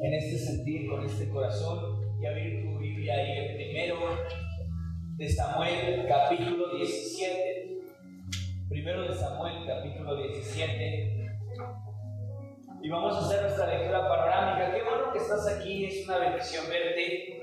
en 0.00 0.14
este 0.14 0.38
sentir, 0.38 0.88
con 0.88 1.04
este 1.04 1.28
corazón 1.28 2.00
y 2.20 2.26
abrir 2.26 2.62
tu 2.62 2.78
Biblia 2.78 3.14
ahí 3.14 3.38
el 3.38 3.56
primero 3.56 3.96
de 5.16 5.28
Samuel, 5.28 6.06
capítulo 6.06 6.76
17. 6.76 7.78
Primero 8.68 9.02
de 9.02 9.14
Samuel, 9.14 9.66
capítulo 9.66 10.16
17. 10.16 11.30
Y 12.80 12.88
vamos 12.88 13.16
a 13.16 13.26
hacer 13.26 13.42
nuestra 13.42 13.66
lectura 13.66 14.08
panorámica. 14.08 14.72
Qué 14.72 14.82
bueno 14.84 15.12
que 15.12 15.18
estás 15.18 15.56
aquí, 15.56 15.86
es 15.86 16.06
una 16.06 16.18
bendición 16.18 16.64
verte. 16.68 17.42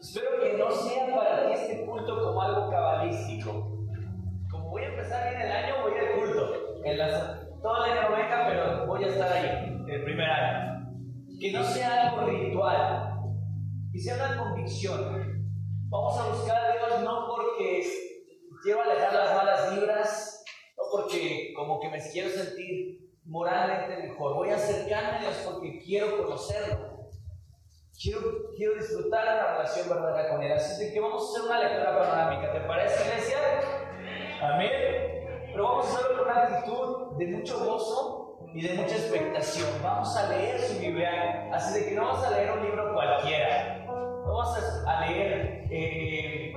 Espero 0.00 0.40
que 0.40 0.58
no 0.58 0.70
sea 0.72 1.14
para 1.14 1.46
ti 1.46 1.52
este 1.52 1.86
culto 1.86 2.20
como 2.20 2.42
algo 2.42 2.68
cabalístico. 2.68 3.86
Como 4.50 4.70
voy 4.70 4.82
a 4.82 4.88
empezar 4.88 5.30
bien 5.30 5.42
el 5.42 5.52
año, 5.52 5.74
voy 5.82 5.92
al 5.98 6.18
culto. 6.18 6.82
En 6.84 7.00
año 7.00 8.10
no 8.10 8.16
venga, 8.16 8.46
pero 8.48 8.86
voy 8.86 9.04
a 9.04 9.06
estar 9.06 9.32
ahí, 9.32 9.84
el 9.88 10.02
primer 10.02 10.28
año. 10.28 10.81
Que 11.42 11.50
no 11.50 11.64
sea 11.64 12.10
algo 12.10 12.24
ritual, 12.26 13.18
que 13.92 13.98
sea 13.98 14.14
una 14.14 14.38
convicción. 14.38 15.44
Vamos 15.88 16.16
a 16.16 16.28
buscar 16.28 16.56
a 16.56 16.72
Dios 16.72 17.02
no 17.02 17.26
porque 17.26 17.84
quiero 18.62 18.82
alejar 18.82 19.12
las 19.12 19.34
malas 19.34 19.74
vibras, 19.74 20.44
no 20.76 20.84
porque 20.92 21.52
como 21.56 21.80
que 21.80 21.88
me 21.88 21.98
quiero 21.98 22.30
sentir 22.30 23.10
moralmente 23.24 24.06
mejor. 24.06 24.36
Voy 24.36 24.50
a 24.50 24.54
acercarme 24.54 25.18
a 25.18 25.20
Dios 25.20 25.42
porque 25.44 25.80
quiero 25.80 26.16
conocerlo. 26.16 27.10
Quiero, 28.00 28.20
quiero 28.56 28.74
disfrutar 28.76 29.24
de 29.24 29.34
la 29.34 29.52
relación 29.56 29.88
verdadera 29.88 30.30
con 30.30 30.42
Él. 30.44 30.52
Así 30.52 30.92
que 30.92 31.00
vamos 31.00 31.24
a 31.24 31.28
hacer 31.28 31.50
una 31.50 31.58
lectura 31.58 31.98
panorámica. 31.98 32.52
¿Te 32.52 32.60
parece, 32.68 33.04
iglesia? 33.04 33.38
Amén. 34.40 34.70
Pero 35.50 35.64
vamos 35.64 35.86
a 35.86 35.88
hacerlo 35.88 36.18
con 36.18 36.28
una 36.28 36.42
actitud 36.44 37.16
de 37.18 37.26
mucho 37.26 37.64
gozo 37.64 38.21
y 38.54 38.62
de 38.62 38.74
mucha 38.74 38.94
expectación. 38.94 39.68
Vamos 39.82 40.16
a 40.16 40.28
leer 40.28 40.60
su 40.60 40.78
Biblia. 40.78 41.48
Así 41.52 41.80
de 41.80 41.88
que 41.88 41.94
no 41.94 42.02
vamos 42.06 42.24
a 42.24 42.30
leer 42.30 42.52
un 42.52 42.62
libro 42.62 42.92
cualquiera. 42.94 43.84
No 43.86 44.34
vamos 44.34 44.58
a 44.86 45.06
leer 45.06 45.66
eh, 45.70 46.54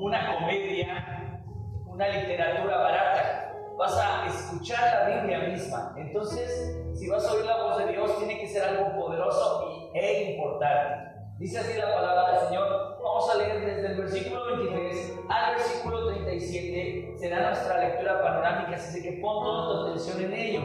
una 0.00 0.34
comedia, 0.34 1.42
una 1.86 2.08
literatura 2.08 2.76
barata 2.76 3.48
vas 3.78 3.96
a 3.96 4.26
escuchar 4.26 5.08
la 5.08 5.16
Biblia 5.16 5.38
misma. 5.48 5.94
Entonces, 5.96 6.76
si 6.94 7.08
vas 7.08 7.24
a 7.24 7.32
oír 7.32 7.44
la 7.44 7.62
voz 7.62 7.78
de 7.78 7.92
Dios, 7.92 8.18
tiene 8.18 8.40
que 8.40 8.48
ser 8.48 8.64
algo 8.64 8.92
poderoso 8.96 9.90
y, 9.94 9.98
e 9.98 10.32
importante. 10.32 11.08
Dice 11.38 11.60
así 11.60 11.78
la 11.78 11.94
palabra 11.94 12.32
del 12.32 12.48
Señor. 12.48 12.98
Vamos 13.00 13.30
a 13.32 13.38
leer 13.38 13.64
desde 13.64 13.86
el 13.86 13.96
versículo 13.96 14.56
23 14.56 15.18
al 15.28 15.54
versículo 15.54 16.08
37. 16.08 17.14
Será 17.16 17.50
nuestra 17.50 17.78
lectura 17.78 18.20
panorámica, 18.20 18.74
así 18.74 19.00
que 19.00 19.12
pon 19.12 19.44
toda 19.44 19.84
tu 19.84 19.86
atención 19.86 20.24
en 20.24 20.32
ello. 20.32 20.60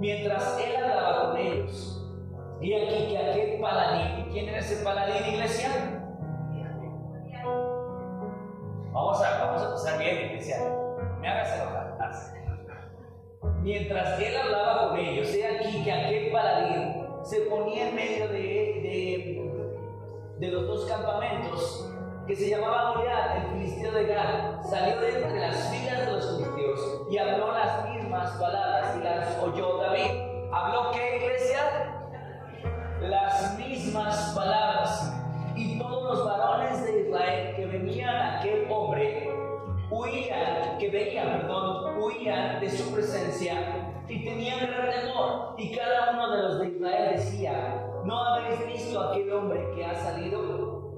Mientras 0.00 0.58
él 0.58 0.76
hablaba 0.76 1.26
con 1.26 1.36
ellos, 1.36 2.02
y 2.58 2.72
aquí 2.72 3.08
que 3.10 3.18
aquel 3.18 3.60
paladín, 3.60 4.30
¿quién 4.32 4.48
era 4.48 4.58
ese 4.58 4.82
paladín, 4.82 5.34
iglesia? 5.34 5.68
Vamos 8.92 9.22
a, 9.22 9.44
vamos 9.44 9.62
a 9.62 9.66
empezar 9.66 9.98
bien, 9.98 10.26
iglesia. 10.26 10.56
Me 11.20 11.28
hagas 11.28 11.54
enojar. 11.54 11.90
Mientras 13.62 14.18
él 14.20 14.36
hablaba 14.38 14.88
con 14.88 14.98
ellos, 14.98 15.34
he 15.34 15.46
aquí 15.46 15.84
que 15.84 15.92
aquel 15.92 16.32
paladín 16.32 17.06
se 17.22 17.40
ponía 17.42 17.90
en 17.90 17.94
medio 17.94 18.28
de, 18.28 18.38
de, 18.38 20.36
de 20.38 20.48
los 20.48 20.66
dos 20.66 20.86
campamentos 20.86 21.92
que 22.26 22.36
se 22.36 22.48
llamaba 22.48 22.94
Goliat, 22.94 23.36
el 23.36 23.52
filisteo 23.52 23.92
de 23.92 24.06
Gad, 24.06 24.62
salió 24.62 24.98
de 24.98 25.14
entre 25.14 25.40
las 25.40 25.68
filas 25.68 26.06
de 26.06 26.12
los 26.12 26.38
filisteos 26.38 27.02
y 27.10 27.18
habló 27.18 27.52
las 27.52 27.84
mismas 28.20 28.38
palabras 28.38 28.96
y 28.98 29.04
las 29.04 29.38
oyó 29.42 29.78
David. 29.78 30.10
¿Habló 30.52 30.90
qué 30.92 31.16
iglesia? 31.16 31.60
Las 33.00 33.58
mismas 33.58 34.34
palabras. 34.36 35.14
Y 35.56 35.78
todos 35.78 36.18
los 36.18 36.26
varones 36.26 36.84
de 36.84 37.00
Israel 37.00 37.56
que 37.56 37.66
venían 37.66 38.14
a 38.14 38.38
aquel 38.40 38.66
hombre 38.70 39.30
huían, 39.90 40.78
que 40.78 40.90
veían, 40.90 41.40
perdón, 41.40 41.98
huían 41.98 42.60
de 42.60 42.68
su 42.68 42.94
presencia 42.94 43.54
y 44.06 44.22
tenían 44.22 44.66
gran 44.66 44.90
temor. 44.90 45.54
Y 45.56 45.74
cada 45.74 46.10
uno 46.10 46.36
de 46.36 46.42
los 46.42 46.60
de 46.60 46.68
Israel 46.68 47.12
decía, 47.16 47.86
¿no 48.04 48.18
habéis 48.18 48.66
visto 48.66 49.00
a 49.00 49.12
aquel 49.12 49.32
hombre 49.32 49.66
que 49.74 49.84
ha 49.84 49.94
salido? 49.94 50.90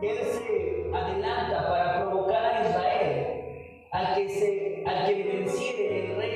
Él 0.00 0.16
se 0.16 0.90
adelanta 0.94 1.68
para 1.68 2.00
provocar 2.00 2.42
a 2.42 2.68
Israel. 2.68 3.34
Al 3.94 4.16
que, 4.16 4.28
se, 4.28 4.84
al 4.84 5.06
que 5.06 5.22
venciere, 5.22 6.10
el 6.10 6.16
rey 6.16 6.33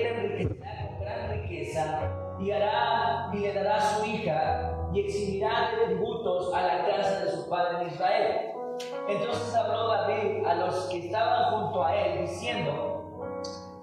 y 2.41 2.51
hará 2.51 3.31
y 3.33 3.39
le 3.39 3.53
dará 3.53 3.81
su 3.81 4.05
hija 4.05 4.75
y 4.93 5.01
eximirá 5.01 5.71
tributos 5.75 6.55
a 6.55 6.63
la 6.63 6.87
casa 6.87 7.25
de 7.25 7.31
su 7.31 7.49
padre 7.49 7.83
en 7.83 7.89
Israel 7.89 8.49
entonces 9.09 9.55
habló 9.55 9.89
David 9.89 10.45
a 10.47 10.55
los 10.55 10.75
que 10.87 11.07
estaban 11.07 11.51
junto 11.53 11.85
a 11.85 11.97
él, 11.97 12.21
diciendo, 12.27 13.33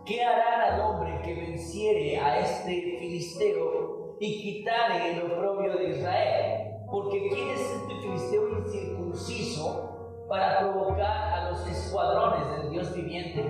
¿qué 0.06 0.24
harán 0.24 0.74
al 0.74 0.82
hombre 0.82 1.22
que 1.24 1.34
venciere 1.34 2.20
a 2.20 2.40
este 2.40 2.98
filisteo 3.00 4.16
y 4.20 4.42
quitare 4.42 5.12
el 5.12 5.32
oprobio 5.32 5.78
de 5.78 5.90
Israel? 5.90 6.76
Porque 6.90 7.28
¿quién 7.30 7.50
es 7.50 7.62
este 7.62 7.96
filisteo 8.02 8.60
incircunciso 8.60 10.26
para 10.30 10.60
provocar 10.60 11.34
a 11.34 11.50
los 11.50 11.68
escuadrones 11.68 12.62
del 12.62 12.72
Dios 12.72 12.96
viviente? 12.96 13.42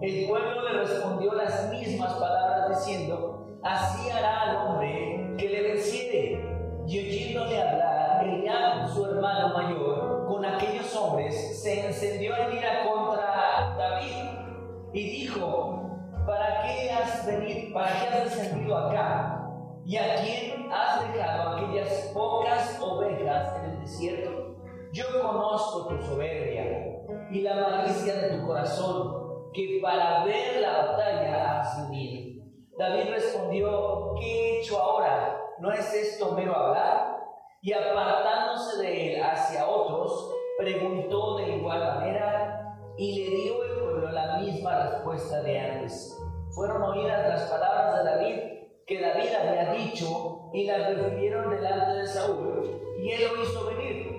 El 0.00 0.28
pueblo 0.28 0.62
le 0.62 0.78
respondió 0.78 1.34
las 1.34 1.70
mismas 1.70 2.14
palabras 2.14 2.68
diciendo, 2.68 3.33
así 3.64 4.10
hará 4.10 4.42
al 4.42 4.56
hombre 4.56 5.34
que 5.38 5.48
le 5.48 5.62
venciere. 5.62 6.54
Y 6.86 6.98
oyéndole 6.98 7.62
hablar, 7.62 8.24
Eliab, 8.24 8.88
su 8.88 9.06
hermano 9.06 9.54
mayor, 9.54 10.26
con 10.26 10.44
aquellos 10.44 10.94
hombres, 10.94 11.62
se 11.62 11.86
encendió 11.86 12.36
en 12.36 12.58
ira 12.58 12.84
contra 12.84 13.74
David 13.78 14.44
y 14.92 15.10
dijo, 15.20 15.98
¿para 16.26 16.62
qué 16.62 16.90
has 16.90 17.26
venido, 17.26 17.72
para 17.72 17.88
qué 17.88 18.08
has 18.08 18.24
descendido 18.24 18.76
acá? 18.76 19.50
¿Y 19.86 19.96
a 19.96 20.14
quién 20.16 20.70
has 20.70 21.12
dejado 21.12 21.56
aquellas 21.56 22.10
pocas 22.12 22.78
ovejas 22.80 23.56
en 23.58 23.70
el 23.70 23.80
desierto? 23.80 24.56
Yo 24.92 25.04
conozco 25.22 25.88
tu 25.88 26.02
soberbia 26.02 27.02
y 27.30 27.40
la 27.40 27.54
malicia 27.54 28.14
de 28.14 28.38
tu 28.38 28.46
corazón, 28.46 29.50
que 29.52 29.80
para 29.82 30.24
ver 30.24 30.60
la 30.60 30.86
batalla 30.86 31.60
has 31.60 31.88
venido. 31.88 32.33
David 32.76 33.10
respondió, 33.10 34.14
¿qué 34.18 34.26
he 34.26 34.60
hecho 34.60 34.80
ahora? 34.80 35.40
¿No 35.58 35.70
es 35.72 35.94
esto 35.94 36.32
mero 36.32 36.56
hablar? 36.56 37.18
Y 37.62 37.72
apartándose 37.72 38.82
de 38.82 39.14
él 39.14 39.22
hacia 39.22 39.68
otros, 39.68 40.34
preguntó 40.58 41.36
de 41.36 41.56
igual 41.56 41.80
manera 41.80 42.76
y 42.96 43.30
le 43.30 43.36
dio 43.36 43.64
el 43.64 43.78
pueblo 43.78 44.10
la 44.10 44.38
misma 44.38 44.90
respuesta 44.90 45.40
de 45.42 45.60
antes. 45.60 46.18
Fueron 46.50 46.82
oídas 46.82 47.28
las 47.28 47.42
palabras 47.50 47.96
de 47.96 48.10
David 48.10 48.40
que 48.86 49.00
David 49.00 49.28
había 49.40 49.72
dicho 49.72 50.50
y 50.52 50.66
las 50.66 50.96
refirieron 50.96 51.50
delante 51.50 51.92
de 51.92 52.06
Saúl 52.06 52.80
y 52.98 53.10
él 53.10 53.22
lo 53.24 53.42
hizo 53.42 53.66
venir. 53.66 54.14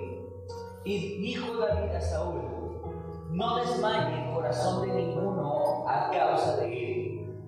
Y 0.86 1.18
dijo 1.22 1.58
David 1.58 1.94
a 1.94 2.02
Saúl, 2.02 2.42
no 3.32 3.58
desmaye 3.58 4.28
el 4.28 4.34
corazón 4.34 4.88
de 4.88 4.94
ninguno 4.94 5.88
a 5.88 6.10
causa 6.10 6.58
de 6.58 6.66
él. 6.68 6.85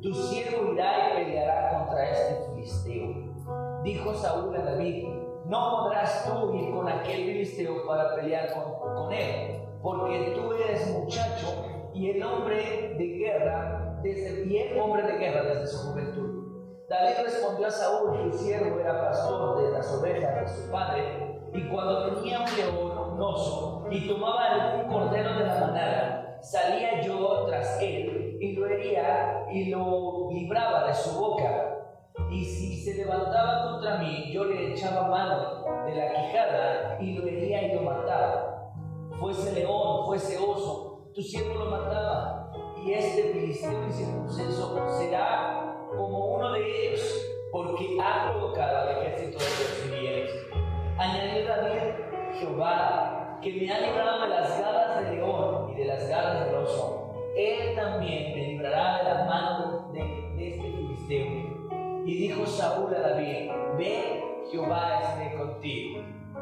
Tu 0.01 0.13
siervo 0.13 0.73
irá 0.73 1.09
y 1.09 1.23
peleará 1.23 1.79
contra 1.79 2.09
este 2.11 2.45
filisteo. 2.49 3.81
Dijo 3.83 4.13
Saúl 4.13 4.55
a 4.55 4.63
David, 4.63 5.07
no 5.45 5.71
podrás 5.71 6.25
tú 6.25 6.53
ir 6.53 6.71
con 6.71 6.87
aquel 6.87 7.25
filisteo 7.25 7.85
para 7.87 8.13
pelear 8.15 8.47
con, 8.53 9.11
él, 9.11 9.59
porque 9.81 10.33
tú 10.35 10.53
eres 10.53 10.87
muchacho 10.93 11.65
y 11.93 12.11
el 12.11 12.21
hombre 12.21 12.95
de 12.97 13.05
guerra, 13.05 13.99
desde, 14.03 14.45
y 14.45 14.79
hombre 14.79 15.03
de 15.03 15.17
guerra 15.17 15.43
desde 15.43 15.67
su 15.67 15.89
juventud. 15.89 16.27
David 16.89 17.23
respondió 17.23 17.67
a 17.67 17.71
Saúl, 17.71 18.31
su 18.31 18.37
siervo 18.37 18.79
era 18.79 19.01
pastor 19.01 19.63
de 19.63 19.71
las 19.71 19.93
ovejas 19.93 20.35
de 20.41 20.47
su 20.47 20.71
padre, 20.71 21.39
y 21.53 21.67
cuando 21.69 22.13
tenía 22.13 22.41
un 22.41 22.55
león, 22.55 23.13
un 23.13 23.21
oso, 23.21 23.87
y 23.89 24.07
tomaba 24.07 24.45
algún 24.51 24.93
cordero 24.93 25.33
de 25.39 25.45
la 25.45 25.59
manada, 25.59 26.37
salía 26.41 27.01
yo 27.01 27.45
tras 27.47 27.81
él, 27.81 28.26
y 28.39 28.53
lo 28.53 28.67
hería 28.67 29.45
y 29.51 29.65
lo 29.65 30.29
libraba 30.31 30.87
de 30.87 30.93
su 30.93 31.19
boca 31.19 31.77
y 32.29 32.43
si 32.43 32.75
se 32.75 32.95
levantaba 32.95 33.71
contra 33.71 33.97
mí, 33.97 34.31
yo 34.33 34.43
le 34.45 34.73
echaba 34.73 35.07
mano 35.07 35.63
de 35.85 35.95
la 35.95 36.09
quijada 36.09 36.97
y 36.99 37.13
lo 37.13 37.25
hería 37.25 37.63
y 37.63 37.75
lo 37.75 37.81
mataba. 37.81 38.73
Fuese 39.19 39.53
león, 39.53 40.05
fuese 40.05 40.37
oso, 40.37 41.09
tu 41.13 41.21
siervo 41.21 41.53
lo 41.53 41.71
mataba. 41.71 42.51
Y 42.85 42.93
este 42.93 43.33
filisteo 43.33 43.83
incircunciso 43.83 44.89
será 44.99 45.73
como 45.95 46.35
uno 46.35 46.51
de 46.51 46.89
ellos, 46.89 47.25
porque 47.51 47.97
ha 48.01 48.31
provocado 48.31 48.77
al 48.77 48.89
ejército 48.97 49.37
de 49.37 49.45
los 49.45 49.99
fieles. 49.99 50.31
Añadió 50.97 51.45
David, 51.45 51.93
Jehová, 52.39 53.39
que 53.41 53.53
me 53.53 53.71
ha 53.71 53.79
librado 53.79 54.21
de 54.21 54.27
las 54.27 54.59
garras 54.59 55.03
del 55.03 55.15
león 55.15 55.71
y 55.71 55.75
de 55.75 55.85
las 55.85 56.07
garras 56.07 56.45
del 56.45 56.55
oso. 56.55 57.06
Él 57.37 57.75
también 57.75 58.33
me 58.33 58.47
librará 58.47 58.97
de 58.97 59.03
la 59.03 59.25
mano 59.25 59.91
de, 59.93 59.99
de 59.99 60.49
este 60.49 60.71
filisteo 60.71 62.03
y 62.03 62.17
dijo 62.17 62.47
Saúl 62.47 62.95
a 62.95 62.99
David, 62.99 63.51
ve, 63.77 64.43
Jehová 64.49 65.01
esté 65.03 65.37
contigo. 65.37 66.01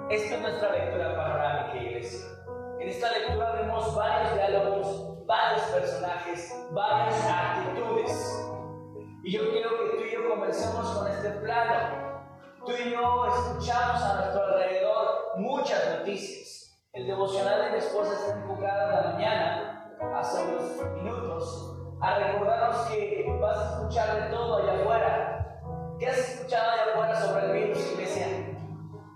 Esta 0.10 0.36
es 0.36 0.42
nuestra 0.42 0.72
lectura 0.72 1.14
panorámica, 1.18 1.84
iglesia. 1.84 2.28
En 2.80 2.88
esta 2.88 3.12
lectura 3.12 3.52
vemos 3.52 3.94
varios 3.94 4.36
diálogos, 4.36 5.26
varios 5.26 5.62
personajes, 5.64 6.66
varias 6.72 7.30
actitudes. 7.30 8.50
Y 9.26 9.34
yo 9.34 9.52
quiero 9.52 9.72
que 9.72 9.98
tú 9.98 10.04
y 10.06 10.14
yo 10.14 10.30
comencemos 10.30 10.98
con 10.98 11.08
este 11.12 11.30
plano. 11.42 12.24
Tú 12.66 12.72
y 12.72 12.92
yo 12.92 13.26
escuchamos 13.26 14.02
a 14.02 14.16
nuestro 14.22 14.46
alrededor 14.46 15.34
muchas 15.36 16.00
noticias. 16.00 16.80
El 16.94 17.06
devocional 17.06 17.66
de 17.66 17.72
mi 17.72 17.78
esposa 17.80 18.14
está 18.14 18.40
enfocado 18.40 18.84
en 18.84 18.96
la 18.96 19.12
mañana, 19.12 19.75
hace 20.16 20.44
unos 20.44 20.94
minutos, 20.94 21.78
a 22.02 22.20
recordarnos 22.20 22.88
que 22.88 23.26
vas 23.40 23.58
a 23.58 23.72
escuchar 23.72 24.24
de 24.24 24.30
todo 24.30 24.58
allá 24.58 24.82
afuera. 24.82 25.62
¿Qué 26.00 26.08
has 26.08 26.18
escuchado 26.18 26.72
allá 26.72 26.92
afuera 26.92 27.22
sobre 27.22 27.46
el 27.46 27.52
virus, 27.54 27.92
iglesia? 27.94 28.28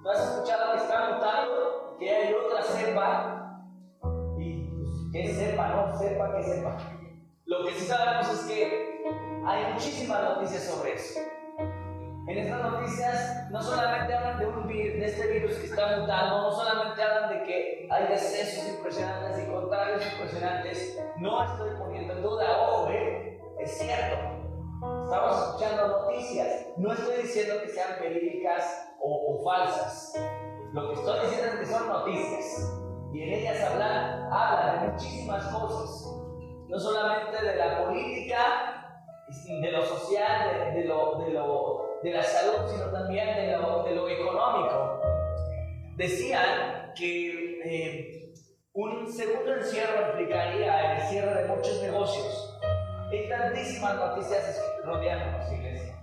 ¿No 0.03 0.11
has 0.11 0.19
escuchado 0.19 0.73
que 0.73 0.77
está 0.77 1.09
mutando? 1.09 1.97
Que 1.99 2.09
hay 2.09 2.33
otra 2.33 2.63
cepa. 2.63 3.61
Y 4.37 4.69
pues, 4.69 5.11
que 5.11 5.33
sepa, 5.33 5.67
no 5.67 5.97
sepa, 5.97 6.35
que 6.35 6.43
sepa. 6.43 6.77
Lo 7.45 7.65
que 7.65 7.71
sí 7.73 7.85
sabemos 7.85 8.29
es 8.29 8.41
que 8.45 9.03
hay 9.45 9.73
muchísimas 9.73 10.23
noticias 10.23 10.63
sobre 10.63 10.93
eso. 10.93 11.19
En 12.29 12.37
estas 12.37 12.61
noticias 12.61 13.49
no 13.49 13.59
solamente 13.59 14.13
hablan 14.13 14.37
de, 14.37 14.45
un 14.45 14.67
de 14.67 15.03
este 15.03 15.33
virus 15.33 15.55
que 15.55 15.65
está 15.65 15.97
mutando, 15.97 16.41
no 16.41 16.51
solamente 16.51 17.01
hablan 17.01 17.29
de 17.29 17.43
que 17.43 17.87
hay 17.89 18.07
decesos 18.07 18.69
impresionantes 18.69 19.43
y 19.43 19.49
contagios 19.49 20.13
impresionantes. 20.13 20.99
No 21.17 21.43
estoy 21.43 21.71
poniendo 21.79 22.13
en 22.13 22.21
duda, 22.21 22.91
¿eh? 22.91 23.41
es 23.57 23.79
cierto. 23.79 24.15
Estamos 25.05 25.41
escuchando 25.41 25.87
noticias. 25.87 26.67
No 26.77 26.93
estoy 26.93 27.23
diciendo 27.23 27.55
que 27.63 27.69
sean 27.69 27.99
verídicas 27.99 28.93
o, 29.01 29.33
o 29.33 29.43
falsas. 29.43 30.13
Lo 30.71 30.87
que 30.89 30.99
estoy 30.99 31.19
diciendo 31.21 31.47
es 31.47 31.59
que 31.61 31.65
son 31.65 31.87
noticias. 31.87 32.79
Y 33.11 33.23
en 33.23 33.29
ellas 33.39 33.63
hablan, 33.63 34.31
hablan 34.31 34.81
de 34.85 34.91
muchísimas 34.91 35.47
cosas. 35.47 36.15
No 36.67 36.79
solamente 36.79 37.43
de 37.43 37.55
la 37.55 37.85
política, 37.85 38.85
de 39.47 39.71
lo 39.71 39.81
social, 39.81 40.75
de, 40.75 40.83
lo, 40.83 41.17
de 41.17 41.31
lo 41.31 41.88
de 42.03 42.11
la 42.11 42.23
salud, 42.23 42.67
sino 42.67 42.85
también 42.91 43.27
de 43.35 43.57
lo, 43.95 44.07
económico. 44.09 45.01
Decían 45.95 46.93
que 46.95 47.59
eh, 47.65 48.33
un 48.73 49.11
segundo 49.11 49.55
encierro 49.55 50.11
implicaría 50.11 50.95
el 50.95 51.01
cierre 51.09 51.43
de 51.43 51.47
muchos 51.49 51.81
negocios. 51.81 52.59
Hay 53.11 53.27
tantísimas 53.27 53.95
noticias 53.95 54.61
rodeándonos, 54.83 55.51
iglesia. 55.51 55.95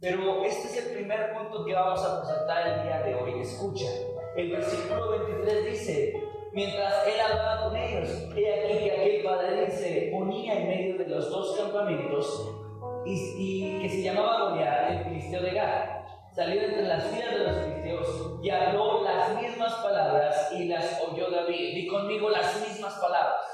Pero 0.00 0.44
este 0.44 0.68
es 0.68 0.86
el 0.86 0.94
primer 0.96 1.32
punto 1.32 1.64
que 1.64 1.74
vamos 1.74 2.04
a 2.04 2.20
presentar 2.20 2.66
el 2.66 2.82
día 2.82 3.02
de 3.02 3.14
hoy. 3.14 3.40
Escucha, 3.40 3.88
el 4.36 4.50
versículo 4.50 5.10
23 5.10 5.64
dice, 5.66 6.12
mientras 6.52 7.06
él 7.06 7.20
hablaba 7.20 7.68
con 7.68 7.76
ellos, 7.76 8.08
he 8.36 8.52
aquí 8.52 8.84
que 8.84 8.92
aquel 8.92 9.22
padre 9.22 9.70
se 9.70 10.10
ponía 10.12 10.60
en 10.60 10.68
medio 10.68 10.98
de 10.98 11.06
los 11.06 11.30
dos 11.30 11.56
campamentos 11.56 12.63
y, 13.06 13.80
que 13.80 13.88
se 13.88 14.02
llamaba 14.02 14.50
Goliat, 14.50 14.90
el 14.90 15.04
filisteo 15.04 15.42
de 15.42 15.50
Gad. 15.52 16.04
Salió 16.32 16.62
entre 16.62 16.82
las 16.82 17.04
filas 17.04 17.30
de 17.30 17.38
los 17.38 17.58
filisteos 17.58 18.40
y 18.42 18.50
habló 18.50 19.04
las 19.04 19.40
mismas 19.40 19.72
palabras 19.74 20.50
y 20.52 20.64
las 20.64 21.00
oyó 21.00 21.30
David. 21.30 21.76
Y 21.76 21.86
conmigo 21.86 22.30
las 22.30 22.60
mismas 22.60 22.94
palabras. 22.94 23.44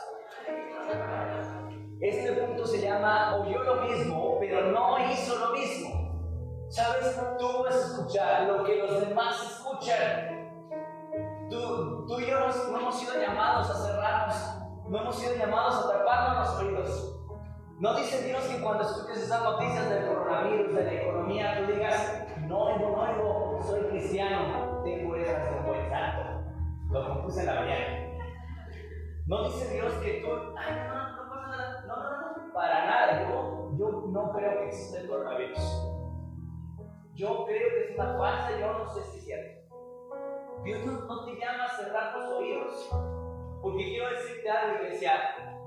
Este 2.00 2.32
punto 2.32 2.66
se 2.66 2.80
llama 2.80 3.36
oyó 3.36 3.62
lo 3.62 3.82
mismo, 3.82 4.38
pero 4.40 4.70
no 4.72 4.98
hizo 5.10 5.36
lo 5.38 5.52
mismo. 5.52 6.00
¿Sabes? 6.70 7.20
Tú 7.38 7.62
vas 7.62 7.74
a 7.74 7.78
escuchar 7.78 8.42
lo 8.44 8.64
que 8.64 8.76
los 8.76 9.06
demás 9.06 9.42
escuchan. 9.42 10.40
Tú, 11.50 12.06
tú 12.06 12.20
y 12.20 12.26
yo 12.26 12.38
no 12.38 12.78
hemos 12.78 12.98
sido 12.98 13.20
llamados 13.20 13.68
a 13.68 13.74
cerrarnos, 13.74 14.36
no 14.88 15.00
hemos 15.00 15.16
sido 15.16 15.34
llamados 15.34 15.84
a 15.84 15.98
taparnos 15.98 16.48
los 16.48 16.62
oídos. 16.62 17.19
No 17.80 17.94
dice 17.94 18.22
Dios 18.26 18.44
que 18.44 18.60
cuando 18.60 18.84
escuches 18.84 19.22
esas 19.22 19.42
noticias 19.42 19.88
del 19.88 20.06
coronavirus, 20.06 20.74
de 20.74 20.84
la 20.84 20.92
economía, 20.92 21.64
tú 21.64 21.72
digas, 21.72 22.26
no, 22.40 22.76
no, 22.76 23.16
no, 23.16 23.62
soy 23.62 23.80
cristiano, 23.84 24.82
tengo 24.84 25.16
esas 25.16 25.50
de 25.50 25.58
un 25.58 25.66
buen 25.66 25.88
santo. 25.88 26.42
Lo 26.90 27.08
compuse 27.08 27.40
en 27.40 27.46
la 27.46 27.54
mañana. 27.54 28.18
No 29.26 29.44
dice 29.44 29.72
Dios 29.72 29.94
que 29.94 30.20
tú, 30.20 30.28
ay, 30.58 30.74
no, 30.88 31.24
no, 31.24 31.30
pasa 31.30 31.48
nada, 31.48 31.84
no, 31.86 31.96
no, 31.96 32.10
no, 32.20 32.52
para 32.52 32.84
nada. 32.84 33.30
Yo, 33.30 33.70
yo 33.78 33.90
no 34.08 34.30
creo 34.30 34.58
que 34.58 34.66
exista 34.66 35.00
el 35.00 35.08
coronavirus. 35.08 35.88
Yo 37.14 37.46
creo 37.46 37.68
que 37.70 37.84
es 37.84 37.98
una 37.98 38.18
falsa, 38.18 38.58
yo 38.60 38.74
no 38.74 38.86
sé 38.88 39.02
si 39.04 39.18
es 39.20 39.24
cierto. 39.24 39.74
Dios 40.64 40.84
no, 40.84 40.92
no 41.06 41.24
te 41.24 41.34
llama 41.34 41.64
a 41.64 41.76
cerrar 41.78 42.14
los 42.14 42.30
oídos. 42.30 42.90
Porque 43.62 43.84
quiero 43.84 44.10
decirte 44.10 44.50
algo, 44.50 44.84
iglesia, 44.84 45.12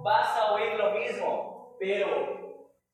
vas 0.04 0.38
a 0.38 0.54
oír 0.54 0.76
lo 0.78 0.92
mismo 0.92 1.53
pero 1.80 2.08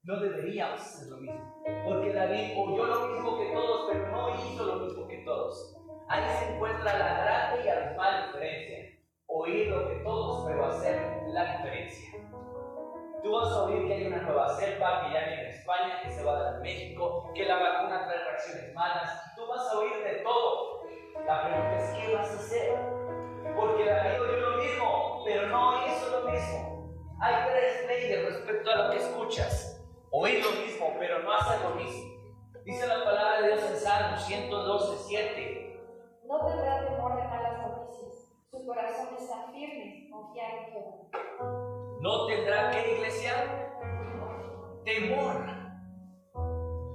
no 0.04 0.20
deberíamos 0.20 0.82
hacer 0.82 1.10
lo 1.10 1.18
mismo. 1.18 1.64
Porque 1.86 2.14
David 2.14 2.58
oyó 2.58 2.86
lo 2.86 3.08
mismo 3.08 3.38
que 3.38 3.52
todos, 3.54 3.90
pero 3.92 4.08
no 4.08 4.30
hizo 4.36 4.64
lo 4.64 4.76
mismo 4.86 5.08
que 5.08 5.18
todos. 5.18 5.76
Ahí 6.08 6.24
se 6.40 6.56
encuentra 6.56 6.98
la 6.98 7.24
grande 7.24 7.66
y 7.66 7.70
abismal 7.70 8.28
diferencia. 8.28 8.78
Oír 9.28 9.68
lo 9.68 9.88
que 9.88 9.96
todos, 9.98 10.48
pero 10.48 10.66
hacer 10.66 11.24
la 11.28 11.58
diferencia. 11.58 12.20
Tú 13.22 13.32
vas 13.34 13.52
a 13.52 13.64
oír 13.64 13.86
que 13.86 13.94
hay 13.94 14.08
una 14.08 14.22
nueva 14.22 14.56
cepa 14.56 15.02
que 15.02 15.14
ya 15.14 15.28
viene 15.28 15.42
en 15.44 15.50
España, 15.50 16.02
que 16.02 16.10
se 16.10 16.24
va 16.24 16.32
a 16.32 16.44
dar 16.44 16.56
en 16.56 16.62
México, 16.62 17.32
que 17.36 17.46
la 17.46 17.60
vacuna 17.60 18.06
trae 18.06 18.24
reacciones 18.24 18.74
malas. 18.74 19.36
Tú 19.36 19.46
vas 19.48 19.70
a 19.72 19.78
oír 19.78 20.04
de 20.04 20.24
todo. 20.24 20.82
La 21.28 21.44
pregunta 21.44 21.78
es, 21.78 21.90
¿qué 21.94 22.16
vas 22.16 22.32
a 22.32 22.40
hacer? 22.40 22.80
Porque 23.56 23.86
David 23.86 24.22
oyó 24.22 24.38
lo 24.38 24.58
mismo, 24.58 25.22
pero 25.26 25.48
no 25.48 25.86
hizo 25.86 26.22
lo 26.22 26.32
mismo. 26.32 26.79
Hay 27.22 27.36
tres 27.50 27.86
leyes 27.88 28.26
respecto 28.34 28.72
a 28.72 28.76
lo 28.76 28.92
que 28.92 28.98
escuchas. 28.98 29.86
Oír 30.10 30.42
lo 30.42 30.52
mismo, 30.52 30.96
pero 30.98 31.20
no 31.20 31.34
hacer 31.34 31.60
lo 31.62 31.76
mismo. 31.76 32.18
Dice 32.64 32.88
la 32.88 33.04
palabra 33.04 33.42
de 33.42 33.48
Dios 33.48 33.72
en 33.72 33.76
Salmo 33.78 34.18
112, 34.18 35.04
7. 35.06 35.82
No 36.26 36.46
tendrá 36.48 36.86
temor 36.86 37.18
de 37.18 37.28
malas 37.28 37.68
noticias. 37.68 38.32
Su 38.50 38.66
corazón 38.66 39.10
está 39.20 39.52
firme, 39.52 40.08
confiar 40.10 40.60
en 40.60 40.66
Jehová. 40.72 40.96
No 42.00 42.26
tendrá 42.28 42.72
que, 42.72 42.96
iglesia, 42.96 43.34
temor. 44.86 45.46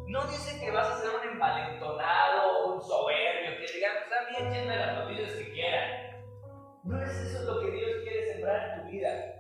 No 0.07 0.23
dice 0.27 0.59
que 0.59 0.71
vas 0.71 0.89
a 0.89 1.01
ser 1.01 1.11
un 1.11 1.33
envalentonado, 1.33 2.75
un 2.75 2.81
soberbio, 2.81 3.59
que 3.59 3.73
digan, 3.75 3.97
está 4.05 4.31
bien, 4.31 4.53
echenme 4.53 4.77
las 4.77 5.01
noticias 5.01 5.33
que 5.33 5.53
quieran. 5.53 5.91
No 6.83 7.03
es 7.03 7.11
eso 7.11 7.53
lo 7.53 7.61
que 7.61 7.73
Dios 7.73 7.91
quiere 8.05 8.33
sembrar 8.33 8.71
en 8.71 8.83
tu 8.85 8.91
vida. 8.91 9.34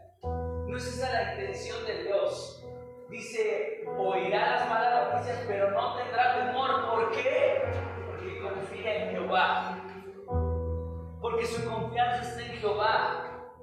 No 0.74 0.80
es 0.80 0.88
esa 0.88 1.12
la 1.12 1.34
intención 1.34 1.86
de 1.86 2.02
Dios. 2.02 2.60
Dice, 3.08 3.84
oirá 3.96 4.56
las 4.56 4.68
malas 4.68 5.12
noticias, 5.12 5.44
pero 5.46 5.70
no 5.70 5.94
tendrá 5.94 6.34
temor. 6.34 6.90
¿Por 6.90 7.12
qué? 7.12 7.62
Porque 8.08 8.40
confía 8.40 9.04
en 9.04 9.10
Jehová. 9.12 9.78
Porque 11.20 11.46
su 11.46 11.64
confianza 11.70 12.22
está 12.22 12.52
en 12.52 12.58
Jehová. 12.58 13.54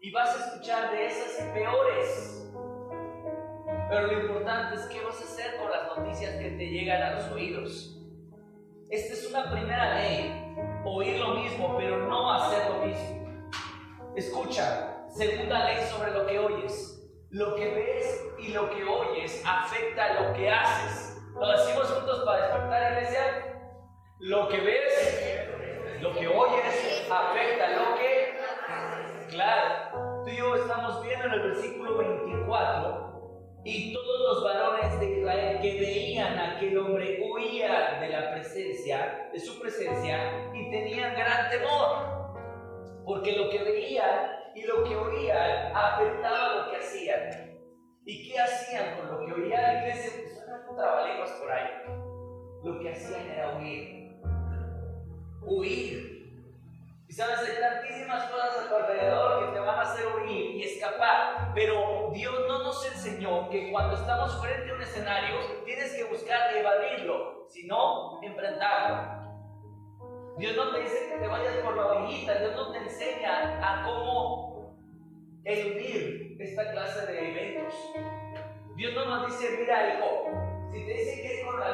Y 0.00 0.12
vas 0.12 0.36
a 0.36 0.46
escuchar 0.46 0.92
de 0.92 1.06
esas 1.06 1.44
peores. 1.48 2.48
Pero 3.88 4.06
lo 4.06 4.12
importante 4.12 4.76
es 4.76 4.86
qué 4.86 5.04
vas 5.04 5.20
a 5.20 5.24
hacer 5.24 5.56
con 5.56 5.72
las 5.72 5.98
noticias 5.98 6.36
que 6.36 6.50
te 6.52 6.66
llegan 6.68 7.02
a 7.02 7.14
los 7.16 7.32
oídos. 7.32 8.00
Esta 8.90 9.12
es 9.12 9.28
una 9.28 9.50
primera 9.50 9.96
ley. 9.96 10.54
Oír 10.84 11.18
lo 11.18 11.34
mismo, 11.34 11.76
pero 11.76 12.06
no 12.06 12.32
hacer 12.32 12.70
lo 12.70 12.86
mismo. 12.86 13.50
Escucha, 14.14 14.93
Segunda 15.14 15.64
ley 15.64 15.76
sobre 15.84 16.10
lo 16.10 16.26
que 16.26 16.38
oyes. 16.40 17.00
Lo 17.30 17.54
que 17.54 17.72
ves 17.72 18.26
y 18.36 18.48
lo 18.48 18.68
que 18.68 18.82
oyes 18.82 19.44
afecta 19.46 20.20
lo 20.20 20.32
que 20.32 20.50
haces. 20.50 21.22
¿Lo 21.34 21.52
decimos 21.52 21.86
juntos 21.86 22.24
para 22.24 22.48
despertar, 22.48 22.92
iglesia? 22.94 23.20
Lo 24.18 24.48
que 24.48 24.60
ves, 24.60 26.02
lo 26.02 26.12
que 26.14 26.26
oyes, 26.26 27.06
afecta 27.08 27.70
lo 27.76 27.96
que... 27.96 28.40
Claro, 29.30 30.22
tú 30.24 30.30
y 30.30 30.36
yo 30.36 30.56
estamos 30.56 31.00
viendo 31.00 31.26
en 31.26 31.32
el 31.32 31.42
versículo 31.42 31.98
24 31.98 33.60
y 33.64 33.92
todos 33.92 34.20
los 34.20 34.44
varones 34.44 34.98
de 34.98 35.20
Israel 35.20 35.58
que 35.62 35.80
veían 35.80 36.38
a 36.38 36.56
aquel 36.56 36.76
hombre 36.76 37.20
huían 37.22 38.00
de 38.00 38.08
la 38.08 38.32
presencia, 38.32 39.30
de 39.32 39.38
su 39.38 39.60
presencia 39.60 40.50
y 40.52 40.70
tenían 40.70 41.14
gran 41.14 41.50
temor, 41.50 43.04
porque 43.04 43.36
lo 43.36 43.48
que 43.48 43.62
veían 43.62 44.43
y 44.54 44.62
lo 44.62 44.84
que 44.84 44.96
oían 44.96 45.74
afectaba 45.74 46.54
lo 46.56 46.70
que 46.70 46.76
hacían. 46.76 47.58
¿Y 48.04 48.28
qué 48.28 48.38
hacían 48.38 48.96
con 48.96 49.10
lo 49.10 49.26
que 49.26 49.32
oían? 49.32 49.62
La 49.62 49.80
iglesia, 49.80 50.12
pues 50.20 50.38
suenan 50.38 50.76
trabalenguas 50.76 51.30
por 51.32 51.50
ahí. 51.50 51.70
Lo 52.62 52.80
que 52.80 52.90
hacían 52.90 53.28
era 53.28 53.56
huir. 53.56 54.16
Huir. 55.42 56.14
Y 57.08 57.12
sabes, 57.12 57.40
hay 57.40 57.60
tantísimas 57.60 58.30
cosas 58.30 58.58
a 58.58 58.68
tu 58.68 58.76
alrededor 58.76 59.46
que 59.46 59.52
te 59.52 59.60
van 59.60 59.78
a 59.78 59.82
hacer 59.82 60.06
huir 60.06 60.56
y 60.56 60.62
escapar. 60.62 61.52
Pero 61.54 62.10
Dios 62.12 62.34
no 62.46 62.62
nos 62.62 62.86
enseñó 62.86 63.48
que 63.50 63.70
cuando 63.70 63.96
estamos 63.96 64.40
frente 64.40 64.70
a 64.70 64.74
un 64.74 64.82
escenario 64.82 65.36
tienes 65.64 65.94
que 65.94 66.04
buscar 66.04 66.54
evadirlo, 66.56 67.46
sino 67.48 68.20
enfrentarlo. 68.22 69.23
Dios 70.36 70.56
no 70.56 70.72
te 70.72 70.80
dice 70.80 71.08
que 71.08 71.18
te 71.18 71.28
vayas 71.28 71.56
por 71.58 71.76
la 71.76 71.86
orillita, 71.86 72.38
Dios 72.38 72.56
no 72.56 72.72
te 72.72 72.78
enseña 72.78 73.58
a 73.62 73.84
cómo 73.84 74.74
eludir 75.44 76.36
esta 76.40 76.72
clase 76.72 77.12
de 77.12 77.30
eventos. 77.30 77.74
Dios 78.74 78.94
no 78.94 79.04
nos 79.04 79.26
dice, 79.26 79.56
mira 79.56 79.94
hijo, 79.94 80.30
si 80.72 80.84
te 80.84 80.92
dicen 80.92 81.22
que 81.22 81.40
es 81.40 81.44
coronavirus, 81.44 81.73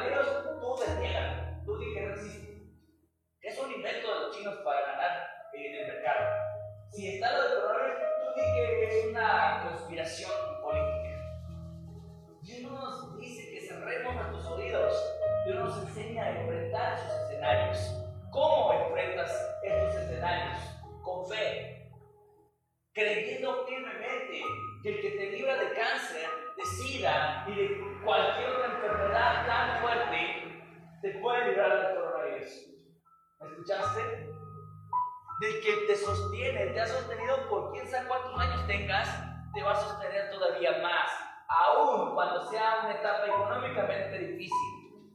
te 36.49 36.81
ha 36.81 36.87
sostenido 36.87 37.49
por 37.49 37.71
quién 37.71 37.87
sabe 37.87 38.07
cuántos 38.07 38.39
años 38.39 38.65
tengas, 38.65 39.07
te 39.53 39.63
va 39.63 39.71
a 39.71 39.75
sostener 39.75 40.31
todavía 40.31 40.79
más, 40.81 41.11
aún 41.47 42.13
cuando 42.13 42.41
sea 42.49 42.81
una 42.83 42.93
etapa 42.93 43.27
económicamente 43.27 44.17
difícil. 44.17 45.11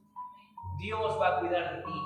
Dios 0.78 1.18
va 1.20 1.36
a 1.36 1.40
cuidar 1.40 1.76
de 1.76 1.82
ti. 1.82 2.02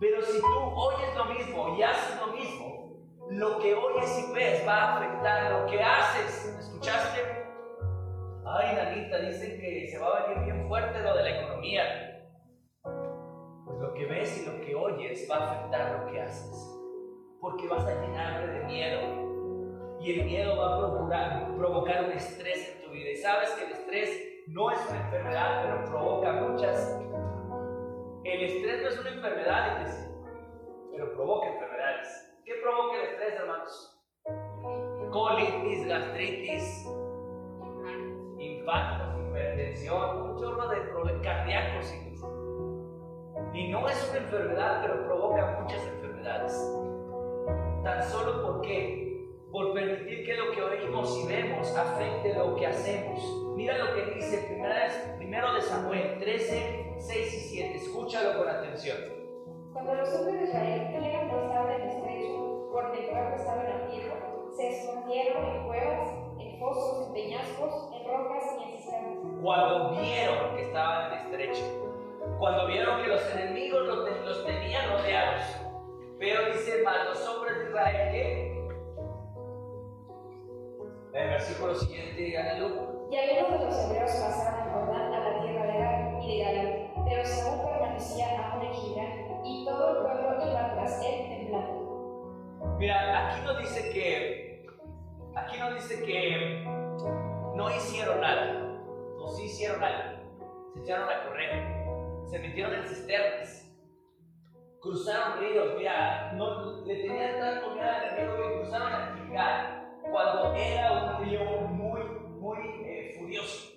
Pero 0.00 0.22
si 0.22 0.40
tú 0.40 0.46
oyes 0.46 1.14
lo 1.16 1.24
mismo 1.26 1.76
y 1.76 1.82
haces 1.82 2.20
lo 2.20 2.26
mismo, 2.28 2.96
lo 3.30 3.58
que 3.58 3.74
oyes 3.74 4.28
y 4.28 4.32
ves 4.32 4.66
va 4.66 4.74
a 4.74 4.96
afectar 4.96 5.52
lo 5.52 5.66
que 5.66 5.82
haces. 5.82 6.58
¿Escuchaste? 6.58 7.20
Ay, 8.44 8.76
Nanita, 8.76 9.18
dicen 9.18 9.60
que 9.60 9.88
se 9.90 9.98
va 9.98 10.18
a 10.18 10.26
venir 10.26 10.44
bien 10.44 10.68
fuerte 10.68 11.00
lo 11.02 11.16
de 11.16 11.22
la 11.22 11.30
economía. 11.30 11.82
Pues 12.82 13.78
lo 13.80 13.92
que 13.94 14.06
ves 14.06 14.38
y 14.38 14.46
lo 14.46 14.60
que 14.60 14.74
oyes 14.74 15.28
va 15.30 15.36
a 15.36 15.50
afectar 15.50 16.00
lo 16.00 16.12
que 16.12 16.20
haces. 16.20 16.75
Porque 17.46 17.68
vas 17.68 17.86
a 17.86 17.94
llenarte 18.00 18.46
de 18.48 18.64
miedo. 18.64 19.98
Y 20.00 20.18
el 20.18 20.26
miedo 20.26 20.56
va 20.56 20.74
a 20.74 21.54
provocar 21.56 22.04
un 22.04 22.10
estrés 22.10 22.74
en 22.74 22.84
tu 22.84 22.90
vida. 22.90 23.10
Y 23.10 23.16
sabes 23.16 23.50
que 23.50 23.66
el 23.66 23.70
estrés 23.70 24.44
no 24.48 24.72
es 24.72 24.78
una 24.90 25.00
enfermedad, 25.00 25.62
pero 25.62 25.84
provoca 25.84 26.32
muchas 26.32 27.06
el 28.26 28.42
estrés 28.42 28.82
no 28.82 28.88
es 28.88 28.98
una 28.98 29.10
enfermedad, 29.10 29.86
pero 30.90 31.14
provoca 31.14 31.46
enfermedades. 31.46 32.36
¿Qué 32.44 32.54
provoca 32.60 32.96
el 32.96 33.02
estrés, 33.10 33.34
hermanos? 33.34 34.02
Colitis, 35.12 35.86
gastritis, 35.86 36.88
infartos, 38.38 39.20
hipertensión, 39.20 40.22
un 40.22 40.38
chorro 40.40 40.68
de 40.68 40.80
problemas 40.80 41.22
cardíacos. 41.22 41.94
Y 43.54 43.68
no 43.68 43.88
es 43.88 44.10
una 44.10 44.18
enfermedad, 44.18 44.82
pero 44.82 45.06
provoca 45.06 45.60
muchas 45.60 45.86
enfermedades. 45.86 46.85
Tan 47.86 48.02
solo 48.02 48.42
por 48.42 48.62
qué? 48.62 49.30
Por 49.52 49.72
permitir 49.72 50.26
que 50.26 50.34
lo 50.34 50.50
que 50.50 50.60
oímos 50.60 51.20
y 51.22 51.28
vemos 51.28 51.72
afecte 51.76 52.34
lo 52.34 52.56
que 52.56 52.66
hacemos. 52.66 53.54
Mira 53.54 53.78
lo 53.78 53.94
que 53.94 54.06
dice 54.12 54.38
primero 55.18 55.54
de 55.54 55.62
Samuel 55.62 56.18
13, 56.18 56.96
6 56.98 57.34
y 57.34 57.38
7. 57.38 57.74
Escúchalo 57.76 58.38
con 58.40 58.48
atención. 58.48 58.96
Cuando 59.72 59.94
los 59.94 60.12
hombres 60.14 60.34
de 60.34 60.44
Israel 60.46 60.88
que 60.90 60.96
estaba 60.96 61.76
en 61.76 61.82
estrecho, 61.82 62.68
porque 62.72 63.04
el 63.04 63.10
pueblo 63.10 63.36
estaba 63.36 63.62
en 63.62 63.70
la 63.70 63.86
tierra, 63.88 64.34
se 64.56 64.68
escondieron 64.68 65.44
en 65.44 65.66
cuevas, 65.68 66.08
en 66.40 66.58
fosos, 66.58 67.06
en 67.06 67.12
peñascos, 67.12 67.92
en 67.94 68.08
rocas 68.08 68.44
y 68.58 68.62
en 68.64 68.78
cisternas. 68.78 69.18
Cuando 69.40 69.90
vieron 69.92 70.56
que 70.56 70.62
estaban 70.62 71.12
en 71.12 71.18
estrecho, 71.20 71.62
cuando 72.40 72.66
vieron 72.66 73.00
que 73.00 73.08
los 73.10 73.32
enemigos 73.32 73.86
los, 73.86 74.26
los 74.26 74.44
tenían 74.44 74.90
rodeados, 74.90 75.65
pero 76.18 76.46
dice 76.52 76.82
más, 76.82 77.06
los 77.06 77.28
hombres 77.28 77.58
de 77.58 77.64
Israel 77.66 78.12
que 78.12 78.56
el 81.12 81.30
versículo 81.30 81.74
siguiente, 81.74 82.20
digan 82.20 82.46
Y 83.10 83.16
algunos 83.16 83.60
de 83.60 83.66
los 83.66 83.84
hebreos 83.84 84.10
pasaron 84.10 84.68
a 84.68 84.72
Jordán 84.72 85.14
a 85.14 85.18
la 85.18 85.42
tierra 85.42 85.66
de 85.66 85.78
Gar 85.78 86.22
y 86.22 86.38
de 86.38 86.44
Galán 86.44 86.86
pero 87.08 87.24
Saúl 87.24 87.70
permanecía 87.70 88.50
aún 88.50 88.66
en 88.66 88.72
gira 88.74 89.04
y 89.44 89.64
todo 89.64 89.90
el 89.90 90.02
pueblo 90.02 90.50
iba 90.50 90.74
tras 90.74 91.00
él 91.04 91.28
temblando. 91.28 92.76
Mira, 92.78 93.28
aquí 93.28 93.42
nos 93.44 93.58
dice 93.58 93.90
que, 93.90 94.66
aquí 95.34 95.58
nos 95.58 95.74
dice 95.74 96.04
que 96.04 96.64
no 97.54 97.70
hicieron 97.70 98.20
nada, 98.20 98.52
no 99.16 99.28
sí 99.28 99.44
hicieron 99.44 99.80
nada, 99.80 100.20
se 100.74 100.80
echaron 100.80 101.08
a 101.08 101.24
correr, 101.24 101.64
se 102.24 102.38
metieron 102.40 102.74
en 102.74 102.88
cisternas, 102.88 103.65
cruzaron 104.86 105.40
ríos, 105.40 105.74
mira, 105.76 106.32
no, 106.34 106.84
le 106.84 106.94
tenían 106.94 107.40
tanto 107.40 107.74
miedo 107.74 107.88
al 107.90 108.04
enemigo 108.04 108.36
que 108.36 108.58
cruzaron 108.58 108.92
a 108.92 109.14
Gilgal 109.16 109.98
cuando 110.12 110.54
era 110.54 110.92
un 110.92 111.24
río 111.24 111.44
muy, 111.68 112.00
muy 112.38 112.58
eh, 112.84 113.16
furioso. 113.18 113.72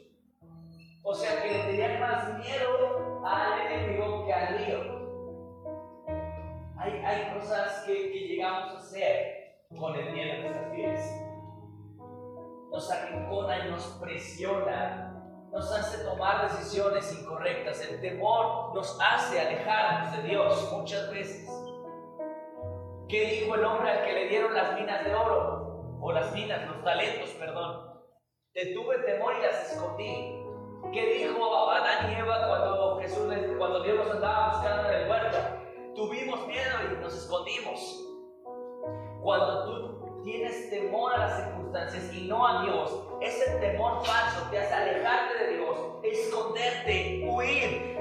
O 1.04 1.13
sea 1.13 1.42
que 1.42 1.51
le 1.51 1.63
tenían 1.63 2.00
más 2.00 2.38
miedo 2.38 3.25
al 3.25 3.60
enemigo 3.60 4.25
que 4.25 4.34
al 4.34 4.58
río. 4.60 5.00
Hay, 6.78 6.92
hay 7.04 7.34
cosas 7.34 7.84
que, 7.86 8.12
que, 8.12 8.20
llegamos 8.28 8.75
a 8.75 8.78
hacer 8.78 9.58
con 9.75 9.96
el 9.96 10.13
miedo 10.13 10.34
en 10.34 10.42
nuestras 10.42 10.72
vidas. 10.72 11.25
Nos 12.72 12.92
arrincona 12.92 13.66
y 13.66 13.72
nos 13.72 13.88
presiona, 14.00 15.09
nos 15.51 15.72
hace 15.72 16.03
tomar 16.03 16.50
decisiones 16.50 17.12
incorrectas. 17.20 17.82
El 17.82 18.01
temor 18.01 18.74
nos 18.75 18.98
hace 19.01 19.39
alejarnos 19.39 20.18
de 20.18 20.24
Dios 20.29 20.72
muchas 20.72 21.10
veces. 21.12 21.50
¿Qué 23.08 23.25
dijo 23.25 23.56
el 23.56 23.65
hombre 23.65 23.89
al 23.89 24.06
que 24.06 24.13
le 24.13 24.27
dieron 24.27 24.53
las 24.53 24.79
minas 24.79 25.03
de 25.03 25.15
oro? 25.15 25.98
O 26.01 26.12
las 26.12 26.32
minas, 26.34 26.68
los 26.68 26.84
talentos, 26.84 27.29
perdón. 27.32 27.89
Te 28.53 28.74
tuve 28.74 29.00
temor 29.00 29.34
y 29.38 29.41
las 29.41 29.72
escondí. 29.72 30.36
¿Qué 30.94 31.06
dijo 31.13 31.70
Adán 31.72 32.12
y 32.12 32.15
Eva 32.15 32.48
cuando 32.48 33.00
Jesús, 33.00 33.27
cuando 33.58 33.84
Dios 33.84 33.98
nos 33.98 34.15
andaba 34.15 34.53
buscando 34.53 34.89
en 34.89 35.01
el 35.01 35.10
huerto? 35.10 35.38
Tuvimos 35.96 36.48
miedo 36.48 36.77
y 36.91 37.01
nos 37.01 37.15
escondimos. 37.15 38.06
Cuando 39.22 39.65
tú 39.65 39.99
tienes 40.23 40.69
temor 40.69 41.13
a 41.13 41.17
las 41.17 41.43
circunstancias 41.43 42.13
y 42.13 42.27
no 42.27 42.45
a 42.45 42.63
Dios, 42.63 43.07
ese 43.21 43.51
temor 43.59 44.05
falso 44.05 44.47
te 44.49 44.59
hace 44.59 44.73
alejarte 44.73 45.43
de 45.43 45.57
Dios, 45.57 45.77
esconderte, 46.03 47.27
huir. 47.27 47.97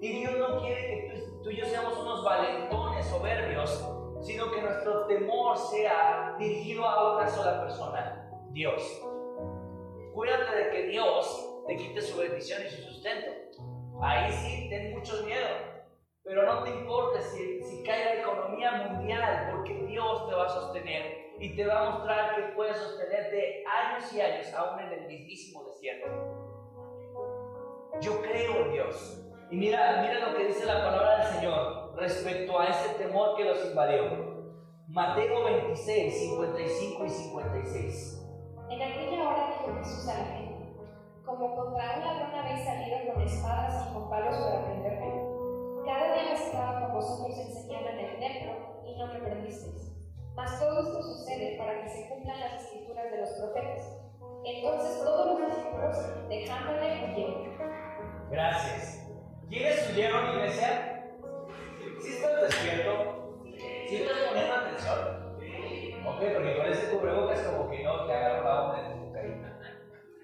Y 0.00 0.20
Dios 0.20 0.36
no 0.36 0.60
quiere 0.60 0.80
que 0.86 1.28
tú, 1.42 1.50
y 1.50 1.56
yo 1.56 1.64
seamos 1.66 1.98
unos 1.98 2.24
valentones 2.24 3.06
soberbios, 3.06 3.88
sino 4.20 4.50
que 4.50 4.62
nuestro 4.62 5.06
temor 5.06 5.56
sea 5.56 6.36
dirigido 6.38 6.84
a 6.84 7.16
una 7.16 7.28
sola 7.28 7.62
persona, 7.62 8.30
Dios. 8.50 9.02
Cuídate 10.12 10.56
de 10.56 10.70
que 10.70 10.82
Dios 10.88 11.62
te 11.66 11.76
quite 11.76 12.00
su 12.00 12.18
bendición 12.18 12.62
y 12.64 12.70
su 12.70 12.82
sustento. 12.82 13.30
Ahí 14.00 14.32
sí, 14.32 14.68
ten 14.68 14.92
mucho 14.92 15.22
miedo. 15.24 15.73
Pero 16.24 16.42
no 16.42 16.64
te 16.64 16.70
importe 16.70 17.20
si, 17.20 17.62
si 17.62 17.82
cae 17.82 18.16
la 18.16 18.20
economía 18.22 18.88
mundial, 18.88 19.50
porque 19.52 19.74
Dios 19.84 20.26
te 20.26 20.34
va 20.34 20.46
a 20.46 20.48
sostener 20.48 21.34
y 21.38 21.54
te 21.54 21.66
va 21.66 21.80
a 21.80 21.90
mostrar 21.90 22.34
que 22.34 22.54
puedes 22.54 22.78
sostenerte 22.78 23.62
años 23.66 24.10
y 24.12 24.20
años, 24.22 24.52
aún 24.54 24.80
en 24.80 24.92
el 24.92 25.06
mismísimo 25.06 25.64
desierto. 25.64 26.08
Yo 28.00 28.22
creo 28.22 28.64
en 28.64 28.72
Dios. 28.72 29.20
Y 29.50 29.56
mira, 29.56 30.00
mira 30.00 30.30
lo 30.30 30.36
que 30.36 30.46
dice 30.46 30.64
la 30.64 30.82
palabra 30.82 31.18
del 31.18 31.26
Señor 31.34 31.94
respecto 31.96 32.58
a 32.58 32.68
ese 32.68 32.94
temor 32.94 33.36
que 33.36 33.44
los 33.44 33.64
invadió. 33.66 34.34
Mateo 34.88 35.44
26, 35.44 36.18
55 36.30 37.04
y 37.04 37.08
56. 37.08 38.26
En 38.70 38.82
aquella 38.82 39.28
hora 39.28 39.46
dijo 39.48 39.78
Jesús 39.78 40.08
a 40.08 40.18
la 40.18 40.24
gente, 40.24 40.54
como 41.24 41.54
contra 41.54 41.96
un 41.96 42.00
ladrón 42.00 42.34
habéis 42.34 42.64
salido 42.64 43.12
con 43.12 43.22
espadas 43.22 43.86
y 43.90 43.94
con 43.94 44.10
palos 44.10 44.36
para 44.36 44.64
prenderme. 44.64 45.13
Cada 45.84 46.14
día 46.14 46.24
me 46.24 46.32
estaba 46.32 46.80
con 46.80 46.92
vosotros 46.94 47.38
enseñando 47.38 47.90
en 47.90 47.98
el 47.98 48.18
templo 48.18 48.82
y 48.86 48.98
no 48.98 49.06
me 49.06 49.20
prendisteis. 49.20 49.92
Mas 50.34 50.58
todo 50.58 50.80
esto 50.80 51.02
sucede 51.02 51.58
para 51.58 51.82
que 51.82 51.88
se 51.90 52.08
cumplan 52.08 52.40
las 52.40 52.62
escrituras 52.64 53.10
de 53.10 53.18
los 53.18 53.30
profetas. 53.30 54.00
Entonces 54.44 55.04
todos 55.04 55.40
los 55.40 55.48
discípulos, 55.48 56.28
dejándole, 56.28 57.04
huyeron. 57.04 58.30
Gracias. 58.30 59.10
¿Quiénes 59.50 59.90
huyeron, 59.90 60.30
iglesia? 60.30 61.10
¿Sí 62.00 62.14
estás 62.14 62.40
despierto? 62.40 63.42
¿Sí 63.86 63.96
estás 63.96 64.16
poniendo 64.28 64.54
atención? 64.54 65.24
Ok, 66.06 66.20
porque 66.34 66.56
con 66.56 66.66
ese 66.66 66.96
cubrebocas 66.96 67.40
como 67.42 67.70
que 67.70 67.82
no 67.84 68.06
te 68.06 68.12
agarro 68.14 68.44
la 68.44 68.62
onda 68.62 68.88
de 68.88 68.94
tu 68.94 69.12
carita. 69.12 69.58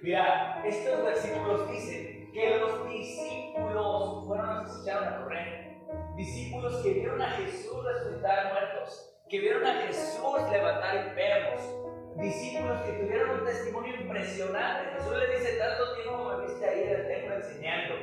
Mira, 0.00 0.62
estos 0.64 1.04
versículos 1.04 1.70
dicen 1.70 2.19
que 2.32 2.58
los 2.58 2.88
discípulos 2.88 4.26
fueron 4.26 4.56
los 4.56 4.72
que 4.72 4.82
echaron 4.82 5.08
a 5.08 5.22
correr. 5.22 5.70
Discípulos 6.16 6.82
que 6.82 6.92
vieron 6.92 7.20
a 7.20 7.30
Jesús 7.30 7.84
resucitar 7.84 8.52
muertos, 8.52 9.16
que 9.28 9.40
vieron 9.40 9.66
a 9.66 9.74
Jesús 9.82 10.50
levantar 10.50 10.96
enfermos, 10.96 11.60
discípulos 12.16 12.80
que 12.82 12.92
tuvieron 12.92 13.40
un 13.40 13.44
testimonio 13.44 13.94
impresionante. 13.96 14.90
Jesús 14.92 15.16
le 15.16 15.38
dice, 15.38 15.58
tanto 15.58 15.94
tiempo 15.94 16.24
me 16.24 16.46
viste 16.46 16.68
ahí 16.68 16.82
en 16.82 16.88
el 16.90 17.08
templo 17.08 17.34
enseñando. 17.34 17.94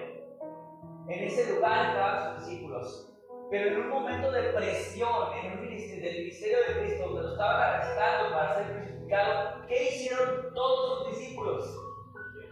En 1.07 1.23
ese 1.23 1.53
lugar 1.53 1.89
estaban 1.89 2.35
sus 2.35 2.47
discípulos. 2.47 3.13
Pero 3.49 3.69
en 3.69 3.77
un 3.77 3.89
momento 3.89 4.29
de 4.29 4.43
presión, 4.49 5.33
en 5.41 5.53
un 5.53 5.61
ministerio, 5.61 6.03
del 6.03 6.19
ministerio 6.23 6.57
de 6.57 6.79
Cristo, 6.81 7.07
donde 7.07 7.23
lo 7.23 7.31
estaban 7.31 7.61
arrestando 7.61 8.33
para 8.33 8.55
ser 8.55 8.73
crucificado, 8.73 9.65
¿qué 9.67 9.83
hicieron 9.83 10.53
todos 10.53 11.07
sus 11.07 11.17
discípulos? 11.17 11.79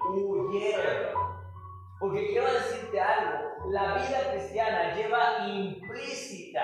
Huyeron. 0.08 1.35
Porque 2.06 2.28
quiero 2.28 2.54
decirte 2.54 3.02
algo, 3.02 3.72
la 3.72 3.96
vida 3.96 4.32
cristiana 4.32 4.94
lleva 4.94 5.48
implícita 5.48 6.62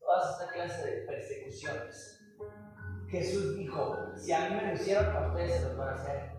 toda 0.00 0.30
esta 0.30 0.50
clase 0.50 0.90
de 0.90 0.96
persecuciones. 1.02 2.24
Jesús 3.10 3.58
dijo, 3.58 3.98
si 4.16 4.32
a 4.32 4.48
mí 4.48 4.56
me 4.56 4.68
lo 4.68 4.72
hicieron, 4.72 5.14
a 5.14 5.26
ustedes 5.28 5.60
se 5.60 5.68
los 5.68 5.76
van 5.76 5.88
a 5.90 5.92
hacer. 5.92 6.32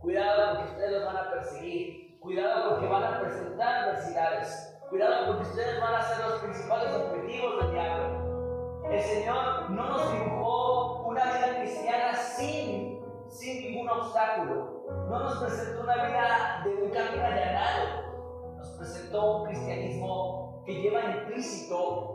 Cuidado 0.00 0.56
porque 0.56 0.70
ustedes 0.72 0.92
los 0.94 1.04
van 1.04 1.16
a 1.16 1.30
perseguir. 1.30 2.18
Cuidado 2.18 2.70
porque 2.70 2.86
van 2.88 3.04
a 3.04 3.20
presentar 3.20 3.84
adversidades. 3.84 4.76
Cuidado 4.90 5.26
porque 5.26 5.48
ustedes 5.48 5.80
van 5.80 5.94
a 5.94 6.02
ser 6.02 6.26
los 6.26 6.40
principales 6.40 6.92
objetivos 6.92 7.62
del 7.62 7.70
diablo. 7.70 8.82
El 8.90 9.00
Señor 9.00 9.70
no 9.70 9.90
nos 9.90 10.12
dibujó 10.12 11.04
una 11.06 11.24
vida 11.26 11.60
cristiana 11.60 12.16
sin, 12.16 13.00
sin 13.28 13.62
ningún 13.62 13.88
obstáculo. 13.90 14.74
No 15.08 15.18
nos 15.18 15.38
presentó 15.38 15.82
una 15.82 16.06
vida 16.06 16.62
de 16.64 16.74
un 16.82 16.90
camino 16.90 17.24
allanado. 17.24 18.56
Nos 18.56 18.68
presentó 18.70 19.38
un 19.38 19.46
cristianismo 19.48 20.62
que 20.64 20.74
lleva 20.74 21.16
implícito 21.16 22.14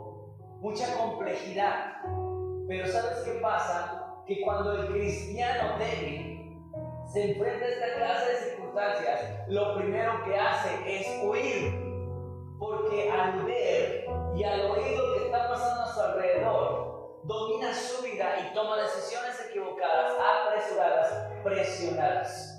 mucha 0.60 0.96
complejidad. 0.96 2.02
Pero 2.68 2.86
¿sabes 2.86 3.22
qué 3.24 3.32
pasa? 3.40 4.22
Que 4.26 4.40
cuando 4.42 4.72
el 4.72 4.88
cristiano 4.88 5.78
débil 5.78 6.60
se 7.12 7.32
enfrenta 7.32 7.64
a 7.64 7.68
esta 7.68 7.94
clase 7.96 8.30
de 8.30 8.36
circunstancias, 8.50 9.48
lo 9.48 9.76
primero 9.76 10.22
que 10.24 10.36
hace 10.36 11.00
es 11.00 11.24
huir 11.24 11.90
porque 12.60 13.10
al 13.10 13.42
ver 13.44 14.06
y 14.36 14.44
al 14.44 14.60
oír 14.70 14.96
lo 14.96 15.14
que 15.14 15.24
está 15.26 15.48
pasando 15.48 15.82
a 15.82 15.94
su 15.94 16.00
alrededor, 16.00 17.20
domina 17.24 17.72
su 17.72 18.02
vida 18.02 18.38
y 18.38 18.54
toma 18.54 18.76
decisiones 18.82 19.46
equivocadas, 19.48 20.12
apresuradas, 20.46 21.32
presionadas. 21.42 22.49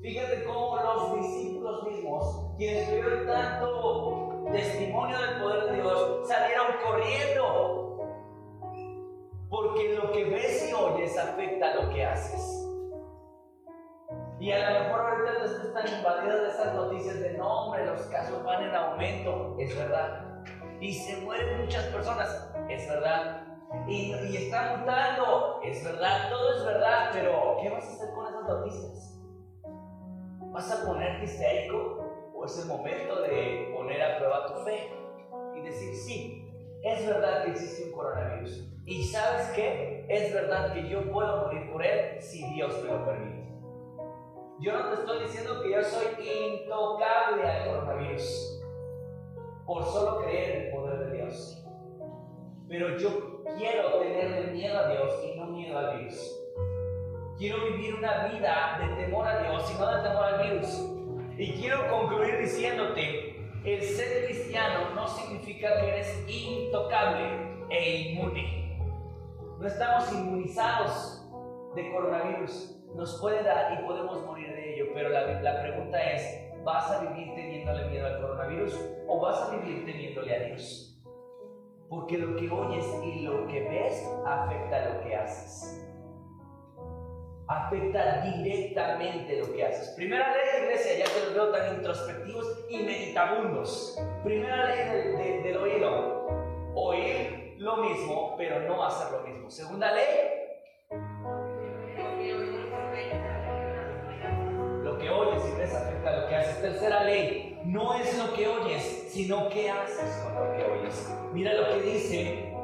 Fíjate 0.00 0.44
cómo 0.44 0.76
los 0.76 1.14
discípulos 1.20 1.82
mismos, 1.84 2.54
quienes 2.56 2.88
tuvieron 2.88 3.26
tanto 3.26 4.44
testimonio 4.52 5.18
del 5.20 5.42
poder 5.42 5.64
de 5.64 5.72
Dios, 5.74 6.28
salieron 6.28 6.66
corriendo. 6.84 7.98
Porque 9.50 9.96
lo 9.96 10.12
que 10.12 10.24
ves 10.24 10.70
y 10.70 10.74
oyes 10.74 11.18
afecta 11.18 11.72
a 11.72 11.74
lo 11.74 11.90
que 11.92 12.04
haces. 12.04 12.64
Y 14.38 14.52
a 14.52 14.70
lo 14.70 14.84
mejor 14.84 15.00
ahorita 15.00 15.38
tú 15.38 15.44
estás 15.46 15.74
tan 15.74 15.98
invadido 15.98 16.42
de 16.42 16.48
esas 16.48 16.74
noticias 16.74 17.18
de 17.20 17.32
no, 17.32 17.64
hombre, 17.64 17.86
los 17.86 18.02
casos 18.02 18.44
van 18.44 18.62
en 18.62 18.74
aumento, 18.74 19.56
es 19.58 19.76
verdad. 19.76 20.44
Y 20.80 20.94
se 20.94 21.16
mueren 21.22 21.62
muchas 21.62 21.84
personas, 21.86 22.54
es 22.68 22.88
verdad. 22.88 23.44
Y, 23.88 24.14
y 24.14 24.36
está 24.36 24.76
mutando, 24.76 25.60
es 25.64 25.82
verdad, 25.82 26.30
todo 26.30 26.54
es 26.54 26.64
verdad, 26.64 27.10
pero 27.12 27.56
¿qué 27.60 27.70
vas 27.70 27.84
a 27.84 27.92
hacer 27.94 28.14
con 28.14 28.28
esas 28.28 28.44
noticias? 28.44 29.17
¿Vas 30.52 30.70
a 30.72 30.86
ponerte 30.86 31.24
histérico? 31.24 32.30
¿O 32.34 32.44
es 32.44 32.58
el 32.58 32.66
momento 32.66 33.22
de 33.22 33.70
poner 33.74 34.02
a 34.02 34.18
prueba 34.18 34.46
tu 34.46 34.54
fe? 34.64 34.90
Y 35.54 35.60
decir, 35.60 35.94
sí, 35.94 36.48
es 36.82 37.06
verdad 37.06 37.44
que 37.44 37.50
existe 37.50 37.84
un 37.84 37.92
coronavirus. 37.92 38.68
Y 38.86 39.04
sabes 39.04 39.48
qué? 39.54 40.06
Es 40.08 40.32
verdad 40.32 40.72
que 40.72 40.88
yo 40.88 41.10
puedo 41.12 41.44
morir 41.44 41.70
por 41.70 41.84
él 41.84 42.20
si 42.20 42.42
Dios 42.54 42.82
me 42.82 42.90
lo 42.90 43.04
permite. 43.04 43.48
Yo 44.60 44.72
no 44.72 44.88
te 44.88 44.94
estoy 44.94 45.22
diciendo 45.22 45.62
que 45.62 45.70
yo 45.70 45.82
soy 45.82 46.06
intocable 46.26 47.48
al 47.48 47.68
coronavirus 47.68 48.62
por 49.66 49.84
solo 49.84 50.22
creer 50.22 50.50
en 50.50 50.66
el 50.66 50.72
poder 50.72 50.98
de 50.98 51.16
Dios. 51.16 51.64
Pero 52.68 52.96
yo 52.96 53.42
quiero 53.58 53.98
tenerle 53.98 54.52
miedo 54.52 54.78
a 54.78 54.88
Dios 54.88 55.24
y 55.24 55.38
no 55.38 55.46
miedo 55.46 55.78
al 55.78 55.98
virus. 55.98 56.37
Quiero 57.38 57.64
vivir 57.70 57.94
una 57.94 58.26
vida 58.26 58.78
de 58.80 59.04
temor 59.04 59.26
a 59.26 59.42
Dios 59.42 59.72
y 59.72 59.78
no 59.78 59.96
de 59.96 60.08
temor 60.08 60.24
al 60.24 60.42
virus. 60.42 60.90
Y 61.38 61.52
quiero 61.52 61.88
concluir 61.88 62.38
diciéndote, 62.38 63.48
el 63.64 63.82
ser 63.82 64.26
cristiano 64.26 64.92
no 64.94 65.06
significa 65.06 65.80
que 65.80 65.88
eres 65.88 66.24
intocable 66.28 67.64
e 67.70 68.10
inmune. 68.10 68.76
No 69.60 69.66
estamos 69.66 70.12
inmunizados 70.12 71.24
de 71.76 71.92
coronavirus 71.92 72.78
nos 72.94 73.20
puede 73.20 73.42
dar 73.42 73.80
y 73.80 73.86
podemos 73.86 74.24
morir 74.24 74.48
de 74.48 74.74
ello, 74.74 74.90
pero 74.94 75.10
la, 75.10 75.40
la 75.40 75.62
pregunta 75.62 76.02
es, 76.02 76.52
¿vas 76.64 76.90
a 76.90 77.00
vivir 77.00 77.34
teniéndole 77.34 77.88
miedo 77.90 78.06
al 78.06 78.20
coronavirus 78.20 78.78
o 79.06 79.20
vas 79.20 79.42
a 79.42 79.56
vivir 79.56 79.84
teniéndole 79.84 80.34
a 80.34 80.40
Dios? 80.46 81.00
Porque 81.88 82.18
lo 82.18 82.36
que 82.36 82.50
oyes 82.50 82.84
y 83.04 83.22
lo 83.22 83.46
que 83.46 83.68
ves 83.68 84.04
afecta 84.26 84.94
lo 84.94 85.00
que 85.02 85.14
haces. 85.14 85.87
Afecta 87.48 88.20
directamente 88.20 89.38
lo 89.38 89.52
que 89.52 89.64
haces. 89.64 89.94
Primera 89.96 90.32
ley 90.32 90.64
iglesia, 90.64 90.98
ya 90.98 91.04
que 91.04 91.20
los 91.24 91.34
veo 91.34 91.50
tan 91.50 91.74
introspectivos 91.76 92.66
y 92.68 92.78
meditabundos. 92.78 93.98
Primera 94.22 94.66
ley 94.66 95.42
del 95.42 95.56
oído. 95.56 96.28
Oír 96.74 97.56
lo 97.58 97.78
mismo, 97.78 98.34
pero 98.36 98.60
no 98.60 98.84
hacer 98.84 99.10
lo 99.12 99.26
mismo. 99.26 99.50
Segunda 99.50 99.92
ley, 99.92 100.38
afecta 105.74 106.20
lo 106.20 106.28
que 106.28 106.36
haces. 106.36 106.60
Tercera 106.60 107.04
ley, 107.04 107.60
no 107.64 107.94
es 107.94 108.16
lo 108.18 108.32
que 108.34 108.48
oyes, 108.48 109.08
sino 109.10 109.48
qué 109.48 109.70
haces 109.70 110.22
con 110.24 110.34
lo 110.34 110.56
que 110.56 110.64
oyes. 110.64 111.14
Mira 111.32 111.54
lo 111.54 111.68
que 111.68 111.80
dice 111.82 112.54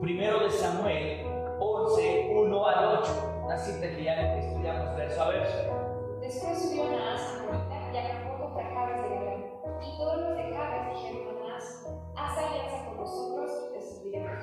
primero 0.00 0.40
de 0.40 0.50
Samuel 0.50 1.26
11, 1.58 2.30
1 2.32 2.66
al 2.68 2.98
8. 2.98 3.31
Así 3.50 3.80
te 3.80 4.02
ya 4.02 4.36
estudiamos 4.38 4.96
verso 4.96 5.22
a 5.22 5.28
verso. 5.28 6.18
Después 6.20 6.62
subió 6.62 6.84
Naas 6.90 7.20
a 7.20 7.92
y 7.92 7.96
acampó 7.98 8.44
contra 8.44 8.64
Jabes 8.64 9.02
de 9.02 9.08
Galán. 9.08 9.44
Y 9.82 9.98
todos 9.98 10.16
los 10.20 10.36
de 10.36 10.54
Jabes 10.54 10.94
dijeron 10.94 11.36
a 11.36 11.48
Naas, 11.48 11.86
haz 12.16 12.38
alianza 12.38 12.86
con 12.86 12.96
nosotros 12.98 13.50
y 13.68 13.74
te 13.74 13.80
serviremos. 13.82 14.38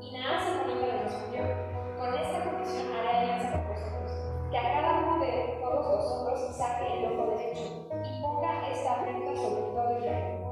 Y 0.00 0.12
Naas 0.12 0.46
Amonita 0.46 0.86
le 0.86 1.02
respondió, 1.02 1.42
con 1.98 2.14
esta 2.14 2.44
condición 2.44 2.92
haré 2.92 3.08
alianza 3.08 3.52
con 3.52 3.68
vosotros, 3.68 4.12
que 4.50 4.58
a 4.58 4.62
cada 4.62 4.98
uno 5.00 5.24
de 5.24 5.58
todos 5.60 5.86
vosotros 5.86 6.56
saque 6.56 6.98
el 6.98 7.04
ojo 7.12 7.30
derecho 7.30 7.88
y 7.90 8.22
ponga 8.22 8.68
esta 8.70 8.92
afrenta 8.92 9.34
sobre 9.34 9.62
todo 9.72 9.98
Israel. 9.98 10.44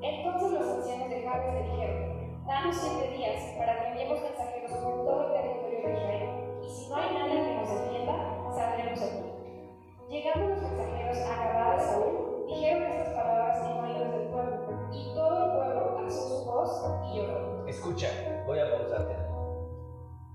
Entonces 0.00 0.52
los 0.52 0.68
ancianos 0.78 1.10
de 1.10 1.22
Jabes 1.22 1.52
le 1.52 1.62
dijeron, 1.62 2.46
danos 2.46 2.76
siete 2.76 3.10
días 3.10 3.42
para 3.58 3.78
que 3.80 3.88
enviemos 3.88 4.22
mensajeros 4.22 4.72
por 4.72 5.04
todo 5.04 5.26
el 5.26 5.32
territorio 5.32 5.86
de 5.86 5.92
Israel, 5.92 6.39
si 6.70 6.88
no 6.88 6.96
hay 6.96 7.14
nadie 7.14 7.42
que 7.42 7.54
nos 7.54 7.68
defienda, 7.68 8.14
saldremos 8.54 9.02
aquí. 9.02 9.30
Llegando 10.08 10.48
los 10.48 10.62
mensajeros 10.62 11.18
a 11.18 11.76
de 11.76 11.84
Saúl, 11.84 12.46
dijeron 12.46 12.82
estas 12.82 13.14
palabras 13.14 13.64
en 13.64 13.84
oídos 13.84 14.12
del 14.12 14.28
pueblo, 14.28 14.88
y 14.92 15.14
todo 15.14 15.44
el 15.44 15.50
pueblo 15.52 15.98
alzó 15.98 16.28
su 16.28 16.44
voz 16.44 17.10
y 17.10 17.16
lloró. 17.16 17.66
Escucha, 17.66 18.08
voy 18.46 18.58
a 18.58 18.70
pausarte. 18.70 19.16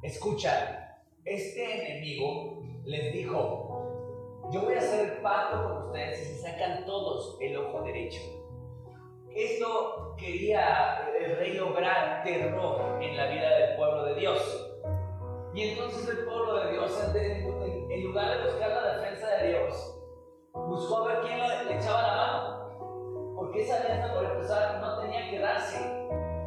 Escucha, 0.04 1.00
este 1.24 1.92
enemigo 1.92 2.62
les 2.84 3.14
dijo, 3.14 4.50
yo 4.52 4.62
voy 4.62 4.76
a 4.76 4.80
hacer 4.80 5.22
pacto 5.22 5.64
con 5.64 5.88
ustedes 5.88 6.22
y 6.22 6.36
se 6.36 6.42
sacan 6.42 6.86
todos 6.86 7.38
el 7.42 7.58
ojo 7.58 7.82
derecho. 7.82 8.22
Esto 9.36 10.16
quería 10.18 11.12
el 11.20 11.36
rey 11.38 11.54
lograr 11.54 12.24
terror 12.24 13.02
en 13.02 13.18
la 13.18 13.26
vida 13.28 13.58
del 13.58 13.76
pueblo 13.76 14.06
de 14.06 14.16
Dios. 14.16 14.65
Y 15.56 15.70
entonces 15.70 16.10
el 16.10 16.26
pueblo 16.26 16.60
de 16.60 16.72
Dios, 16.74 16.92
en 17.16 18.04
lugar 18.04 18.38
de 18.38 18.44
buscar 18.44 18.70
la 18.70 18.98
defensa 18.98 19.38
de 19.38 19.48
Dios, 19.48 20.02
buscó 20.54 20.98
a 20.98 21.08
ver 21.08 21.22
quién 21.22 21.40
le 21.40 21.78
echaba 21.78 22.02
la 22.02 22.16
mano. 22.16 23.36
Porque 23.38 23.62
esa 23.62 23.78
alianza, 23.78 24.14
por 24.14 24.26
empezar, 24.26 24.82
no 24.82 25.00
tenía 25.00 25.30
que 25.30 25.40
darse. 25.40 25.78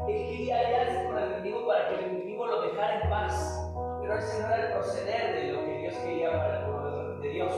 Él 0.09 0.29
quería 0.29 0.61
aliarse 0.61 1.07
con 1.07 1.19
el 1.19 1.33
enemigo 1.33 1.67
para 1.67 1.89
que 1.89 1.95
el 1.95 2.05
enemigo 2.05 2.47
lo 2.47 2.61
dejara 2.61 3.01
en 3.01 3.11
paz 3.11 3.65
pero 4.09 4.21
ese 4.21 4.41
no 4.41 4.47
era 4.47 4.67
el 4.67 4.73
proceder 4.73 5.35
de 5.35 5.53
lo 5.53 5.65
que 5.67 5.79
Dios 5.79 5.95
quería 5.99 6.31
para 6.31 6.61
el 6.61 6.65
pueblo 6.65 7.19
de 7.19 7.29
Dios. 7.29 7.53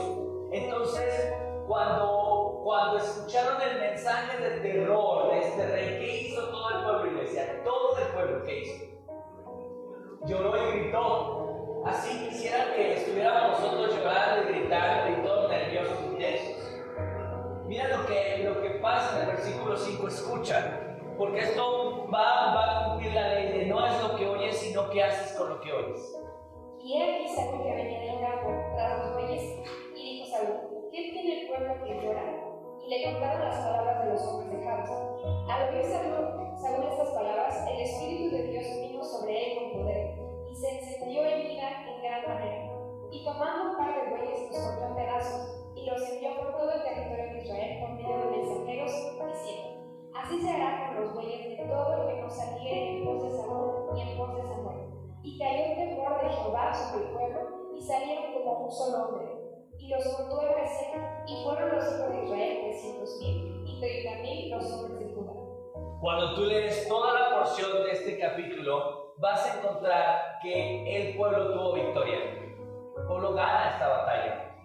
Entonces, 0.51 1.33
cuando, 1.65 2.61
cuando 2.63 2.97
escucharon 2.97 3.61
el 3.61 3.79
mensaje 3.79 4.37
de 4.37 4.59
terror 4.59 5.31
de 5.31 5.39
este 5.39 5.65
rey, 5.67 5.99
¿qué 5.99 6.17
hizo 6.17 6.49
todo 6.49 6.69
el 6.71 6.83
pueblo? 6.83 7.11
Y 7.11 7.25
decía, 7.25 7.63
todo 7.63 7.97
el 7.97 8.07
pueblo, 8.07 8.43
¿qué 8.43 8.59
hizo? 8.59 8.90
Lloró 10.25 10.55
y 10.55 10.79
gritó. 10.79 11.83
Así 11.85 12.29
quisiera 12.29 12.73
que 12.75 12.93
estuviéramos 12.97 13.59
nosotros 13.59 13.95
llorando 13.95 14.49
y 14.49 14.53
gritando 14.53 15.19
y 15.19 15.25
todos 15.25 15.49
nerviosos 15.49 15.97
y 16.11 16.15
tensos. 16.17 16.81
Mira 17.65 17.87
lo 17.87 18.05
que, 18.05 18.43
lo 18.43 18.61
que 18.61 18.69
pasa 18.81 19.15
en 19.15 19.29
el 19.29 19.35
versículo 19.35 19.75
5, 19.75 20.07
escucha. 20.07 20.97
Porque 21.17 21.39
esto 21.39 22.07
va, 22.13 22.53
va 22.53 22.81
a 22.81 22.89
cumplir 22.89 23.13
la 23.13 23.33
ley 23.33 23.51
de 23.51 23.65
no 23.65 23.85
es 23.85 24.01
lo 24.01 24.15
que 24.15 24.27
oyes, 24.27 24.57
sino 24.57 24.89
que 24.89 25.03
haces 25.03 25.37
con 25.37 25.49
lo 25.49 25.61
que 25.61 25.71
oyes. 25.71 26.17
Y 26.83 27.01
él 27.01 27.25
aquí 27.25 27.63
que 27.63 27.75
venía 27.75 27.99
del 27.99 28.21
campo 28.21 28.49
tras 28.75 29.05
los 29.05 29.13
bueyes, 29.13 29.59
y 29.95 30.17
dijo 30.17 30.25
Saúl, 30.25 30.89
¿qué 30.91 31.11
tiene 31.11 31.41
el 31.41 31.47
pueblo 31.47 31.75
que 31.83 32.05
llora? 32.05 32.50
Y 32.83 32.89
le 32.89 33.03
contaron 33.03 33.47
las 33.47 33.59
palabras 33.59 34.05
de 34.05 34.13
los 34.13 34.21
hombres 34.23 34.51
de 34.51 34.65
Jabes. 34.65 34.89
Al 35.49 35.73
oír 35.73 35.85
Saúl, 35.85 36.57
Saúl 36.59 36.85
estas 36.91 37.09
palabras, 37.09 37.67
el 37.69 37.79
Espíritu 37.81 38.35
de 38.35 38.43
Dios 38.43 38.65
vino 38.81 39.03
sobre 39.03 39.53
él 39.53 39.59
con 39.59 39.81
poder, 39.81 40.19
y 40.49 40.55
se 40.55 40.79
encendió 40.79 41.25
en 41.25 41.51
ira 41.51 41.85
en 41.87 42.01
gran 42.01 42.27
manera. 42.27 42.71
Y 43.11 43.23
tomando 43.23 43.71
un 43.71 43.77
par 43.77 43.95
de 43.95 44.09
bueyes, 44.09 44.51
los 44.51 44.59
cortó 44.59 44.87
en 44.87 44.95
pedazos, 44.95 45.61
y 45.75 45.85
los 45.85 46.09
Tú 66.35 66.45
lees 66.45 66.87
toda 66.87 67.13
la 67.13 67.35
porción 67.35 67.83
de 67.83 67.91
este 67.91 68.17
capítulo, 68.17 69.15
vas 69.17 69.45
a 69.45 69.59
encontrar 69.59 70.39
que 70.41 71.09
el 71.09 71.17
pueblo 71.17 71.51
tuvo 71.51 71.73
victoria. 71.73 72.19
El 72.97 73.05
pueblo 73.05 73.33
gana 73.33 73.71
esta 73.71 73.87
batalla. 73.87 74.55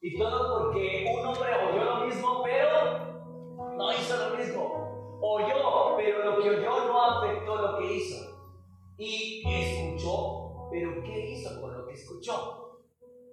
Y 0.00 0.16
todo 0.16 0.58
porque 0.58 1.12
un 1.12 1.26
hombre 1.26 1.50
oyó 1.70 1.84
lo 1.84 2.06
mismo, 2.06 2.42
pero 2.44 3.76
no 3.76 3.92
hizo 3.92 4.16
lo 4.16 4.36
mismo. 4.36 5.18
Oyó, 5.20 5.96
pero 5.96 6.24
lo 6.24 6.42
que 6.42 6.50
oyó 6.50 6.84
no 6.86 7.02
afectó 7.02 7.56
lo 7.56 7.78
que 7.78 7.94
hizo. 7.94 8.32
Y 8.98 9.42
escuchó, 9.44 10.68
pero 10.70 11.02
¿qué 11.02 11.30
hizo 11.30 11.60
con 11.60 11.76
lo 11.76 11.86
que 11.86 11.94
escuchó? 11.94 12.80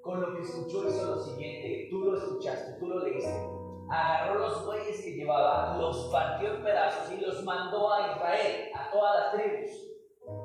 Con 0.02 0.22
lo 0.22 0.34
que 0.34 0.42
escuchó 0.42 0.88
hizo 0.88 1.16
lo 1.16 1.18
siguiente, 1.18 1.88
tú 1.92 2.00
lo 2.00 2.18
escuchaste, 2.18 2.80
tú 2.80 2.88
lo 2.88 3.00
leíste. 3.00 3.59
Agarró 3.90 4.40
los 4.40 4.66
bueyes 4.66 5.02
que 5.02 5.14
llevaba, 5.14 5.76
los 5.78 6.10
partió 6.12 6.56
en 6.56 6.64
pedazos 6.64 7.12
y 7.12 7.18
los 7.18 7.44
mandó 7.44 7.92
a 7.92 8.12
Israel, 8.12 8.70
a 8.76 8.92
todas 8.92 9.16
las 9.20 9.32
tribus. 9.34 9.72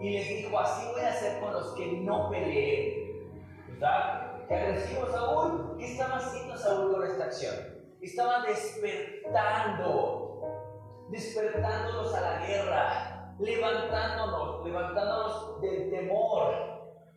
Y 0.00 0.10
les 0.10 0.28
dijo, 0.28 0.58
así 0.58 0.86
voy 0.92 1.02
a 1.02 1.10
hacer 1.10 1.40
con 1.40 1.52
los 1.52 1.74
que 1.74 1.86
no 1.92 2.30
peleen. 2.30 3.28
¿Verdad? 3.68 4.46
¿Qué 4.48 4.54
agresivo 4.54 5.06
Saúl? 5.06 5.76
¿Qué 5.78 5.92
estaba 5.92 6.16
haciendo 6.16 6.56
Saúl 6.56 6.92
con 6.92 7.06
esta 7.06 7.24
acción? 7.24 7.54
Estaba 8.00 8.42
despertando, 8.42 10.40
despertándonos 11.10 12.14
a 12.14 12.20
la 12.20 12.46
guerra, 12.46 13.34
levantándonos, 13.38 14.64
levantándonos 14.64 15.60
del 15.60 15.90
temor. 15.90 16.54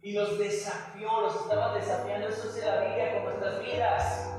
Y 0.01 0.11
los 0.13 0.37
desafió, 0.37 1.21
los 1.21 1.35
estaba 1.35 1.73
desafiando. 1.73 2.27
Eso 2.27 2.49
es 2.49 2.65
la 2.65 2.81
Biblia 2.81 3.13
con 3.13 3.23
nuestras 3.25 3.59
vidas. 3.61 4.36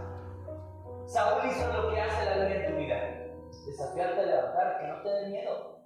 Saúl 1.09 1.49
hizo 1.49 1.73
lo 1.73 1.90
que 1.90 2.01
hace 2.03 2.25
la 2.27 2.37
Biblia 2.37 2.66
en 2.66 2.71
tu 2.71 2.79
vida. 2.79 2.97
Desafiarte 3.66 4.21
a 4.21 4.27
levantar, 4.27 4.79
que 4.79 4.87
no 4.88 5.03
te 5.03 5.09
dé 5.09 5.29
miedo. 5.31 5.79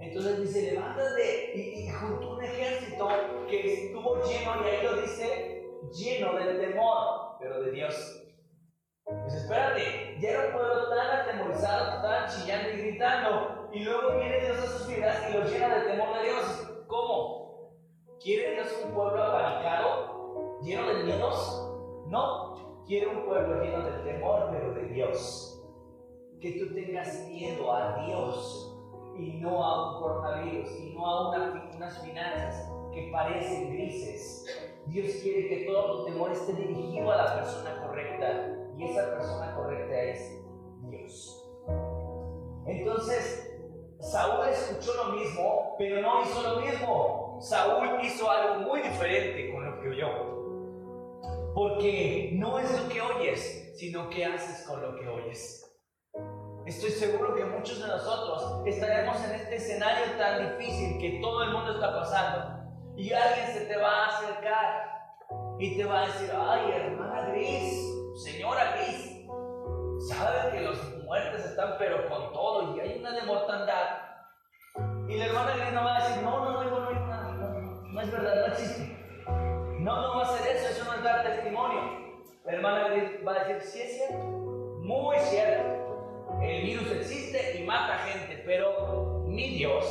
Entonces 0.00 0.40
dice, 0.40 0.72
levántate 0.72 1.52
y, 1.54 1.60
y 1.60 1.90
juntó 1.90 2.36
un 2.36 2.42
ejército 2.42 3.08
que 3.50 3.84
estuvo 3.84 4.16
lleno, 4.24 4.64
y 4.64 4.66
ahí 4.66 4.82
lo 4.82 5.02
dice, 5.02 5.62
lleno 5.92 6.34
del 6.36 6.58
temor, 6.58 7.36
pero 7.38 7.60
de 7.64 7.70
Dios. 7.70 8.22
Pues 9.04 9.34
espérate, 9.34 10.16
ya 10.20 10.46
un 10.46 10.52
pueblo 10.54 10.88
tan 10.88 11.20
atemorizado 11.20 11.96
estaban 11.96 12.28
chillando 12.30 12.70
y 12.70 12.76
gritando, 12.78 13.68
y 13.72 13.84
luego 13.84 14.16
viene 14.16 14.40
Dios 14.40 14.58
a 14.58 14.66
sus 14.66 14.88
vidas 14.88 15.22
y 15.28 15.36
los 15.36 15.52
llena 15.52 15.74
del 15.74 15.86
temor 15.86 16.16
de 16.16 16.24
Dios. 16.24 16.84
¿Cómo? 16.86 17.74
¿Quiere 18.22 18.54
Dios 18.54 18.84
un 18.86 18.94
pueblo 18.94 19.22
abanicado, 19.22 20.58
lleno 20.62 20.86
de 20.86 21.04
miedos? 21.04 21.68
No, 22.06 22.69
quiere 22.90 23.06
un 23.06 23.24
pueblo 23.24 23.62
lleno 23.62 23.84
del 23.84 24.02
temor, 24.02 24.48
pero 24.50 24.74
de 24.74 24.88
Dios. 24.88 25.62
Que 26.40 26.52
tú 26.58 26.74
tengas 26.74 27.24
miedo 27.28 27.72
a 27.72 28.04
Dios 28.04 28.76
y 29.16 29.34
no 29.34 29.62
a 29.62 29.92
un 29.92 30.02
coronavirus 30.02 30.68
y 30.80 30.94
no 30.94 31.06
a 31.06 31.28
una, 31.28 31.70
unas 31.76 32.02
finanzas 32.02 32.68
que 32.92 33.08
parecen 33.12 33.72
grises. 33.72 34.44
Dios 34.86 35.06
quiere 35.22 35.48
que 35.48 35.66
todo 35.66 35.98
tu 35.98 36.06
temor 36.06 36.32
esté 36.32 36.52
dirigido 36.52 37.12
a 37.12 37.16
la 37.16 37.34
persona 37.36 37.80
correcta 37.86 38.56
y 38.76 38.84
esa 38.84 39.10
persona 39.10 39.54
correcta 39.54 40.02
es 40.02 40.44
Dios. 40.88 41.48
Entonces, 42.66 43.56
Saúl 44.00 44.48
escuchó 44.48 44.94
lo 44.94 45.12
mismo, 45.12 45.76
pero 45.78 46.02
no 46.02 46.22
hizo 46.22 46.42
lo 46.42 46.60
mismo. 46.60 47.38
Saúl 47.40 48.00
hizo 48.02 48.28
algo 48.28 48.68
muy 48.68 48.82
diferente 48.82 49.52
con 49.52 49.64
lo 49.64 49.80
que 49.80 49.90
oyó. 49.90 50.29
Porque 51.54 52.30
no 52.34 52.58
es 52.58 52.70
lo 52.80 52.88
que 52.88 53.00
oyes, 53.00 53.74
sino 53.76 54.08
qué 54.08 54.24
haces 54.24 54.66
con 54.66 54.80
lo 54.80 54.96
que 54.96 55.08
oyes. 55.08 55.66
Estoy 56.66 56.90
seguro 56.90 57.34
que 57.34 57.44
muchos 57.44 57.80
de 57.80 57.88
nosotros 57.88 58.62
estaremos 58.66 59.16
en 59.24 59.34
este 59.34 59.56
escenario 59.56 60.16
tan 60.18 60.58
difícil 60.58 60.98
que 61.00 61.18
todo 61.20 61.42
el 61.42 61.50
mundo 61.50 61.72
está 61.72 61.92
pasando. 61.92 62.60
Y 62.96 63.12
alguien 63.12 63.46
se 63.48 63.64
te 63.66 63.76
va 63.76 64.04
a 64.04 64.08
acercar 64.08 64.90
y 65.58 65.76
te 65.76 65.84
va 65.84 66.02
a 66.02 66.06
decir, 66.06 66.30
ay, 66.32 66.70
hermana 66.70 67.30
Gris, 67.30 67.74
señora 68.22 68.76
Gris, 68.76 69.26
sabe 70.08 70.52
que 70.52 70.60
los 70.60 71.04
muertes 71.04 71.44
están 71.46 71.74
pero 71.78 72.08
con 72.08 72.32
todo 72.32 72.76
y 72.76 72.80
hay 72.80 72.98
una 72.98 73.12
de 73.12 73.22
mortandad. 73.22 74.02
Y 75.08 75.16
la 75.16 75.26
hermana 75.26 75.56
Gris 75.56 75.72
no 75.72 75.84
va 75.84 75.96
a 75.96 76.08
decir, 76.08 76.22
no, 76.22 76.44
no, 76.44 76.52
no, 76.52 76.70
no, 76.70 76.90
no, 76.90 77.32
no, 77.32 77.32
no, 77.32 77.82
no 77.82 78.00
es 78.00 78.12
verdad, 78.12 78.46
no 78.46 78.52
existe. 78.52 78.99
No, 79.80 80.02
no 80.02 80.16
va 80.16 80.24
a 80.24 80.36
ser 80.36 80.56
eso, 80.56 80.68
eso 80.68 80.84
no 80.84 80.92
es 80.92 81.02
dar 81.02 81.22
testimonio. 81.22 81.80
La 82.44 82.52
hermana 82.52 82.88
va 83.26 83.32
a 83.32 83.44
decir, 83.44 83.62
sí 83.62 83.80
es 83.80 83.96
cierto, 83.96 84.26
muy 84.82 85.16
cierto. 85.20 86.28
El 86.42 86.62
virus 86.66 86.92
existe 86.92 87.58
y 87.58 87.64
mata 87.64 87.96
gente, 88.00 88.42
pero 88.44 89.24
mi 89.26 89.54
Dios, 89.54 89.86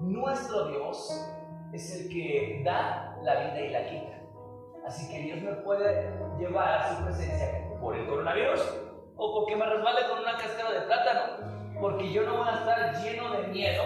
nuestro 0.00 0.68
Dios, 0.68 1.26
es 1.72 2.00
el 2.00 2.10
que 2.10 2.60
da 2.62 3.16
la 3.22 3.34
vida 3.44 3.60
y 3.60 3.70
la 3.70 3.86
quita. 3.86 4.20
Así 4.86 5.10
que 5.10 5.22
Dios 5.22 5.40
me 5.40 5.52
puede 5.62 6.12
llevar 6.38 6.82
a 6.82 6.96
su 6.96 7.04
presencia 7.04 7.66
por 7.80 7.96
el 7.96 8.06
coronavirus 8.06 8.60
o 9.16 9.40
porque 9.40 9.56
me 9.56 9.64
resbale 9.64 10.06
con 10.06 10.18
una 10.18 10.36
cáscara 10.36 10.72
de 10.72 10.80
plátano. 10.82 11.80
Porque 11.80 12.12
yo 12.12 12.24
no 12.24 12.36
voy 12.36 12.48
a 12.48 12.56
estar 12.56 13.02
lleno 13.02 13.30
de 13.30 13.46
miedo 13.46 13.82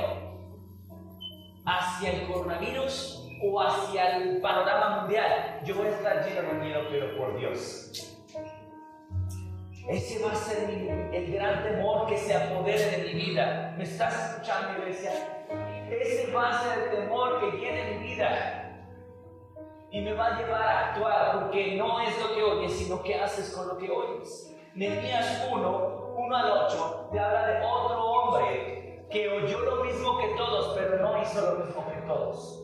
hacia 1.65 2.11
el 2.11 2.27
coronavirus 2.27 3.24
o 3.45 3.61
hacia 3.61 4.17
el 4.17 4.41
panorama 4.41 5.01
mundial. 5.01 5.61
Yo 5.65 5.75
voy 5.75 5.87
a 5.87 5.91
estar 5.91 6.25
lleno 6.25 6.49
de 6.49 6.55
miedo, 6.55 6.81
pero 6.91 7.17
por 7.17 7.39
Dios. 7.39 8.17
Ese 9.89 10.25
va 10.25 10.33
a 10.33 10.35
ser 10.35 10.71
el 11.13 11.33
gran 11.33 11.63
temor 11.63 12.07
que 12.07 12.17
se 12.17 12.35
apodere 12.35 12.97
de 12.97 13.05
mi 13.05 13.13
vida. 13.27 13.75
¿Me 13.77 13.85
estás 13.85 14.31
escuchando, 14.31 14.79
iglesia? 14.79 15.13
Ese 15.91 16.33
va 16.33 16.49
a 16.49 16.63
ser 16.63 16.85
el 16.85 16.91
temor 16.91 17.41
que 17.41 17.59
llene 17.59 17.99
mi 17.99 18.07
vida 18.07 18.61
y 19.91 20.01
me 20.01 20.15
va 20.15 20.27
a 20.27 20.39
llevar 20.41 20.63
a 20.63 20.89
actuar 20.89 21.41
porque 21.41 21.77
no 21.77 22.01
es 22.01 22.19
lo 22.21 22.35
que 22.35 22.43
oyes, 22.43 22.73
sino 22.73 23.03
que 23.03 23.15
haces 23.15 23.55
con 23.55 23.69
lo 23.69 23.77
que 23.77 23.91
oyes. 23.91 24.57
Nehemías 24.75 25.47
1, 25.53 26.15
1 26.17 26.37
al 26.37 26.51
8, 26.51 27.09
te 27.13 27.21
habla 27.21 27.47
de 27.47 27.65
otro 27.65 28.05
hombre 28.05 29.07
que 29.11 29.29
oyó 29.29 29.61
lo 29.61 29.85
mismo 29.85 30.19
que 30.19 30.29
todos, 30.35 30.77
pero 30.77 30.99
no 30.99 31.23
hizo 31.23 31.41
lo 31.43 31.65
mismo 31.65 31.87
que 31.87 32.01
todos. 32.09 32.64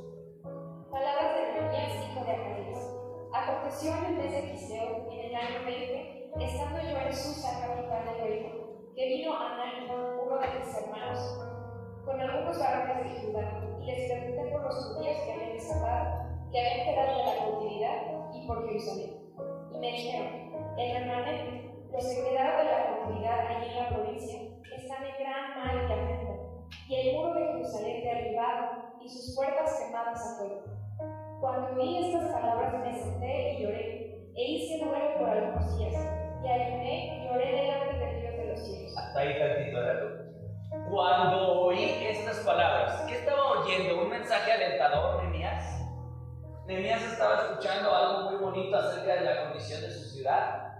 Palabras 1.00 1.34
de 1.34 1.62
Nehemías, 1.62 2.10
hijo 2.10 2.24
de 2.26 2.32
Acadías. 2.32 2.94
Aconteció 3.32 3.96
en 3.96 4.04
el 4.04 4.16
mes 4.18 4.32
de 4.32 4.52
Quiseo, 4.52 5.08
en 5.10 5.18
el 5.18 5.34
año 5.34 5.64
20, 5.64 6.30
estando 6.44 6.78
yo 6.78 6.98
en 6.98 7.16
Susa, 7.16 7.58
capital 7.58 8.04
del 8.04 8.20
reino, 8.20 8.50
que 8.94 9.06
vino 9.06 9.34
Anani, 9.34 9.88
uno 9.88 10.36
de 10.36 10.58
mis 10.58 10.76
hermanos, 10.76 11.40
con 12.04 12.20
algunos 12.20 12.58
varones 12.58 13.14
de 13.14 13.18
Judá, 13.18 13.48
y 13.80 13.86
les 13.86 14.12
pregunté 14.12 14.52
por 14.52 14.62
los 14.62 14.76
judíos 14.76 15.16
que 15.24 15.32
habían 15.32 15.56
escapado 15.56 16.20
que 16.52 16.60
habían 16.60 16.84
quedado 16.84 17.16
de 17.16 17.24
la 17.24 17.36
cautividad 17.38 18.34
y 18.34 18.46
por 18.46 18.68
Jerusalén. 18.68 19.32
Y 19.72 19.78
me 19.78 19.92
dijeron, 19.92 20.76
el 20.76 21.00
remanente, 21.00 21.88
los 21.92 22.04
que 22.04 22.28
quedaron 22.28 22.66
de 22.66 22.72
la 22.72 22.84
cautividad 22.84 23.46
allí 23.46 23.70
en 23.70 23.82
la 23.82 23.88
provincia, 23.88 24.38
están 24.76 25.04
en 25.06 25.14
gran 25.18 25.64
mal 25.64 25.76
y 25.76 25.92
afrenta, 25.92 26.32
y 26.88 26.94
el 26.94 27.16
muro 27.16 27.32
de 27.32 27.46
Jerusalén 27.46 28.04
derribado 28.04 28.98
y 29.00 29.08
sus 29.08 29.34
puertas 29.34 29.80
quemadas 29.80 30.20
a 30.20 30.36
fuego. 30.36 30.79
Cuando 31.40 31.80
oí 31.80 32.12
estas 32.12 32.32
palabras 32.32 32.74
me 32.84 32.92
senté 32.92 33.54
y 33.54 33.62
lloré, 33.62 34.30
e 34.36 34.44
hice 34.44 34.84
duelo 34.84 35.18
por 35.18 35.30
algunos 35.30 35.78
días, 35.78 35.94
y 36.44 36.48
ayuné 36.48 37.16
y 37.16 37.26
lloré 37.26 37.52
delante 37.62 37.98
del 37.98 38.20
Dios 38.20 38.36
de 38.36 38.46
los 38.46 38.60
cielos. 38.60 38.96
Hasta 38.98 39.20
ahí 39.20 39.38
tantito 39.38 39.82
era 39.82 40.00
Cuando 40.90 41.62
oí 41.62 41.82
estas 41.82 42.40
palabras, 42.40 43.06
¿qué 43.08 43.14
estaba 43.14 43.52
oyendo? 43.52 44.02
¿Un 44.02 44.10
mensaje 44.10 44.52
alentador, 44.52 45.22
Nehemías? 45.22 45.80
Nehemías 46.66 47.02
estaba 47.04 47.36
escuchando 47.36 47.90
algo 47.90 48.30
muy 48.30 48.44
bonito 48.44 48.76
acerca 48.76 49.14
de 49.14 49.20
la 49.22 49.44
condición 49.44 49.80
de 49.80 49.90
su 49.92 50.10
ciudad. 50.10 50.74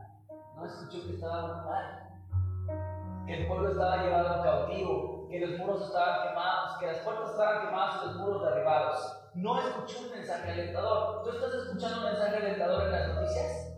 No 0.57 0.67
escuchó 0.67 1.07
que 1.07 1.15
estaba 1.15 1.65
mal, 1.65 3.27
que 3.27 3.33
el 3.35 3.49
pueblo 3.49 3.71
estaba 3.71 4.03
llevado 4.03 4.43
cautivo, 4.43 5.27
que 5.31 5.41
los 5.41 5.59
muros 5.59 5.87
estaban 5.87 6.29
quemados, 6.29 6.77
que 6.79 6.87
las 6.87 6.99
puertas 6.99 7.31
estaban 7.31 7.67
quemadas 7.67 8.03
y 8.03 8.07
los 8.09 8.17
muros 8.17 8.45
derribados. 8.45 9.20
No 9.35 9.61
escuchó 9.61 10.01
un 10.01 10.11
mensaje 10.11 10.51
alentador. 10.51 11.23
¿Tú 11.23 11.31
estás 11.31 11.55
escuchando 11.55 11.99
un 11.99 12.05
mensaje 12.05 12.37
alentador 12.37 12.85
en 12.85 12.93
las 12.93 13.09
noticias? 13.09 13.75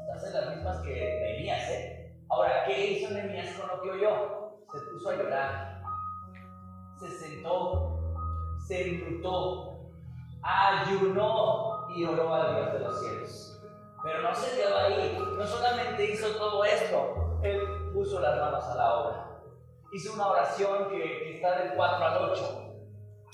Estás 0.00 0.26
en 0.26 0.40
las 0.40 0.56
mismas 0.56 0.78
que 0.80 0.90
Nehemías, 0.90 1.68
¿eh? 1.70 2.14
Ahora, 2.28 2.64
¿qué 2.66 2.92
hizo 2.92 3.12
Nehemías 3.12 3.54
con 3.58 3.68
lo 3.68 3.82
que 3.82 3.90
oyó? 3.90 4.64
Se 4.72 4.78
puso 4.92 5.10
a 5.10 5.16
llorar. 5.16 5.82
Se 6.98 7.08
sentó, 7.10 7.98
se 8.66 8.88
enlutó, 8.88 9.90
ayunó 10.42 11.88
y 11.94 12.04
oró 12.04 12.34
al 12.34 12.54
Dios 12.56 12.72
de 12.72 12.78
los 12.80 13.00
cielos. 13.00 13.62
Pero 14.02 14.22
no 14.22 14.34
se 14.34 14.56
quedó 14.56 14.78
ahí. 14.78 15.18
No 15.36 15.46
solamente 15.46 16.10
hizo 16.10 16.28
todo 16.36 16.64
esto, 16.64 17.38
él 17.42 17.90
puso 17.92 18.20
las 18.20 18.38
manos 18.38 18.64
a 18.64 18.74
la 18.74 18.94
obra 18.94 19.30
hizo 19.92 20.14
una 20.14 20.28
oración 20.28 20.88
que, 20.88 21.36
está 21.36 21.58
del 21.58 21.74
4 21.74 22.04
al 22.04 22.30
8, 22.30 22.69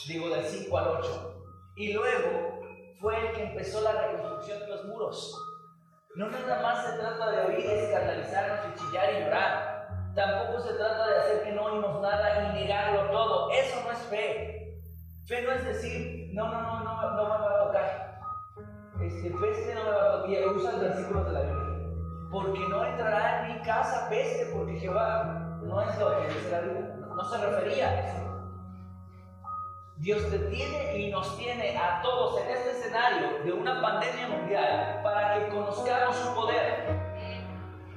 digo 0.08 0.28
del 0.28 0.44
5 0.44 0.78
al 0.78 0.88
8, 0.88 1.44
y 1.76 1.92
luego 1.92 2.60
fue 3.00 3.26
el 3.26 3.32
que 3.34 3.42
empezó 3.44 3.80
la 3.82 3.92
reconstrucción 3.92 4.60
de 4.60 4.68
los 4.68 4.84
muros. 4.86 5.42
No 6.16 6.30
nada 6.30 6.62
más 6.62 6.86
se 6.86 6.98
trata 6.98 7.30
de 7.30 7.40
oír, 7.46 7.66
escandalizarnos 7.66 8.58
y 8.66 8.78
chillar 8.78 9.12
y 9.12 9.24
llorar. 9.24 9.86
Tampoco 10.14 10.62
se 10.62 10.72
trata 10.74 11.08
de 11.08 11.18
hacer 11.18 11.42
que 11.42 11.52
no 11.52 11.64
oímos 11.64 12.00
nada 12.00 12.50
y 12.50 12.54
negarlo 12.54 13.10
todo. 13.10 13.50
Eso 13.50 13.82
no 13.84 13.92
es 13.92 13.98
fe. 13.98 14.80
Fe 15.26 15.42
no 15.42 15.52
es 15.52 15.64
decir, 15.66 16.30
no, 16.32 16.50
no, 16.50 16.62
no, 16.62 16.84
no, 16.84 17.10
no 17.16 17.22
me 17.24 17.44
va 17.44 17.50
a 17.50 17.66
tocar. 17.66 18.20
Este, 19.02 19.30
peste 19.30 19.74
no 19.74 19.84
me 19.84 19.90
va 19.90 20.04
a 20.04 20.12
tocar. 20.12 20.30
Y 20.30 20.44
usa 20.46 20.70
el 20.70 20.80
versículo 20.80 21.24
de 21.24 21.32
la 21.32 21.40
Biblia. 21.42 21.66
Porque 22.32 22.60
no 22.60 22.84
entrará 22.86 23.46
en 23.46 23.54
mi 23.54 23.62
casa 23.62 24.08
peste, 24.08 24.46
porque 24.54 24.76
Jehová 24.76 25.58
no 25.62 25.82
es 25.82 25.98
lo 25.98 26.18
que 26.18 26.28
dice 26.28 26.50
la 26.50 26.60
Biblia, 26.60 26.96
no 27.14 27.24
se 27.24 27.46
refería 27.46 27.88
a 27.88 28.00
eso. 28.00 28.25
Dios 29.98 30.30
te 30.30 30.38
tiene 30.38 30.98
y 30.98 31.10
nos 31.10 31.38
tiene 31.38 31.76
a 31.76 32.02
todos 32.02 32.38
en 32.42 32.50
este 32.50 32.70
escenario 32.72 33.42
de 33.44 33.52
una 33.52 33.80
pandemia 33.80 34.28
mundial 34.28 35.00
para 35.02 35.38
que 35.38 35.48
conozcamos 35.48 36.16
su 36.16 36.34
poder. 36.34 36.84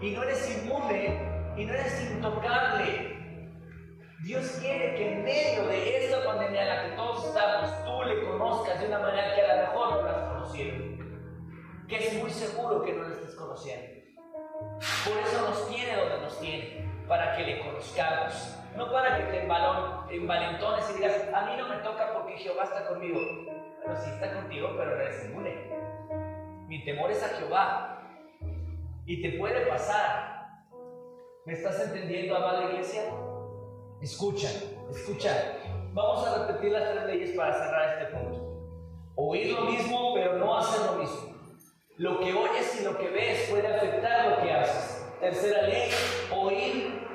Y 0.01 0.11
no 0.11 0.23
eres 0.23 0.57
inmune 0.57 1.53
y 1.57 1.65
no 1.65 1.73
eres 1.73 2.01
intocable. 2.09 3.19
Dios 4.23 4.59
quiere 4.61 4.95
que 4.95 5.13
en 5.13 5.23
medio 5.25 5.67
de 5.67 6.05
esta 6.05 6.23
pandemia 6.25 6.61
en 6.61 6.69
la 6.69 6.83
que 6.85 6.95
todos 6.95 7.25
estamos, 7.25 7.83
tú 7.83 8.03
le 8.03 8.23
conozcas 8.23 8.79
de 8.79 8.87
una 8.87 8.99
manera 8.99 9.35
que 9.35 9.41
a 9.41 9.55
lo 9.55 9.61
mejor 9.63 9.91
no 9.91 10.01
la 10.03 10.11
has 10.11 10.33
conocido. 10.33 10.75
Que 11.89 12.07
es 12.07 12.13
muy 12.13 12.29
seguro 12.29 12.81
que 12.81 12.93
no 12.93 13.03
lo 13.03 13.13
estés 13.13 13.35
conociendo. 13.35 13.99
Por 14.61 15.17
eso 15.17 15.49
nos 15.49 15.67
tiene 15.67 15.97
donde 15.97 16.21
nos 16.21 16.39
tiene 16.39 16.89
para 17.09 17.35
que 17.35 17.43
le 17.43 17.59
conozcamos. 17.59 18.58
No 18.75 18.91
para 18.91 19.17
que 19.17 19.23
te 19.23 19.39
envalentones 20.15 20.89
y 20.89 20.93
digas, 20.93 21.27
a 21.33 21.45
mí 21.45 21.51
no 21.57 21.67
me 21.67 21.77
toca 21.77 22.13
porque 22.13 22.37
Jehová 22.37 22.63
está 22.63 22.87
conmigo. 22.87 23.19
Pero 23.83 23.95
sí 23.95 24.09
está 24.09 24.33
contigo, 24.33 24.69
pero 24.77 24.95
eres 24.95 25.25
inmune. 25.25 25.69
Mi 26.67 26.83
temor 26.83 27.11
es 27.11 27.23
a 27.23 27.29
Jehová. 27.29 28.01
Y 29.05 29.21
te 29.21 29.37
puede 29.37 29.65
pasar. 29.65 30.39
¿Me 31.45 31.53
estás 31.53 31.79
entendiendo, 31.81 32.35
amada 32.35 32.71
iglesia? 32.71 33.03
Escucha, 34.01 34.49
escucha. 34.91 35.57
Vamos 35.93 36.27
a 36.27 36.45
repetir 36.45 36.71
las 36.71 36.91
tres 36.91 37.05
leyes 37.05 37.35
para 37.35 37.53
cerrar 37.53 37.97
este 37.97 38.15
punto. 38.15 38.49
Oír 39.15 39.53
lo 39.53 39.65
mismo, 39.65 40.13
pero 40.13 40.37
no 40.37 40.57
hacer 40.57 40.85
lo 40.91 41.01
mismo. 41.01 41.35
Lo 41.97 42.19
que 42.19 42.33
oyes 42.33 42.79
y 42.79 42.85
lo 42.85 42.97
que 42.97 43.09
ves 43.09 43.49
puede 43.49 43.67
afectar 43.67 44.29
lo 44.29 44.43
que 44.43 44.53
haces. 44.53 45.05
Tercera 45.19 45.63
ley, 45.63 45.89
oír, 46.33 47.08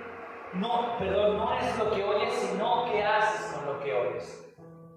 no, 0.56 0.98
perdón, 0.98 1.36
no 1.36 1.58
es 1.58 1.78
lo 1.78 1.90
que 1.90 2.04
oyes, 2.04 2.32
sino 2.34 2.84
qué 2.90 3.02
haces 3.02 3.52
con 3.52 3.66
lo 3.66 3.80
que 3.80 3.92
oyes. 3.92 4.54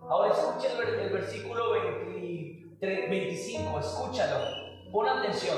Ahora 0.10 0.32
escucha 0.32 0.67
el, 0.80 1.10
versículo 1.12 1.72
25, 2.80 3.80
escúchalo, 3.80 4.46
pon 4.91 5.08
atención. 5.08 5.58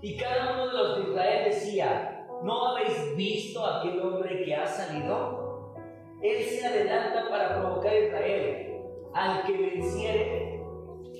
Y 0.00 0.16
cada 0.16 0.52
uno 0.52 0.66
de 0.66 0.72
los 0.72 0.96
de 0.96 1.10
Israel 1.10 1.44
decía, 1.44 2.26
¿no 2.42 2.68
habéis 2.68 3.16
visto 3.16 3.64
a 3.64 3.80
aquel 3.80 4.00
hombre 4.00 4.44
que 4.44 4.54
ha 4.54 4.66
salido? 4.66 5.74
Él 6.22 6.44
se 6.44 6.66
adelanta 6.66 7.28
para 7.28 7.60
provocar 7.60 7.92
a 7.92 7.98
Israel. 7.98 8.68
Al 9.14 9.42
que 9.42 9.52
venciere, 9.52 10.60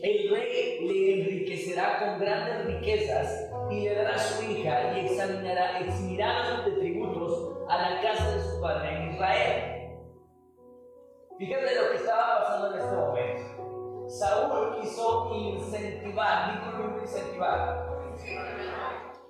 el 0.02 0.30
rey 0.30 0.78
le 0.80 1.20
enriquecerá 1.20 1.98
con 1.98 2.18
grandes 2.18 2.66
riquezas 2.66 3.52
y 3.70 3.80
le 3.80 3.94
dará 3.94 4.18
su 4.18 4.42
hija 4.50 4.96
y 4.96 5.06
examinará, 5.06 5.78
eximirá 5.78 6.48
los 6.48 6.64
de 6.64 6.80
a 7.68 7.90
la 7.90 8.00
casa 8.02 8.30
de 8.30 8.42
su 8.42 8.60
padre 8.60 8.96
en 8.96 9.12
Israel. 9.12 9.72
Fíjate 11.38 11.74
lo 11.74 11.90
que 11.90 11.96
estaba 11.96 12.38
pasando 12.38 12.74
en 12.74 12.80
este 12.80 12.96
momento. 12.96 14.08
Saúl 14.08 14.80
quiso 14.80 15.34
incentivar, 15.34 16.52
dijo 16.52 17.00
incentivar. 17.00 17.92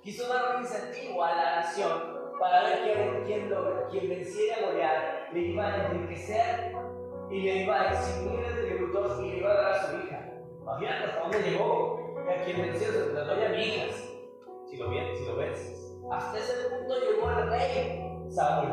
Quiso 0.01 0.27
dar 0.27 0.55
un 0.55 0.61
incentivo 0.61 1.23
a 1.23 1.35
la 1.35 1.55
nación 1.61 2.13
para 2.39 2.63
ver 2.63 2.79
quién, 2.83 3.23
quién, 3.25 3.49
lo, 3.49 3.87
quién 3.89 4.09
venciera 4.09 4.57
a 4.57 4.65
Goliat, 4.65 5.31
le 5.31 5.39
iba 5.39 5.65
a 5.65 5.87
enriquecer 5.87 6.75
y 7.29 7.41
le 7.41 7.63
iba 7.63 7.81
a 7.81 7.93
eximir 7.93 8.39
de 8.41 8.63
tributos 8.63 9.19
y 9.21 9.31
le 9.31 9.37
iba 9.37 9.51
a 9.51 9.55
dar 9.55 9.71
a 9.71 9.87
su 9.87 9.97
hija. 9.97 10.33
Imagínate 10.61 11.03
hasta 11.05 11.19
dónde 11.21 11.41
llegó. 11.41 12.03
A 12.23 12.43
quien 12.45 12.61
venció 12.61 12.87
se 12.91 13.11
doy 13.11 13.43
a 13.43 13.49
mi 13.49 13.63
hijas. 13.63 13.95
Si 14.69 14.77
lo, 14.77 14.89
si 14.89 15.25
lo 15.25 15.35
ves. 15.35 15.97
Hasta 16.11 16.37
ese 16.37 16.69
punto 16.69 16.95
llegó 16.99 17.29
el 17.31 17.49
rey 17.49 18.12
Saúl. 18.33 18.67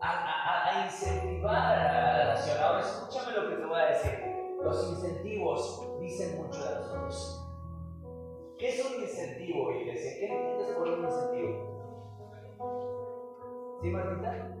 A, 0.00 0.08
a, 0.08 0.82
a, 0.82 0.84
incentivar 0.86 1.78
a 1.78 2.18
la 2.18 2.24
nación. 2.34 2.56
Ahora 2.62 2.80
escúchame 2.80 3.36
lo 3.36 3.50
que 3.50 3.56
te 3.56 3.66
voy 3.66 3.80
a 3.80 3.86
decir. 3.86 4.12
Los 4.62 4.90
incentivos 4.90 6.00
dicen 6.00 6.38
mucho 6.38 6.64
de 6.64 6.74
nosotros. 6.76 7.42
¿Qué 8.58 8.68
es 8.68 8.86
un 8.86 9.02
incentivo, 9.02 9.72
iglesia? 9.72 10.12
¿Qué 10.18 10.26
entiendes 10.26 10.74
por 10.74 10.88
un 10.88 11.04
incentivo? 11.04 11.76
¿Sí, 13.82 13.90
Martita? 13.90 14.56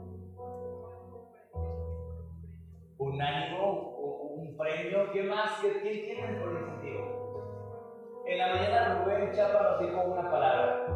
Un 2.98 3.22
ánimo, 3.22 3.96
un 4.36 4.56
premio, 4.58 5.10
¿qué 5.12 5.22
más? 5.22 5.60
¿Qué, 5.60 5.68
entienden 5.68 6.38
por 6.38 6.52
incentivo? 6.52 8.24
En 8.26 8.38
la 8.38 8.48
mañana 8.48 9.02
Rubén 9.04 9.32
Chapa 9.32 9.62
nos 9.62 9.80
dijo 9.80 10.02
una 10.02 10.30
palabra. 10.30 10.86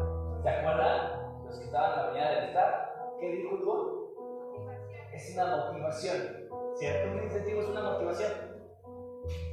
¿Se 0.43 0.49
acuerdan? 0.49 1.43
Los 1.45 1.57
que 1.57 1.65
estaban 1.65 1.91
en 1.91 1.97
la 1.97 2.11
mañana 2.11 2.29
del 2.31 2.45
estar. 2.45 2.90
¿Qué 3.21 3.27
dijo 3.29 3.55
Rubén? 3.55 4.73
Es 5.13 5.35
una 5.35 5.55
motivación. 5.55 6.49
¿Cierto? 6.75 7.11
Un 7.11 7.23
incentivo 7.23 7.61
es 7.61 7.69
una 7.69 7.83
motivación. 7.83 8.31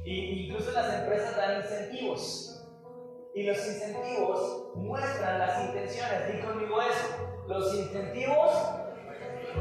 Y 0.03 0.47
incluso 0.47 0.71
las 0.71 0.91
empresas 1.01 1.37
dan 1.37 1.57
incentivos. 1.57 2.67
Y 3.35 3.43
los 3.43 3.57
incentivos 3.57 4.71
muestran 4.73 5.37
las 5.37 5.65
intenciones. 5.65 6.33
Di 6.33 6.41
conmigo 6.41 6.81
eso. 6.81 7.43
Los 7.47 7.75
incentivos 7.75 8.51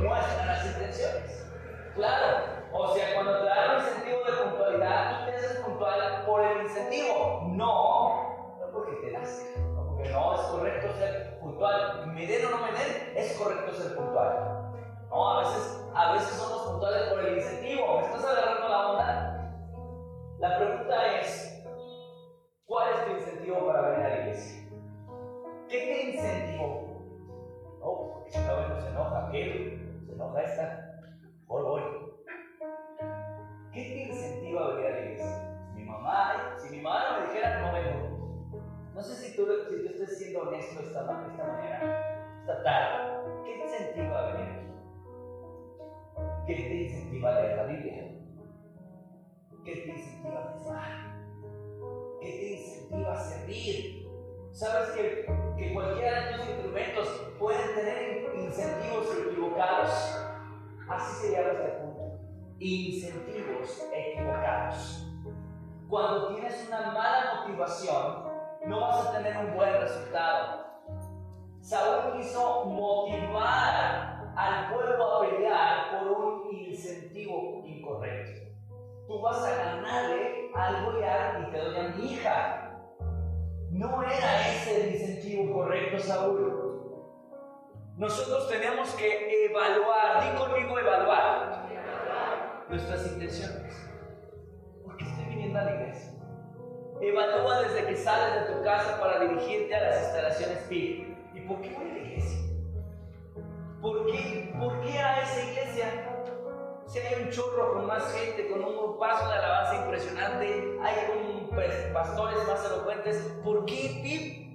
muestran 0.01 0.47
las 0.47 0.67
intenciones. 0.67 1.47
Claro, 1.95 2.47
o 2.73 2.95
sea, 2.95 3.15
cuando 3.15 3.41
te 3.41 3.45
dan 3.45 3.77
un 3.77 3.87
incentivo 3.89 4.25
de 4.25 4.33
puntualidad, 4.43 5.19
tú 5.19 5.31
te 5.31 5.37
haces 5.37 5.59
puntual 5.59 6.25
por 6.25 6.47
el 6.47 6.63
incentivo. 6.63 7.43
No, 7.49 8.57
no 8.59 8.73
porque 8.73 8.97
te 9.05 9.13
das. 9.13 9.45
Porque 9.77 10.09
no 10.09 10.35
es 10.35 10.41
correcto 10.41 10.95
ser 10.95 11.38
puntual. 11.49 12.07
Me 12.15 12.27
den 12.27 12.47
o 12.47 12.51
no 12.51 12.59
me 12.59 12.73
den, 12.73 13.17
es 13.17 13.33
correcto 13.39 13.73
ser 13.73 13.97
puntual. 13.97 14.71
No, 15.09 15.31
a 15.31 15.41
veces, 15.41 15.85
a 15.95 16.13
veces 16.13 16.29
somos 16.37 16.69
puntuales 16.69 17.09
por 17.09 17.21
el 17.21 17.39
incentivo. 17.39 18.01
¿Me 18.01 18.07
estás 18.07 18.25
agarrando 18.25 18.69
la 18.69 18.91
onda? 18.91 19.55
La 20.39 20.59
pregunta 20.59 21.21
es, 21.21 21.65
¿cuál 22.67 22.93
es 22.93 23.05
tu 23.05 23.11
incentivo 23.13 23.67
para 23.67 23.81
venir 23.89 24.07
a 24.07 24.09
la 24.09 24.21
iglesia? 24.21 24.69
¿Qué 25.69 25.79
te 25.79 26.03
incentivó? 26.11 26.89
No, 27.81 28.13
porque 28.15 28.31
si 28.31 28.39
no, 28.39 28.81
se 28.81 28.89
enoja 28.89 29.29
aquel, 29.29 30.03
se 30.07 30.13
enoja 30.13 30.43
esta. 30.43 30.85
Voy, 31.47 31.63
voy. 31.63 31.83
¿Qué 33.73 33.83
te 33.83 34.03
incentiva 34.09 34.65
a 34.65 34.69
venir 34.75 34.87
a 34.87 34.91
la 34.91 35.01
iglesia? 35.01 35.71
Mi 35.75 35.85
mamá, 35.85 36.55
si 36.59 36.77
mi 36.77 36.83
mamá 36.83 37.05
no 37.11 37.21
me 37.21 37.27
dijera, 37.27 37.61
no 37.61 37.73
vengo. 37.73 38.08
No 38.99 39.05
sé 39.05 39.15
si 39.15 39.37
tú, 39.37 39.47
si 39.71 39.77
tú 39.77 39.89
estás 39.95 40.19
siendo 40.19 40.41
honesto 40.41 40.81
esta, 40.81 41.03
esta 41.03 41.47
mañana, 41.47 42.41
esta 42.41 42.63
tarde. 42.65 43.45
¿Qué 43.45 43.53
te 43.53 43.63
incentiva 43.63 44.19
a 44.19 44.33
venir 44.33 44.49
aquí? 44.51 44.67
¿Qué 46.49 46.55
te 46.55 46.75
incentiva 46.75 47.31
a 47.31 47.41
leer 47.41 47.57
la 47.59 47.63
Biblia? 47.67 47.95
¿Qué 49.65 49.73
te 49.73 49.89
incentiva 49.89 50.41
a 50.41 50.53
pensar? 50.53 50.83
¿Qué 52.21 52.27
te 52.27 52.51
incentiva 52.57 53.13
a 53.13 53.21
servir? 53.21 54.09
¿Sabes 54.51 54.91
que, 54.91 55.27
que 55.57 55.75
cualquiera 55.75 56.21
de 56.21 56.33
tus 56.33 56.49
instrumentos 56.49 57.09
pueden 57.39 57.75
tener 57.77 58.35
incentivos 58.35 59.17
equivocados? 59.17 59.91
Así 60.89 61.27
se 61.29 61.37
llama 61.37 61.53
este 61.53 61.69
punto 61.69 62.19
incentivos 62.59 63.89
equivocados. 63.95 65.07
Cuando 65.89 66.35
tienes 66.35 66.67
una 66.67 66.91
mala 66.91 67.45
motivación, 67.47 68.28
no 68.67 68.81
vas 68.81 69.07
a 69.07 69.13
tener 69.13 69.37
un 69.37 69.55
buen 69.55 69.81
resultado. 69.81 70.67
Saúl 71.61 72.13
quiso 72.13 72.65
motivar 72.65 74.33
al 74.37 74.73
pueblo 74.73 75.17
a 75.17 75.21
pelear 75.21 75.99
por 75.99 76.13
un 76.13 76.55
incentivo 76.55 77.63
incorrecto. 77.67 78.41
Tú 79.07 79.21
vas 79.21 79.45
a 79.45 79.57
ganarle 79.57 80.51
algo 80.55 81.01
ya 81.01 81.47
y 81.47 81.51
te 81.51 81.59
doy 81.59 81.77
a 81.77 81.89
mi 81.89 82.13
hija. 82.13 82.65
No 83.71 84.03
era 84.03 84.49
ese 84.49 84.85
el 84.85 84.95
incentivo 84.95 85.53
correcto, 85.53 85.99
Saúl. 85.99 86.69
Nosotros 87.97 88.49
tenemos 88.49 88.95
que 88.95 89.47
evaluar, 89.47 90.23
di 90.23 90.39
conmigo 90.39 90.79
evaluar, 90.79 91.67
evaluar. 91.71 92.65
nuestras 92.69 93.07
intenciones. 93.09 93.91
¿Por 94.85 94.97
qué 94.97 95.05
estoy 95.05 95.25
viniendo 95.25 95.59
a 95.59 95.65
la 95.65 95.75
iglesia? 95.75 96.08
Evalúa 97.01 97.63
desde 97.63 97.87
que 97.87 97.97
sales 97.97 98.49
de 98.49 98.55
tu 98.55 98.63
casa 98.63 98.99
para 99.01 99.21
dirigirte 99.21 99.75
a 99.75 99.81
las 99.81 100.03
instalaciones 100.03 100.59
PIB. 100.69 101.17
¿Y 101.35 101.41
por 101.43 101.61
qué 101.61 101.71
voy 101.75 101.91
a 101.91 101.95
la 101.95 101.99
iglesia? 101.99 102.39
¿Por 103.81 104.07
qué, 104.07 104.55
¿Por 104.59 104.81
qué 104.81 104.99
a 104.99 105.23
esa 105.23 105.51
iglesia? 105.51 106.15
Si 106.87 106.99
hay 106.99 107.23
un 107.23 107.31
chorro 107.31 107.75
con 107.75 107.87
más 107.87 108.13
gente, 108.13 108.49
con 108.49 108.65
un 108.65 108.99
paso 108.99 109.29
de 109.29 109.35
alabanza 109.35 109.85
impresionante, 109.85 110.79
hay 110.83 110.95
con 111.07 111.29
pastores 111.93 112.47
más 112.47 112.65
elocuentes, 112.65 113.17
¿por 113.45 113.65
qué 113.65 114.01
PIB? 114.03 114.49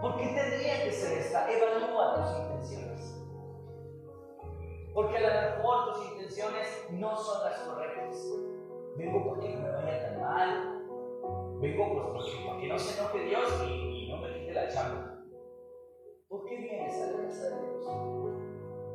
¿Por 0.00 0.16
qué 0.16 0.26
tendría 0.26 0.84
que 0.84 0.92
ser 0.92 1.18
esta? 1.18 1.50
Evalúa 1.50 2.14
tus 2.14 2.38
intenciones. 2.38 3.14
Porque 4.92 5.18
a 5.18 5.20
lo 5.20 5.56
mejor 5.56 5.92
tus 5.92 6.06
intenciones 6.12 6.86
no 6.90 7.16
son 7.16 7.44
las 7.44 7.58
correctas. 7.60 8.16
Vengo 8.96 9.24
porque 9.24 9.48
no 9.48 9.62
me 9.62 9.70
vaya 9.70 10.08
tan 10.08 10.20
mal. 10.20 10.84
Vengo 11.60 11.92
pues 11.92 12.06
porque, 12.12 12.46
porque 12.46 12.68
no 12.68 12.78
se 12.78 13.00
enoje 13.00 13.24
Dios 13.24 13.64
y, 13.68 14.08
no 14.08 14.18
me 14.18 14.32
quite 14.32 14.54
la 14.54 14.68
chamba. 14.68 15.24
¿Por 16.28 16.44
qué 16.44 16.56
vienes 16.56 17.02
a 17.02 17.10
la 17.10 17.26
casa 17.26 17.50
de 17.50 17.60
Dios? 17.60 17.84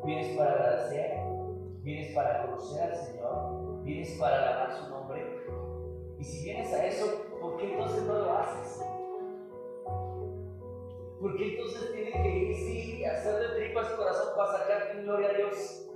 ¿Vienes 0.05 0.37
para 0.37 0.51
agradecer? 0.51 1.17
¿Vienes 1.81 2.15
para 2.15 2.45
conocer 2.45 2.83
al 2.83 2.95
Señor? 2.95 3.83
¿Vienes 3.83 4.17
para 4.19 4.37
alabar 4.37 4.71
su 4.71 4.89
nombre? 4.89 5.45
Y 6.17 6.23
si 6.23 6.43
vienes 6.45 6.73
a 6.73 6.85
eso, 6.85 7.25
¿por 7.41 7.57
qué 7.57 7.73
entonces 7.73 8.03
no 8.03 8.13
lo 8.13 8.37
haces? 8.37 8.85
¿Por 11.19 11.35
qué 11.35 11.55
entonces 11.55 11.91
tienes 11.91 12.13
que 12.13 12.29
ir, 12.29 12.55
sí, 12.55 13.03
hacer 13.03 13.35
de 13.39 13.55
tripas 13.55 13.89
corazón 13.89 14.27
para 14.37 14.57
sacarte 14.57 15.01
gloria 15.01 15.29
a 15.29 15.33
Dios? 15.33 15.89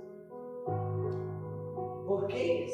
¿Por 2.06 2.26
qué? 2.26 2.64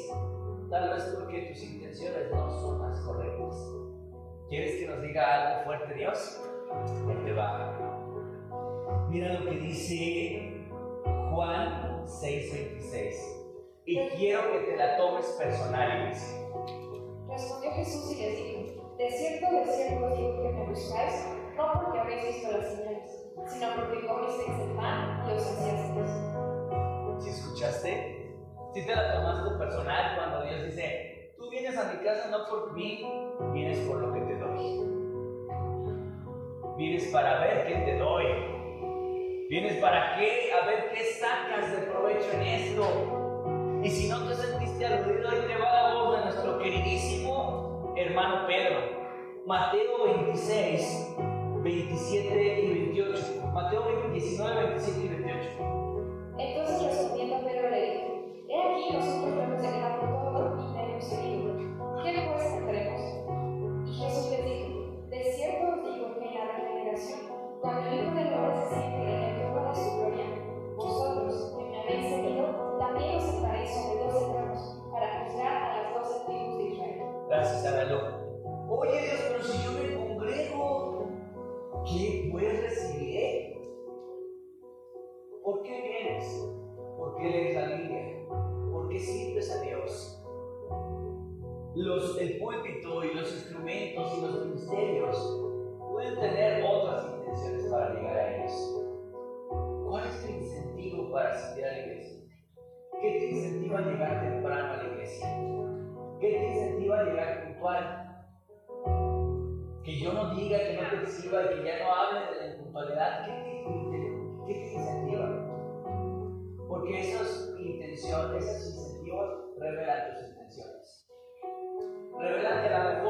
Tal 0.71 0.89
vez 0.91 1.03
porque 1.19 1.49
tus 1.49 1.65
intenciones 1.65 2.31
no 2.31 2.49
son 2.49 2.89
las 2.89 3.01
correctas. 3.01 3.57
¿Quieres 4.49 4.77
que 4.77 4.87
nos 4.87 5.03
diga 5.03 5.49
algo 5.49 5.65
fuerte 5.65 5.95
Dios? 5.95 6.41
Él 7.09 7.25
te 7.25 7.33
va. 7.33 7.77
Mira 9.09 9.41
lo 9.41 9.51
que 9.51 9.57
dice 9.57 10.69
Juan 11.33 12.05
6:26. 12.07 13.15
Y 13.85 13.99
quiero 14.11 14.53
que 14.53 14.59
te 14.61 14.77
la 14.77 14.97
tomes 14.97 15.27
personal, 15.37 16.03
iglesia. 16.03 16.39
Respondió 17.29 17.71
Jesús 17.73 18.13
y 18.13 18.23
les 18.23 18.37
dijo, 18.37 18.95
de 18.97 19.11
cierto, 19.11 19.51
de 19.51 19.65
cierto 19.73 20.07
os 20.07 20.17
digo 20.17 20.43
que 20.43 20.53
me 20.53 20.69
buscáis, 20.69 21.27
no 21.57 21.73
porque 21.73 21.99
habéis 21.99 22.25
visto 22.37 22.53
las 22.53 22.67
señales, 22.73 23.33
sino 23.49 23.75
porque 23.75 24.07
comisteis 24.07 24.61
el 24.61 24.77
pan 24.77 25.29
y 25.29 25.33
os 25.33 25.43
saciasteis. 25.43 27.25
¿Sí 27.25 27.31
escuchaste? 27.31 28.20
Si 28.73 28.87
te 28.87 28.95
la 28.95 29.15
tomaste 29.15 29.51
personal 29.59 30.15
cuando 30.17 30.47
Dios 30.47 30.65
dice, 30.67 31.35
tú 31.37 31.51
vienes 31.51 31.77
a 31.77 31.93
mi 31.93 32.05
casa 32.05 32.29
no 32.31 32.47
por 32.49 32.73
mí, 32.73 33.05
vienes 33.53 33.81
por 33.81 33.99
lo 33.99 34.13
que 34.13 34.21
te 34.21 34.37
doy. 34.37 34.81
Vienes 36.77 37.07
para 37.13 37.41
ver 37.41 37.67
qué 37.67 37.75
te 37.75 37.99
doy. 37.99 38.27
Vienes 39.49 39.77
para 39.79 40.17
qué, 40.17 40.53
a 40.53 40.67
ver 40.67 40.93
qué 40.93 41.03
sacas 41.05 41.73
de 41.73 41.79
provecho 41.89 42.31
en 42.33 42.43
esto. 42.43 43.81
Y 43.83 43.91
si 43.91 44.09
no 44.09 44.29
te 44.29 44.35
sentiste 44.37 44.87
aludido, 44.87 45.29
ahí 45.29 45.41
te 45.49 45.57
va 45.57 45.73
la 45.73 45.95
voz 45.95 46.19
de 46.19 46.25
nuestro 46.27 46.59
queridísimo 46.61 47.93
hermano 47.97 48.47
Pedro. 48.47 48.79
Mateo 49.47 50.05
26, 50.05 51.17
27 51.65 52.61
y 52.63 52.93
28. 52.93 53.51
Mateo 53.53 54.11
19, 54.13 54.65
27 54.65 55.01
y 55.01 55.09
28. 55.09 55.71
Entonces 56.39 57.10
Nosotros 58.93 59.37
lo 59.37 59.43
hemos 59.43 59.63
dejado 59.63 60.01
todo 60.01 60.57
y 60.59 60.79
hemos 60.79 61.05
seguido. 61.05 61.55
¿Qué 62.03 62.29
pues 62.29 62.55
tendremos? 62.55 63.01
Y 63.87 63.93
Jesús 63.95 64.31
les 64.31 64.45
dijo, 64.45 65.07
de 65.09 65.25
cierto 65.25 65.69
os 65.69 65.95
digo 65.95 66.19
que 66.19 66.27
en 66.27 66.35
la 66.35 66.45
regeneración, 66.57 67.21
cuando 67.61 67.89
el 67.89 67.95
Hijo 67.95 68.15
del 68.15 68.35
Hombre 68.35 68.57
se 68.57 68.75
siente 68.75 69.03
en 69.03 69.55
de 69.55 69.75
su 69.75 69.97
gloria, 69.97 70.27
vosotros, 70.77 71.57
que 71.57 71.65
me 71.65 71.81
habéis 71.81 72.09
seguido, 72.09 72.77
también 72.79 73.17
os 73.17 73.23
sentaréis 73.25 73.71
sobre 73.71 74.05
doce 74.05 74.25
tronos, 74.27 74.83
para 74.91 75.25
juzgar 75.25 75.63
a 75.63 75.83
las 75.83 75.95
doce 75.95 76.25
tribus 76.27 76.59
de 76.59 76.65
Israel. 76.65 77.01
Gracias, 77.29 77.67
hágalo. 77.67 77.99
Oye 78.69 79.03
Dios, 79.03 79.21
pero 79.29 79.43
si 79.45 79.65
yo 79.65 79.73
me 79.73 79.95
congrego, 79.95 81.09
¿qué 81.85 82.29
pues 82.33 82.63
recibiré? 82.63 83.61
¿Por 85.45 85.63
qué 85.63 85.81
vienes? 85.81 86.49
¿Por 86.97 87.17
qué 87.17 87.29
lees 87.29 87.55
la 87.55 87.77
Biblia? 87.77 88.20
¿Por 88.91 88.99
qué 88.99 89.05
sirves 89.05 89.49
a 89.53 89.63
Dios? 89.63 90.21
El 92.19 92.39
púlpito 92.39 93.05
y 93.05 93.15
los 93.15 93.33
instrumentos 93.35 94.19
y 94.19 94.21
los 94.21 94.47
ministerios 94.47 95.41
pueden 95.93 96.19
tener 96.19 96.65
otras 96.65 97.07
intenciones 97.15 97.67
para 97.71 97.95
llegar 97.95 98.17
a 98.17 98.37
ellos. 98.37 98.85
¿Cuál 99.89 100.09
es 100.09 100.27
tu 100.27 100.33
incentivo 100.33 101.13
para 101.13 101.31
asistir 101.31 101.67
a 101.67 101.71
la 101.71 101.79
iglesia? 101.79 102.19
¿Qué 103.01 103.11
te 103.13 103.27
incentiva 103.31 103.79
a 103.79 103.83
llegar 103.83 104.29
temprano 104.29 104.73
a 104.73 104.77
la 104.79 104.89
iglesia? 104.93 105.39
¿Qué 106.19 106.29
te 106.29 106.47
incentiva 106.49 106.99
a 106.99 107.05
llegar 107.05 107.45
puntual? 107.45 108.25
Que 109.85 110.01
yo 110.01 110.13
no 110.13 110.35
diga, 110.35 110.59
que 110.59 110.81
no 110.83 111.01
te 111.01 111.07
sirva, 111.07 111.49
que 111.49 111.63
ya 111.63 111.79
no 111.79 111.95
hable 111.95 112.35
de 112.35 112.41
la 112.41 112.55
impuntualidad. 112.57 113.25
¿Qué 113.25 113.33
te, 113.45 113.50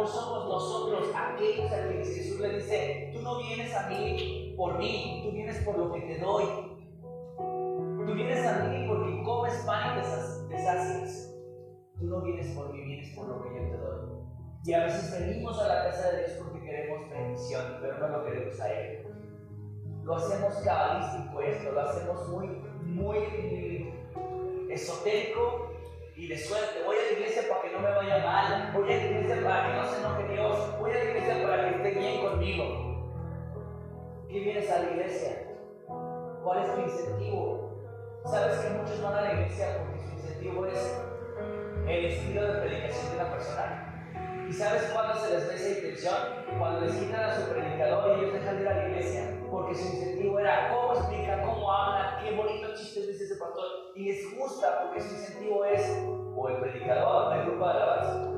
Revelan 0.00 0.08
que 0.08 0.08
a 0.08 0.08
lo 0.08 0.08
mejor 0.08 0.08
somos 0.08 0.48
nosotros 0.48 1.08
aquellos 1.14 1.72
a 1.72 1.88
quienes 1.88 2.14
Jesús 2.14 2.40
le 2.40 2.56
dice, 2.56 3.10
tú 3.12 3.22
no 3.22 3.38
vienes 3.38 3.74
a 3.74 3.88
mí 3.88 4.54
por 4.56 4.78
mí, 4.78 5.22
tú 5.24 5.32
vienes 5.32 5.58
por 5.64 5.78
lo 5.78 5.92
que 5.92 6.00
te 6.00 6.18
doy. 6.18 6.44
Tú 7.36 8.14
vienes 8.14 8.46
a 8.46 8.64
mí 8.64 8.86
porque 8.88 9.22
comes 9.22 9.54
pan 9.66 9.98
y 9.98 10.02
te. 10.48 11.36
Tú 11.98 12.06
no 12.06 12.22
vienes 12.22 12.46
por 12.54 12.72
mí, 12.72 12.82
vienes 12.82 13.14
por 13.14 13.28
lo 13.28 13.42
que 13.42 13.48
yo 13.54 13.70
te 13.70 13.76
doy. 13.76 14.00
Y 14.64 14.72
a 14.72 14.84
veces 14.84 15.18
venimos 15.18 15.58
a 15.58 15.68
la 15.68 15.84
casa 15.84 16.10
de 16.10 16.18
Dios 16.18 16.30
porque 16.38 16.60
queremos 16.60 17.10
bendición, 17.10 17.78
pero 17.80 17.98
no 17.98 18.08
lo 18.08 18.24
queremos 18.24 18.60
a 18.60 18.72
Él. 18.72 19.06
Lo 20.02 20.14
hacemos 20.16 20.54
cabalístico 20.64 21.40
esto, 21.40 21.72
lo 21.72 21.80
hacemos 21.80 22.28
muy, 22.28 22.48
muy 22.84 23.92
esotérico 24.70 25.69
y 26.20 26.26
de 26.28 26.37
suerte. 26.37 26.83
Voy 26.85 26.96
a 26.96 27.12
la 27.12 27.18
iglesia 27.18 27.42
para 27.48 27.62
que 27.62 27.70
no 27.70 27.80
me 27.80 27.90
vaya 27.90 28.18
mal, 28.18 28.72
voy 28.74 28.92
a 28.92 28.96
la 28.96 29.04
iglesia 29.04 29.42
para 29.42 29.66
que 29.66 29.72
no 29.72 29.85
se 29.87 29.98
enoje 30.00 30.28
Dios, 30.35 30.78
voy 30.78 30.90
a 30.90 30.94
la 30.94 31.04
iglesia 31.04 31.48
para 31.48 31.64
que 31.64 31.76
esté 31.76 31.98
bien 31.98 32.20
conmigo. 32.20 32.64
¿Qué 34.28 34.40
vienes 34.40 34.70
a 34.70 34.83
la 34.83 34.90
iglesia? 34.90 35.30
¿Cuál 36.44 36.62
es 36.62 36.74
tu 36.74 36.80
incentivo? 36.83 38.20
Sabes 38.26 38.59
que 38.59 38.70
muchos 38.70 39.02
van 39.02 39.14
a 39.14 39.22
la 39.22 39.33
iglesia 39.33 39.78
porque 39.78 39.98
su 39.98 40.12
incentivo 40.12 40.66
es 40.66 41.00
el 41.88 42.04
estilo 42.04 42.52
de 42.52 42.61
predicación 42.61 43.12
de 43.12 43.16
la 43.16 43.30
persona. 43.30 43.80
¿Y 44.50 44.52
sabes 44.52 44.90
cuándo 44.92 45.14
se 45.14 45.32
les 45.32 45.46
ve 45.46 45.54
esa 45.54 45.78
intención? 45.78 46.14
Cuando 46.58 46.80
les 46.80 46.96
quitan 46.96 47.22
a 47.22 47.36
su 47.36 47.48
predicador 47.53 48.18
y 48.18 48.20
ellos 48.20 48.32
dejan 48.32 48.57
de 48.57 48.62
ir 48.62 48.68
a 48.68 48.74
la 48.74 48.88
iglesia, 48.88 49.40
porque 49.48 49.76
su 49.76 49.86
incentivo 49.94 50.40
era 50.40 50.74
cómo 50.74 50.92
explica, 50.92 51.40
cómo 51.42 51.70
habla, 51.70 52.18
qué 52.20 52.34
bonitos 52.34 52.74
chistes 52.74 53.07
dice 53.07 53.24
ese 53.26 53.36
pastor. 53.36 53.64
Y 53.94 54.07
les 54.07 54.36
gusta 54.36 54.80
porque 54.82 55.03
su 55.03 55.14
incentivo 55.14 55.64
es 55.66 56.05
o 56.34 56.48
el 56.48 56.57
predicador, 56.59 57.32
el 57.36 57.46
grupo 57.46 57.64
de 57.64 57.70
alabanza. 57.70 58.32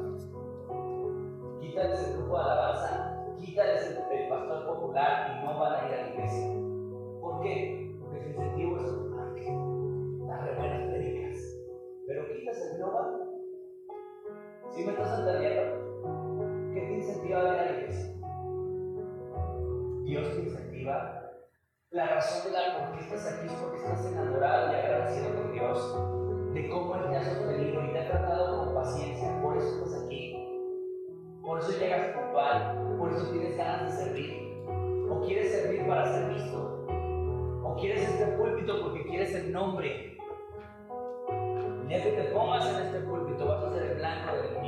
Quítales 1.62 2.04
el 2.06 2.16
grupo 2.18 2.36
de 2.36 2.44
alabanza, 2.44 3.24
quítales 3.40 3.96
el, 4.10 4.28
pastor 4.28 4.66
popular 4.66 5.30
y 5.32 5.46
no 5.46 5.58
van 5.58 5.72
a 5.72 5.88
ir 5.88 5.94
a 5.94 6.02
la 6.02 6.08
iglesia. 6.10 6.48
¿Por 7.22 7.40
qué? 7.40 7.96
Porque 7.98 8.20
su 8.20 8.28
incentivo 8.28 8.76
es 8.76 8.82
las 10.26 10.44
re 10.44 10.56
buenas 10.56 10.90
predicas. 10.90 11.38
Pero 12.06 12.28
quitas 12.34 12.58
el 12.70 12.76
global. 12.76 13.30
¿Sí 14.72 14.84
me 14.84 14.92
estás 14.92 15.18
entendiendo? 15.18 15.91
Dios 20.04 20.34
te 20.34 20.42
incentiva. 20.42 21.30
La 21.90 22.06
razón 22.06 22.52
de 22.52 22.58
la 22.58 22.88
por 22.88 22.98
qué 22.98 23.04
estás 23.04 23.32
aquí 23.32 23.46
es 23.46 23.52
porque 23.52 23.76
estás 23.76 24.06
enamorado 24.06 24.72
y 24.72 24.74
agradecido 24.74 25.34
con 25.36 25.52
Dios 25.52 26.54
de 26.54 26.68
cómo 26.68 26.96
Él 26.96 27.10
te 27.10 27.16
ha 27.16 27.24
sostenido 27.24 27.84
y 27.84 27.92
te 27.92 27.98
ha 27.98 28.10
tratado 28.10 28.64
con 28.64 28.74
paciencia. 28.74 29.40
Por 29.40 29.56
eso 29.56 29.84
estás 29.84 30.04
aquí. 30.04 30.36
Por 31.42 31.60
eso 31.60 31.78
llegas 31.78 32.16
puntual. 32.16 32.96
Por 32.98 33.12
eso 33.12 33.30
tienes 33.30 33.56
ganas 33.56 33.84
de 33.84 34.04
servir. 34.04 34.32
O 35.08 35.20
quieres 35.24 35.52
servir 35.52 35.86
para 35.86 36.12
ser 36.12 36.34
visto. 36.34 36.86
O 37.64 37.76
quieres 37.80 38.02
este 38.02 38.26
púlpito 38.36 38.82
porque 38.82 39.04
quieres 39.04 39.34
el 39.34 39.52
nombre. 39.52 40.18
Día 41.86 42.02
que 42.02 42.10
te 42.10 42.24
pongas 42.32 42.66
en 42.68 42.86
este 42.86 43.00
púlpito 43.00 43.46
vas 43.46 43.64
a 43.64 43.72
ser 43.72 43.82
el 43.82 43.96
blanco 43.98 44.34
del 44.34 44.46
enemigo. 44.46 44.61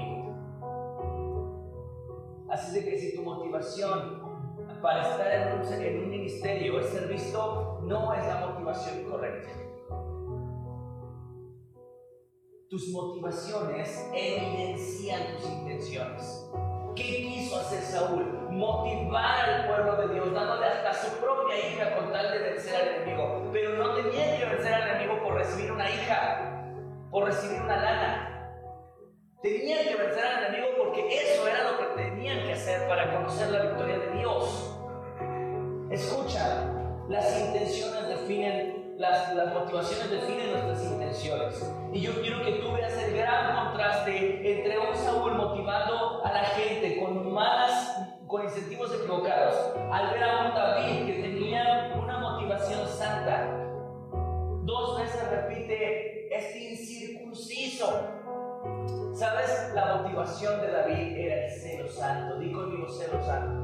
Así 2.54 2.78
de 2.78 2.88
que 2.88 2.96
si 2.96 3.16
tu 3.16 3.22
motivación 3.22 4.22
para 4.80 5.10
estar 5.10 5.26
en 5.26 5.58
un, 5.58 5.72
en 5.72 6.04
un 6.04 6.08
ministerio 6.08 6.78
es 6.78 6.86
ser 6.86 7.08
visto, 7.08 7.80
no 7.82 8.14
es 8.14 8.24
la 8.28 8.46
motivación 8.46 9.10
correcta. 9.10 9.50
Tus 12.70 12.90
motivaciones 12.90 14.08
evidencian 14.14 15.36
tus 15.36 15.50
intenciones. 15.50 16.48
¿Qué 16.94 17.02
quiso 17.02 17.58
hacer 17.58 17.82
Saúl? 17.82 18.22
Motivar 18.52 19.50
al 19.50 19.66
pueblo 19.66 19.96
de 19.96 20.14
Dios, 20.14 20.32
dándole 20.32 20.66
hasta 20.66 20.94
su 20.94 21.16
propia 21.16 21.58
hija 21.58 21.96
con 21.96 22.12
tal 22.12 22.30
de 22.30 22.38
vencer 22.38 22.76
al 22.76 22.88
enemigo. 23.02 23.50
Pero 23.52 23.78
no 23.78 23.96
tenía 23.96 24.38
que 24.38 24.44
vencer 24.44 24.74
al 24.74 24.90
enemigo 24.90 25.20
por 25.24 25.34
recibir 25.34 25.72
una 25.72 25.90
hija, 25.90 26.70
por 27.10 27.24
recibir 27.24 27.60
una 27.62 27.82
lana. 27.82 28.33
Tenían 29.44 29.84
que 29.84 29.94
vencer 29.96 30.24
al 30.24 30.44
enemigo 30.44 30.68
porque 30.78 31.06
eso 31.06 31.46
era 31.46 31.70
lo 31.70 31.76
que 31.76 32.02
tenían 32.02 32.46
que 32.46 32.54
hacer 32.54 32.88
para 32.88 33.14
conocer 33.14 33.50
la 33.50 33.60
victoria 33.60 33.98
de 33.98 34.18
Dios. 34.18 34.74
Escucha, 35.90 36.64
las 37.10 37.40
intenciones 37.40 38.08
definen, 38.08 38.94
las, 38.96 39.34
las 39.34 39.52
motivaciones 39.52 40.10
definen 40.10 40.50
nuestras 40.50 40.84
intenciones. 40.84 41.72
Y 41.92 42.00
yo 42.00 42.22
quiero 42.22 42.42
que 42.42 42.52
tú 42.52 42.72
veas 42.72 42.94
el 42.94 43.18
gran 43.18 43.66
contraste 43.66 44.50
entre 44.50 44.78
un 44.78 44.96
Saúl 44.96 45.34
motivando 45.34 46.24
a 46.24 46.32
la 46.32 46.44
gente 46.44 46.98
con 47.00 47.30
malas, 47.30 47.98
con 48.26 48.44
incentivos 48.44 48.94
equivocados, 48.94 49.56
al 49.92 50.10
ver 50.10 50.24
a 50.24 50.46
un 50.46 50.54
David 50.54 51.04
que 51.04 51.20
tenía 51.20 51.92
una 52.02 52.16
motivación 52.16 52.88
santa. 52.88 53.46
Dos 54.62 54.98
veces 55.02 55.28
repite, 55.28 56.34
este 56.34 56.58
incircunciso. 56.70 58.14
¿Sabes? 59.14 59.70
La 59.74 59.94
motivación 59.94 60.60
de 60.60 60.72
David 60.72 61.16
era 61.16 61.44
el 61.44 61.50
celo 61.52 61.88
santo. 61.88 62.36
Di 62.40 62.50
conmigo 62.50 62.88
celo 62.88 63.24
santo. 63.24 63.62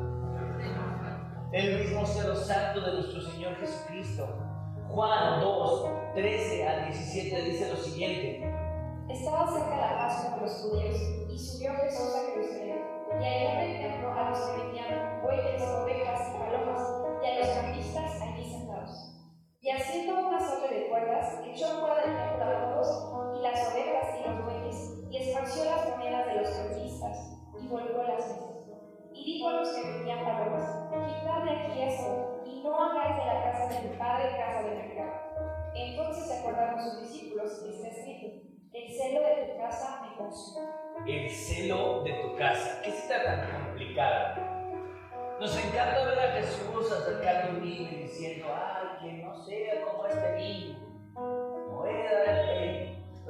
El 1.52 1.80
mismo 1.80 2.06
celo 2.06 2.36
santo 2.36 2.80
de 2.80 2.92
nuestro 2.92 3.20
Señor 3.20 3.56
Jesucristo. 3.56 4.28
Juan 4.90 5.40
2, 5.40 5.90
13 6.14 6.68
al 6.68 6.84
17 6.86 7.42
dice 7.42 7.68
lo 7.68 7.76
siguiente. 7.76 8.54
Estaba 9.08 9.52
cerca 9.52 9.76
la 9.76 9.98
Pascua 9.98 10.36
de 10.36 10.40
los 10.42 10.52
judíos 10.52 10.96
y 11.28 11.36
subió 11.36 11.74
Jesús 11.82 12.14
a 12.14 12.32
Jerusalén. 12.32 12.84
Y 13.20 13.24
el 13.24 13.80
templo 13.80 14.12
a 14.12 14.30
los 14.30 14.38
que 14.38 14.62
vendían 14.62 15.20
bueyes, 15.20 15.62
ovejas 15.62 16.28
y 16.28 16.38
palomas 16.38 16.80
y 17.24 17.26
a 17.26 17.38
los 17.40 17.48
cambistas 17.48 18.22
allí 18.22 18.52
sentados. 18.52 19.16
Y 19.60 19.70
haciendo 19.70 20.28
una 20.28 20.36
azote 20.36 20.72
de 20.72 20.88
cuerdas, 20.88 21.40
echó 21.44 21.80
fuera 21.80 21.96
del 21.96 22.16
templo 22.16 22.44
a 22.44 22.50
volvió 27.70 28.02
las 28.02 28.26
mesas. 28.26 28.38
Y 29.12 29.24
dijo 29.24 29.48
a 29.48 29.52
los 29.52 29.68
que 29.68 29.82
vendían 29.82 30.24
palomas, 30.24 30.88
quitad 30.90 31.44
de 31.44 31.50
aquí 31.50 31.82
esto, 31.82 32.42
y 32.44 32.62
no 32.62 32.76
hagáis 32.76 33.16
de 33.16 33.26
la 33.26 33.44
casa 33.44 33.68
de 33.68 33.88
mi 33.88 33.96
padre 33.96 34.36
casa 34.36 34.62
de 34.62 34.74
mercado. 34.76 35.12
Entonces 35.74 36.24
se 36.26 36.38
acordaron 36.38 36.80
sus 36.80 37.00
discípulos, 37.02 37.62
y 37.64 37.70
está 37.70 37.88
escrito, 37.88 38.50
el 38.72 38.88
celo 38.88 39.20
de 39.20 39.46
tu 39.46 39.58
casa 39.58 40.02
me 40.02 40.16
consume. 40.16 40.68
El 41.06 41.30
celo 41.30 42.02
de 42.02 42.12
tu 42.12 42.36
casa. 42.36 42.80
¿Qué 42.82 42.90
está 42.90 43.24
tan 43.24 43.64
complicado? 43.64 44.60
Nos 45.40 45.56
encanta 45.64 46.04
ver 46.04 46.18
a 46.18 46.32
Jesús 46.32 46.92
acercando 46.92 47.48
a 47.48 47.54
un 47.54 47.64
niño 47.64 47.88
y 47.90 48.02
diciendo, 48.02 48.46
ay, 48.54 48.98
que 49.02 49.12
no 49.22 49.34
sea 49.34 49.82
como 49.82 50.06
este 50.06 50.36
niño. 50.36 50.78
No 51.14 51.76
voy 51.76 51.90
a 51.90 52.12
dar 52.12 52.28
el 52.28 52.49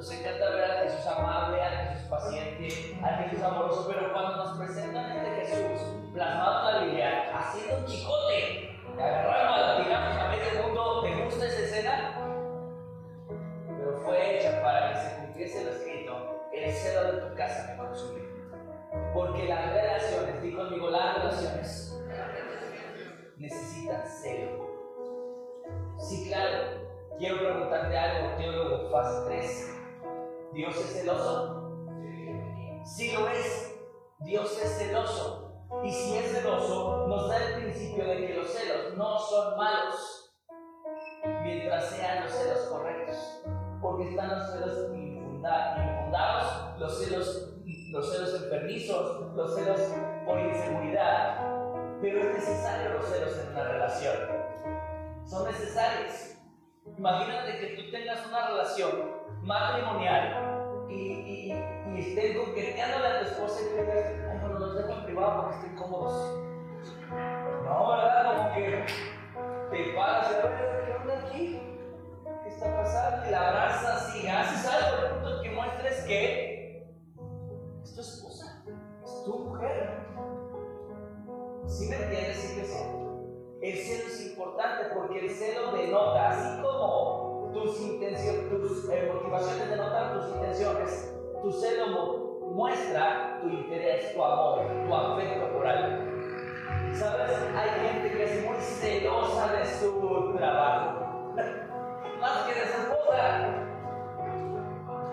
Nos 0.01 0.13
encanta 0.13 0.49
ver 0.49 0.65
a 0.65 0.75
Jesús 0.85 1.07
amable, 1.09 1.63
a 1.63 1.93
Jesús 1.93 2.09
paciente, 2.09 2.99
a 3.05 3.09
Jesús 3.19 3.43
amoroso, 3.43 3.87
pero 3.87 4.11
cuando 4.15 4.37
nos 4.39 4.57
presentan 4.57 5.11
este 5.11 5.45
Jesús 5.45 6.11
plasmado 6.15 6.71
en 6.71 6.75
la 6.75 6.85
Biblia, 6.85 7.39
haciendo 7.39 7.77
un 7.77 7.85
chicote, 7.85 8.81
que 8.97 9.03
agarraron 9.03 9.53
a 9.53 9.59
latigazos 9.59 10.23
a 10.23 10.29
medio 10.29 10.63
mundo, 10.63 11.03
¿te 11.03 11.23
gusta 11.23 11.45
esa 11.45 11.61
escena? 11.61 12.15
Pero 13.77 13.99
fue 14.03 14.39
hecha 14.39 14.63
para 14.63 14.91
que 14.91 15.01
se 15.01 15.17
cumpliese 15.17 15.65
lo 15.65 15.71
escrito, 15.71 16.49
el 16.51 16.73
celo 16.73 17.13
de 17.13 17.21
tu 17.21 17.35
casa 17.37 17.71
me 17.71 17.77
consume. 17.77 18.21
Porque 19.13 19.45
las 19.45 19.71
relaciones, 19.71 20.43
di 20.43 20.55
conmigo, 20.55 20.89
las 20.89 21.17
relaciones 21.17 22.03
necesitan 23.37 24.09
celo. 24.09 24.67
Sí, 25.99 26.27
claro. 26.27 26.89
Quiero 27.19 27.37
preguntarte 27.37 27.99
algo, 27.99 28.39
teólogo, 28.39 28.91
fase 28.91 29.27
3. 29.27 29.80
¿Dios 30.53 30.77
es 30.77 30.93
celoso? 30.93 31.87
Sí 32.85 33.13
lo 33.13 33.29
es. 33.29 33.79
Dios 34.21 34.61
es 34.61 34.79
celoso. 34.79 35.53
Y 35.85 35.91
si 35.91 36.17
es 36.17 36.33
celoso, 36.33 37.07
nos 37.07 37.29
da 37.29 37.37
el 37.37 37.63
principio 37.63 38.05
de 38.05 38.27
que 38.27 38.35
los 38.35 38.49
celos 38.49 38.97
no 38.97 39.19
son 39.19 39.57
malos, 39.57 40.35
mientras 41.43 41.91
sean 41.91 42.25
los 42.25 42.33
celos 42.33 42.59
correctos. 42.69 43.43
Porque 43.81 44.11
están 44.11 44.31
los 44.31 44.51
celos 44.51 44.93
infundados, 44.93 46.81
los 46.81 46.99
celos, 46.99 47.57
los 47.93 48.13
celos 48.13 48.43
enfermizos, 48.43 49.37
los 49.37 49.55
celos 49.55 49.81
por 50.27 50.41
inseguridad. 50.41 51.47
Pero 52.03 52.21
es 52.21 52.35
necesario 52.35 52.95
los 52.95 53.07
celos 53.07 53.39
en 53.39 53.53
una 53.53 53.65
relación. 53.65 54.17
Son 55.25 55.47
necesarios. 55.47 56.35
Imagínate 56.99 57.59
que 57.59 57.77
tú 57.77 57.91
tengas 57.93 58.27
una 58.27 58.49
relación 58.49 59.20
matrimonial 59.43 60.87
y, 60.89 60.95
y, 60.95 61.53
y 61.95 62.01
estés 62.01 62.37
coqueteándole 62.37 63.07
a 63.07 63.21
tu 63.21 63.27
esposa 63.27 63.61
y 63.61 63.75
te 63.75 63.83
digas, 63.83 64.07
ay, 64.31 64.39
bueno, 64.41 64.59
los 64.59 64.77
dejo 64.77 64.93
en 64.93 65.05
privado 65.05 65.43
porque 65.43 65.57
estoy 65.57 65.75
cómodos. 65.77 66.41
No, 67.65 67.89
¿verdad? 67.89 68.37
Como 68.37 68.55
que 68.55 68.87
te 69.71 69.93
paras 69.95 70.31
y 70.31 70.87
¿qué 70.87 70.97
onda 70.97 71.19
aquí? 71.27 71.63
¿Qué 72.43 72.49
está 72.49 72.77
pasando? 72.77 73.29
Y 73.29 73.31
la 73.31 73.49
abrazas 73.49 74.17
y 74.17 74.27
haces 74.27 74.73
algo, 74.73 75.07
el 75.07 75.13
punto 75.13 75.43
que 75.43 75.51
muestres 75.51 76.05
que 76.05 76.95
es 77.83 77.95
tu 77.95 78.01
esposa, 78.01 78.65
es 79.05 79.25
tu 79.25 79.39
mujer. 79.39 80.01
¿Sí 81.67 81.89
me 81.89 81.97
entiendes? 81.97 82.37
Sí 82.37 82.61
que 82.61 82.67
sí. 82.67 82.79
El 83.63 83.79
celo 83.79 84.09
es 84.09 84.27
importante 84.27 84.85
porque 84.95 85.21
el 85.21 85.31
celo 85.31 85.73
denota, 85.73 86.31
así 86.31 86.63
como 86.63 87.10
tus 87.63 87.81
intenciones, 87.83 88.49
tus 88.49 88.89
eh, 88.89 89.13
motivaciones 89.13 89.69
denotan 89.69 90.15
tus 90.15 90.29
intenciones, 90.35 91.15
tu 91.43 91.53
celo 91.53 92.41
muestra 92.53 93.39
tu 93.41 93.49
interés, 93.49 94.15
tu 94.15 94.25
amor, 94.25 94.61
tu 94.87 94.95
afecto 94.95 95.53
por 95.53 95.67
algo. 95.67 96.11
¿Sabes? 96.95 97.33
Hay 97.55 97.87
gente 97.87 98.13
que 98.13 98.25
es 98.25 98.45
muy 98.47 98.57
celosa 98.57 99.53
de 99.53 99.65
su 99.67 100.35
trabajo, 100.37 101.35
más 102.21 102.39
que 102.47 102.61
de 102.61 102.67
su 102.67 102.81
esposa. 102.81 103.67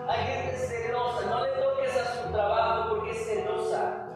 Hay 0.08 0.24
gente 0.24 0.56
celosa, 0.56 1.26
no 1.28 1.44
le 1.44 1.52
toques 1.52 1.96
a 1.96 2.04
su 2.14 2.32
trabajo 2.32 2.88
porque 2.88 3.10
es 3.10 3.26
celosa. 3.26 4.08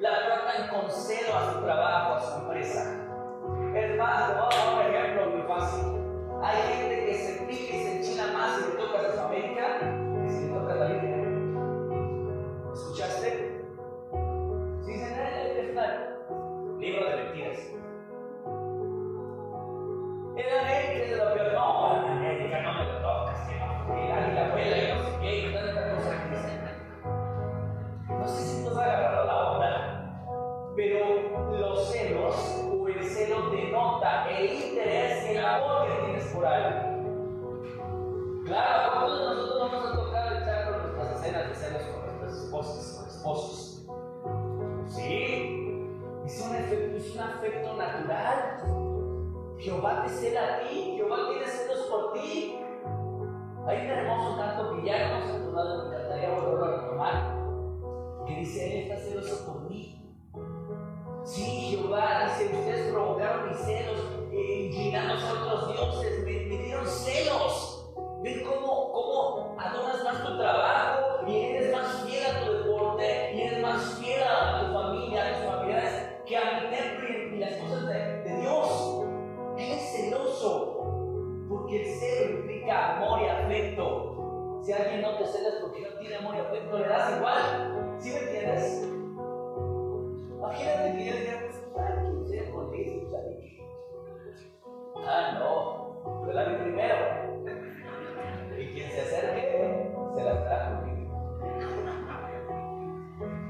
La 0.00 0.10
tratan 0.10 0.68
con 0.68 0.90
celo 0.90 1.36
a 1.36 1.52
su 1.52 1.60
trabajo, 1.60 2.14
a 2.14 2.20
su 2.20 2.38
empresa. 2.40 3.00
Es 3.74 3.96
más, 3.96 4.26
te 4.26 4.32
a 4.32 4.36
dar 4.36 4.74
un 4.74 4.94
ejemplo 4.94 5.30
muy 5.30 5.42
fácil. 5.42 6.04
Hay 6.42 6.56
gente 6.74 7.03
o 32.28 32.88
el 32.88 33.04
celo 33.04 33.50
denota 33.50 34.30
el 34.30 34.52
interés 34.52 35.26
y 35.26 35.36
el 35.36 35.44
amor 35.44 35.86
que 35.86 36.04
tienes 36.04 36.24
por 36.32 36.46
algo. 36.46 36.94
Claro, 38.44 38.92
a 38.92 39.06
todos 39.06 39.36
nosotros 39.36 39.72
no 39.72 39.80
nos 39.80 39.92
ha 39.92 39.96
tocado 39.96 40.36
echar 40.36 40.70
con 40.70 40.82
nuestras 40.82 41.20
escenas 41.20 41.48
de 41.48 41.54
celos 41.54 41.82
con 41.82 42.02
nuestras 42.02 42.32
esposas 42.44 43.02
o 43.02 43.06
esposos. 43.08 43.86
Sí, 44.86 45.88
es 46.26 46.46
un, 46.46 46.56
efecto, 46.56 46.96
es 46.96 47.14
un 47.14 47.20
afecto 47.20 47.74
natural. 47.74 48.62
Jehová 49.58 50.02
te 50.02 50.08
cela 50.10 50.56
a 50.56 50.60
ti, 50.60 50.94
Jehová 50.96 51.16
tiene 51.30 51.46
celos 51.46 51.86
por 51.90 52.12
ti. 52.12 52.58
Hay 53.66 53.78
un 53.86 53.90
hermoso 53.90 54.36
canto 54.36 54.76
que 54.76 54.86
ya 54.86 55.08
hemos 55.08 55.30
entonado, 55.30 55.88
me 55.88 55.96
encantaría 55.96 56.30
volverlo 56.30 56.64
a 56.64 56.80
retomar, 56.80 58.26
que 58.26 58.34
dice, 58.40 58.66
Él 58.66 58.90
está 58.90 58.96
celoso 59.02 59.46
por 59.46 59.62
mí. 59.70 59.93
Sí, 61.24 61.78
Jehová, 61.78 62.36
dice, 62.38 62.54
ustedes 62.54 62.92
provocaron 62.92 63.48
mis 63.48 63.56
celos, 63.56 63.98
inclinándose 64.30 65.26
a 65.26 65.32
otros 65.32 65.72
dioses, 65.72 66.22
me, 66.22 66.32
me, 66.32 66.58
dieron 66.64 66.86
celos. 66.86 67.90
Ven 68.22 68.44
cómo, 68.44 68.92
cómo 68.92 69.56
adoras 69.58 70.04
más 70.04 70.22
tu 70.22 70.36
trabajo 70.36 71.26
y 71.26 71.36
eres 71.36 71.72
más 71.72 72.04
fiel 72.04 72.24
a 72.26 72.40
tu 72.40 72.52
deporte 72.52 73.34
y 73.34 73.40
eres 73.40 73.62
más 73.62 73.98
fiel 73.98 74.22
a 74.22 74.66
tu 74.66 74.74
familia, 74.74 75.24
a 75.24 75.34
tus 75.34 75.46
familiares, 75.46 75.92
que 76.26 76.36
a 76.36 76.60
mi 76.60 76.76
templo 76.76 77.08
y 77.08 77.38
las 77.38 77.54
cosas 77.54 77.86
de, 77.86 77.94
de 77.94 78.40
Dios. 78.42 79.04
Eres 79.56 79.92
celoso, 79.92 81.46
porque 81.48 81.82
el 81.84 81.98
celo 81.98 82.40
implica 82.40 82.96
amor 82.96 83.22
y 83.22 83.28
afecto. 83.28 84.60
Si 84.62 84.72
alguien 84.72 85.00
no 85.00 85.16
te 85.16 85.26
celas 85.26 85.54
porque 85.62 85.80
no 85.80 85.98
tiene 86.00 86.16
amor 86.16 86.34
y 86.36 86.40
afecto, 86.40 86.78
le 86.78 86.88
das 86.88 87.16
igual. 87.16 87.96
¿Sí 87.98 88.10
me 88.10 88.18
entiendes? 88.18 88.93
Imagínate 90.44 90.98
que 90.98 91.04
yo 91.06 91.16
diga, 91.16 91.40
pues, 91.40 91.56
ay, 91.78 91.94
¿quién 92.04 92.26
sea 92.28 92.50
con 92.52 92.74
eso? 92.74 93.14
Ah, 95.06 95.38
no, 95.38 96.26
yo 96.26 96.32
la 96.32 96.44
vi 96.44 96.56
primero. 96.56 96.96
Y 98.58 98.72
quien 98.72 98.90
se 98.90 99.00
acerque, 99.00 99.90
se 100.14 100.22
la 100.22 100.44
trajo 100.44 100.82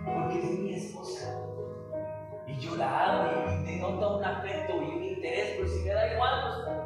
Porque 0.05 0.39
es 0.39 0.59
mi 0.61 0.75
esposa. 0.75 1.43
Y 2.47 2.59
yo 2.59 2.77
la 2.77 3.05
amo 3.05 3.51
y 3.51 3.65
denota 3.65 4.17
un 4.17 4.25
afecto 4.25 4.81
y 4.81 4.85
un 4.85 5.03
interés, 5.03 5.57
pero 5.57 5.69
si 5.69 5.81
me 5.81 5.93
da 5.93 6.15
igual, 6.15 6.65
pues 6.65 6.77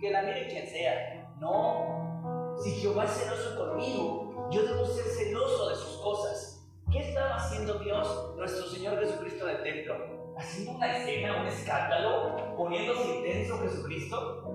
que 0.00 0.10
la 0.10 0.22
mire 0.22 0.48
quien 0.48 0.66
sea. 0.66 1.32
No, 1.38 2.56
si 2.58 2.70
Jehová 2.72 3.04
es 3.04 3.10
celoso 3.10 3.56
conmigo, 3.56 4.48
yo 4.50 4.62
debo 4.64 4.86
ser 4.86 5.04
celoso 5.04 5.68
de 5.68 5.74
sus 5.76 5.98
cosas. 5.98 6.66
¿Qué 6.90 7.08
estaba 7.08 7.36
haciendo 7.36 7.74
Dios, 7.74 8.09
nuestro 8.40 8.66
Señor 8.68 8.98
Jesucristo 8.98 9.44
del 9.44 9.62
templo? 9.62 10.34
¿Haciendo 10.38 10.72
una 10.72 10.96
escena, 10.96 11.42
un 11.42 11.46
escándalo? 11.46 12.56
¿Poniéndose 12.56 13.16
intenso 13.18 13.58
Jesucristo? 13.58 14.54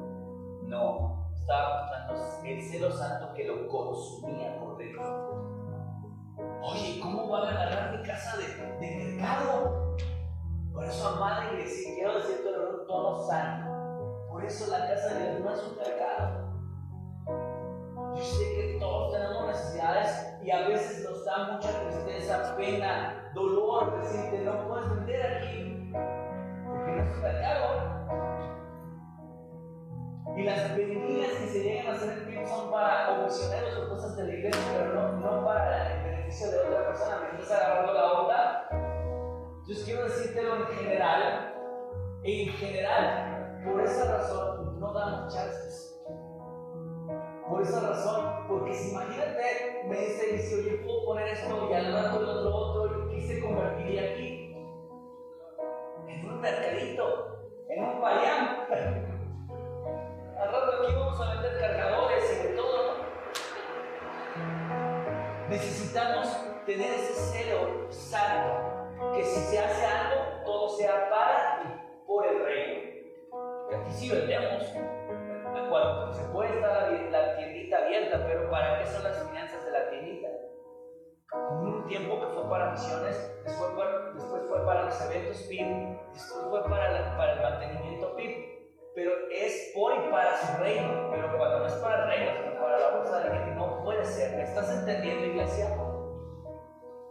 No, 0.63 1.29
estaba 1.39 1.81
mostrando 1.81 2.45
el 2.45 2.61
celo 2.63 2.91
santo 2.91 3.31
que 3.35 3.43
lo 3.43 3.67
consumía 3.67 4.59
por 4.59 4.79
dentro. 4.79 5.45
Oye, 6.63 6.99
¿cómo 6.99 7.29
van 7.29 7.43
a 7.43 7.51
agarrar 7.51 7.99
mi 7.99 8.03
casa 8.03 8.35
de, 8.37 8.45
de 8.79 9.05
mercado? 9.05 9.95
Por 10.73 10.83
eso, 10.83 11.07
amada 11.07 11.53
iglesia, 11.53 11.93
quiero 11.93 12.15
decirte 12.15 12.49
un 12.49 12.87
tono 12.87 13.23
sano. 13.27 14.27
Por 14.27 14.43
eso 14.43 14.71
la 14.71 14.79
casa 14.79 15.13
de 15.13 15.29
Dios 15.29 15.41
no 15.41 15.53
es 15.53 15.63
un 15.63 15.77
mercado. 15.77 16.55
Yo 18.15 18.23
sé 18.23 18.55
que 18.55 18.77
todos 18.79 19.13
tenemos 19.13 19.45
necesidades 19.45 20.37
y 20.43 20.49
a 20.49 20.67
veces 20.69 21.07
nos 21.07 21.23
da 21.23 21.51
mucha 21.51 21.69
tristeza, 21.81 22.55
pena, 22.57 23.24
dolor, 23.35 24.01
decirte, 24.01 24.43
no 24.43 24.67
puedes 24.67 24.89
vender 24.89 25.37
aquí, 25.37 25.91
porque 25.91 26.91
no 26.91 27.03
es 27.03 27.15
un 27.15 27.21
mercado. 27.21 27.95
Y 30.35 30.43
las 30.43 30.75
bendiciones 30.75 31.29
que 31.37 31.47
se 31.47 31.63
llegan 31.63 31.87
a 31.87 31.91
hacer 31.91 32.23
aquí 32.23 32.45
son 32.47 32.71
para 32.71 33.15
comisioneros 33.15 33.77
o 33.77 33.89
cosas 33.89 34.17
de 34.17 34.23
la 34.23 34.33
iglesia, 34.33 34.61
pero 34.73 34.93
no, 34.93 35.11
no 35.19 35.45
para 35.45 35.93
el 35.93 36.03
beneficio 36.03 36.51
de 36.51 36.59
otra 36.59 36.87
persona. 36.87 37.29
¿Me 37.31 37.39
estás 37.39 37.61
agarrando 37.61 37.93
la 37.93 38.11
onda? 38.11 38.67
Entonces 39.59 39.85
quiero 39.85 40.03
decírtelo 40.03 40.55
en 40.55 40.65
general. 40.67 41.53
En 42.23 42.49
general, 42.53 43.61
por 43.63 43.81
esa 43.81 44.17
razón 44.17 44.79
no 44.79 44.93
damos 44.93 45.33
chances. 45.33 46.03
Por 47.47 47.61
esa 47.61 47.79
razón, 47.79 48.47
porque 48.47 48.73
si 48.73 48.91
imagínate, 48.91 49.83
me 49.87 49.99
dice, 49.99 50.33
dice, 50.33 50.55
oye, 50.55 50.83
puedo 50.83 51.05
poner 51.05 51.27
esto 51.27 51.69
y 51.69 51.73
al 51.73 51.93
rato 51.93 52.19
el 52.19 52.27
otro 52.27 52.55
otro, 52.55 53.04
¿y 53.15 53.21
qué 53.21 53.27
se 53.27 53.39
convertiría 53.41 54.11
aquí? 54.11 54.55
En 56.07 56.29
un 56.29 56.41
mercadito, 56.41 57.49
en 57.69 57.83
un 57.83 58.01
payán. 58.01 58.67
Al 60.37 60.51
rato 60.51 60.83
aquí 60.83 60.93
vamos 60.93 61.19
a 61.21 61.33
vender 61.33 61.59
cargadores 61.59 62.23
y 62.31 62.47
de 62.47 62.55
todo, 62.55 62.95
Necesitamos 65.49 66.27
tener 66.65 66.93
ese 66.93 67.13
celo 67.13 67.91
santo, 67.91 69.13
que 69.15 69.23
si 69.23 69.39
se 69.41 69.59
hace 69.59 69.85
algo, 69.85 70.43
todo 70.43 70.69
sea 70.69 71.09
para 71.09 71.61
y 71.63 72.07
por 72.07 72.25
el 72.25 72.43
reino. 72.43 72.81
Que 73.69 73.75
aquí 73.75 73.91
sí 73.91 74.09
vendemos. 74.09 74.63
Cuando 75.69 76.13
se 76.13 76.23
puede 76.25 76.55
estar 76.55 76.91
la, 77.11 77.35
tiendita 77.37 77.77
abierta, 77.77 78.23
pero 78.25 78.49
¿para 78.49 78.79
qué 78.79 78.85
son 78.85 79.03
las 79.03 79.17
finanzas 79.27 79.65
de 79.65 79.71
la 79.71 79.89
tiendita? 79.89 80.27
Un 81.33 81.87
tiempo 81.87 82.19
que 82.19 82.27
fue 82.27 82.49
para 82.49 82.71
misiones, 82.71 83.41
después 83.43 83.71
fue, 83.71 84.65
para 84.65 84.85
los 84.85 85.01
eventos 85.01 85.37
PIB, 85.43 85.99
después 86.13 86.45
fue 86.49 86.63
para, 86.63 87.33
el 87.33 87.41
mantenimiento 87.41 88.15
PIB 88.15 88.55
pero 88.95 89.11
es 89.29 89.71
por 89.75 89.93
y 89.93 90.09
para 90.09 90.37
su 90.37 90.57
reino. 90.57 91.09
Pero 91.11 91.37
cuando 91.37 91.59
no 91.59 91.65
es 91.67 91.73
para 91.73 92.03
el 92.03 92.09
reino, 92.09 92.31
sino 92.41 92.61
para 92.61 92.79
la 92.79 92.97
bolsa 92.97 93.19
de 93.19 93.29
alguien, 93.29 93.55
no 93.57 93.83
puede 93.83 94.05
ser. 94.05 94.37
¿Me 94.37 94.43
estás 94.43 94.69
entendiendo, 94.71 95.25
iglesia? 95.25 95.75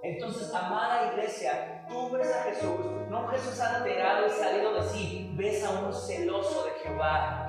Entonces, 0.02 0.52
amada 0.52 1.12
iglesia, 1.12 1.86
tú 1.88 2.10
ves 2.10 2.30
a 2.34 2.42
Jesús, 2.42 2.78
no 3.08 3.26
Jesús 3.28 3.58
alterado 3.58 4.26
y 4.26 4.30
salido 4.30 4.74
de 4.74 4.82
sí, 4.82 5.32
ves 5.34 5.64
a 5.64 5.70
un 5.70 5.94
celoso 5.94 6.64
de 6.64 6.70
Jehová. 6.72 7.43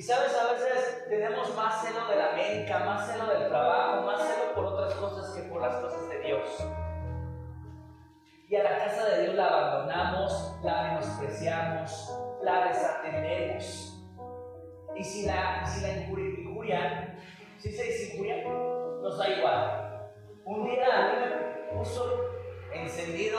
Y 0.00 0.02
sabes, 0.02 0.34
a 0.34 0.50
veces 0.50 1.04
tenemos 1.10 1.54
más 1.54 1.84
celo 1.84 2.08
de 2.08 2.16
la 2.16 2.32
América, 2.32 2.78
más 2.86 3.06
celo 3.06 3.26
del 3.26 3.50
trabajo, 3.50 4.06
más 4.06 4.22
celo 4.22 4.54
por 4.54 4.64
otras 4.64 4.94
cosas 4.94 5.30
que 5.34 5.42
por 5.42 5.60
las 5.60 5.76
cosas 5.76 6.08
de 6.08 6.20
Dios. 6.20 6.66
Y 8.48 8.56
a 8.56 8.62
la 8.62 8.78
casa 8.78 9.10
de 9.10 9.24
Dios 9.24 9.34
la 9.34 9.48
abandonamos, 9.48 10.58
la 10.62 10.84
menospreciamos, 10.84 12.18
la 12.42 12.68
desatendemos. 12.68 14.02
Y 14.96 15.04
si 15.04 15.26
la, 15.26 15.66
si 15.66 15.82
la 15.82 15.92
injuria, 15.92 17.18
si 17.58 17.70
se 17.70 17.82
dice 17.82 18.14
injuria, 18.14 18.42
nos 19.02 19.18
da 19.18 19.28
igual. 19.28 20.12
Un 20.46 20.64
día 20.64 20.86
a 20.96 21.12
mí 21.12 21.18
me 21.26 21.76
puso 21.76 22.24
encendido 22.72 23.38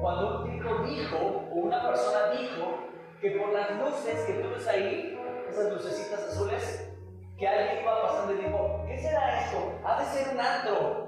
cuando 0.00 0.42
un 0.42 0.50
tipo 0.50 0.78
dijo, 0.82 1.16
o 1.16 1.54
una 1.54 1.86
persona 1.86 2.30
dijo, 2.30 2.86
que 3.20 3.30
por 3.30 3.52
las 3.52 3.70
luces 3.78 4.24
que 4.26 4.32
tú 4.34 4.50
ves 4.50 4.66
ahí, 4.66 5.15
esas 5.56 5.72
lucecitas 5.72 6.20
azules, 6.28 6.92
que 7.38 7.48
alguien 7.48 7.82
iba 7.82 8.02
pasando 8.02 8.34
y 8.34 8.44
dijo, 8.44 8.84
¿qué 8.86 8.98
será 8.98 9.40
esto? 9.40 9.58
Ha 9.84 10.00
de 10.00 10.06
ser 10.06 10.34
un 10.34 10.40
antro. 10.40 11.06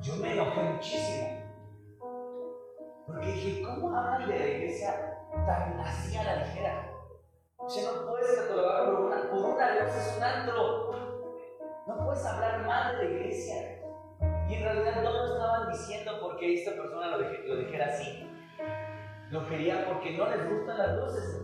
Yo 0.00 0.16
me 0.16 0.32
enojé 0.32 0.60
muchísimo. 0.62 1.28
Porque 3.06 3.26
dije, 3.26 3.62
¿cómo 3.62 3.96
hablan 3.96 4.28
de 4.28 4.38
la 4.38 4.46
iglesia 4.46 5.16
tan 5.46 5.80
así 5.80 6.16
a 6.16 6.24
la 6.24 6.36
ligera. 6.36 6.92
O 7.56 7.68
sea, 7.68 7.92
no 7.92 8.08
puedes 8.08 8.38
catalogar 8.40 8.86
por 8.86 9.00
una, 9.00 9.30
por 9.30 9.44
una 9.44 9.74
luz, 9.74 9.94
es 9.94 10.16
un 10.16 10.22
antro. 10.22 10.92
No 11.86 12.04
puedes 12.04 12.24
hablar 12.24 12.66
mal 12.66 12.96
de 12.96 13.04
la 13.04 13.10
iglesia. 13.10 13.80
Y 14.48 14.54
en 14.54 14.62
realidad 14.62 15.02
no 15.02 15.12
lo 15.12 15.24
estaban 15.24 15.72
diciendo 15.72 16.18
porque 16.20 16.54
esta 16.54 16.72
persona 16.72 17.08
lo, 17.08 17.18
lo 17.18 17.56
dijera 17.56 17.86
así. 17.86 18.28
Lo 19.30 19.48
quería 19.48 19.84
porque 19.86 20.16
no 20.16 20.28
les 20.28 20.50
gustan 20.50 20.78
las 20.78 20.96
luces 20.96 21.34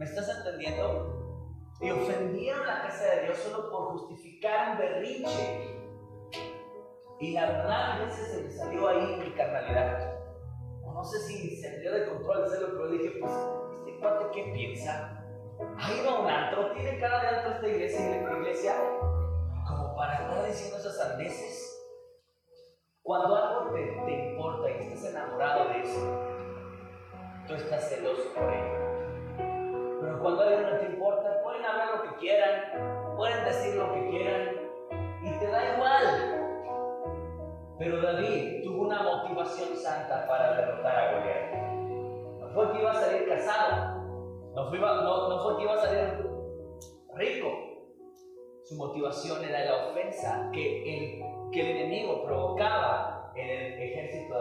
¿Me 0.00 0.04
estás 0.04 0.28
entendiendo? 0.28 1.46
Y 1.80 1.90
ofendieron 1.92 2.66
la 2.66 2.82
casa 2.82 3.04
de 3.04 3.22
Dios 3.26 3.38
solo 3.38 3.70
por 3.70 3.92
justificar 3.92 4.72
un 4.72 4.78
berrinche. 4.78 5.76
Y 7.20 7.32
la 7.34 7.46
verdad, 7.46 7.92
a 7.92 8.04
veces 8.06 8.32
se 8.32 8.42
me 8.42 8.50
salió 8.50 8.88
ahí 8.88 9.22
mi 9.22 9.30
carnalidad 9.36 10.20
no 11.00 11.06
sé 11.06 11.18
si 11.20 11.56
se 11.56 11.80
dio 11.80 11.92
de 11.94 12.06
control 12.10 12.44
hacerlo, 12.44 12.68
pero 12.72 12.88
dije, 12.88 13.18
pues, 13.20 13.32
¿este 13.32 13.98
cuate 14.00 14.26
qué 14.34 14.52
piensa? 14.52 15.24
Ha 15.78 15.94
ido 15.94 16.20
un 16.20 16.28
antro, 16.28 16.72
tiene 16.72 17.00
cara 17.00 17.22
de 17.22 17.28
antro 17.28 17.52
esta 17.52 17.68
iglesia 17.68 18.00
y 18.00 18.22
la 18.22 18.32
iglesia, 18.38 18.74
como 19.66 19.96
para 19.96 20.18
estar 20.18 20.46
diciendo 20.46 20.76
esas 20.76 20.98
sandeces. 20.98 21.76
Cuando 23.02 23.34
algo 23.34 23.72
te, 23.72 23.80
te, 24.04 24.30
importa 24.30 24.70
y 24.70 24.88
estás 24.88 25.04
enamorado 25.06 25.68
de 25.70 25.80
eso, 25.80 26.20
tú 27.48 27.54
estás 27.54 27.88
celoso 27.88 28.34
por 28.34 28.52
ello. 28.52 28.89
Cuando 30.20 30.42
algo 30.42 30.70
no 30.70 30.78
te 30.78 30.86
importa, 30.86 31.42
pueden 31.42 31.64
hablar 31.64 31.88
lo 31.96 32.02
que 32.02 32.16
quieran, 32.18 33.16
pueden 33.16 33.44
decir 33.44 33.74
lo 33.74 33.92
que 33.94 34.10
quieran, 34.10 34.70
y 35.22 35.38
te 35.38 35.46
da 35.46 35.74
igual. 35.74 36.04
Pero 37.78 38.02
David 38.02 38.62
tuvo 38.62 38.82
una 38.82 39.02
motivación 39.02 39.74
santa 39.76 40.26
para 40.26 40.56
derrotar 40.56 40.94
a 40.94 41.12
Goliat. 41.12 41.52
No 42.38 42.48
fue 42.50 42.72
que 42.72 42.80
iba 42.80 42.90
a 42.90 42.94
salir 42.94 43.28
casado, 43.28 44.00
no 44.54 44.68
fue, 44.68 45.56
que 45.56 45.62
iba 45.62 45.74
a 45.74 45.78
salir 45.78 46.30
rico. 47.14 47.48
Su 48.64 48.76
motivación 48.76 49.42
era 49.42 49.64
la 49.64 49.86
ofensa 49.88 50.50
que 50.52 50.82
el, 50.82 51.50
que 51.50 51.60
el 51.62 51.76
enemigo 51.78 52.24
provocaba 52.24 53.32
en 53.34 53.48
el 53.48 53.82
ejército 53.82 54.38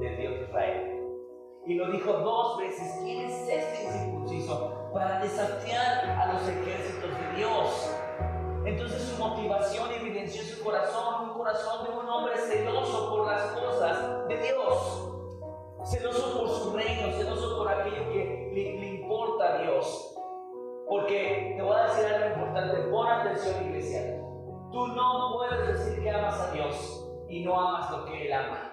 Dios 0.00 0.38
de 0.38 0.44
Israel. 0.44 0.99
Y 1.70 1.74
lo 1.74 1.88
dijo 1.88 2.12
dos 2.14 2.58
veces, 2.58 2.98
¿quién 3.00 3.26
es 3.26 3.48
este 3.48 3.84
incircunciso? 3.84 4.90
Para 4.92 5.20
desafiar 5.20 6.04
a 6.04 6.32
los 6.32 6.42
ejércitos 6.48 7.10
de 7.16 7.36
Dios. 7.36 7.96
Entonces 8.64 9.00
su 9.02 9.16
motivación 9.16 9.88
evidenció 9.92 10.42
su 10.42 10.64
corazón, 10.64 11.30
un 11.30 11.38
corazón 11.38 11.84
de 11.84 11.96
un 11.96 12.08
hombre 12.08 12.36
celoso 12.38 13.10
por 13.10 13.28
las 13.28 13.52
cosas 13.52 14.26
de 14.26 14.36
Dios, 14.38 15.12
celoso 15.84 16.40
por 16.40 16.48
su 16.48 16.72
reino, 16.76 17.12
celoso 17.12 17.58
por 17.58 17.68
aquello 17.68 18.10
que 18.10 18.50
le, 18.52 18.86
importa 18.96 19.54
a 19.54 19.58
Dios. 19.62 20.16
Porque 20.88 21.54
te 21.56 21.62
voy 21.62 21.76
a 21.76 21.84
decir 21.84 22.04
algo 22.04 22.34
importante, 22.34 22.78
pon 22.90 23.06
atención 23.06 23.64
iglesia. 23.66 24.20
Tú 24.72 24.88
no 24.88 25.36
puedes 25.36 25.68
decir 25.68 26.02
que 26.02 26.10
amas 26.10 26.40
a 26.40 26.50
Dios 26.50 27.08
y 27.28 27.44
no 27.44 27.60
amas 27.60 27.92
lo 27.92 28.06
que 28.06 28.26
Él 28.26 28.32
ama. 28.32 28.69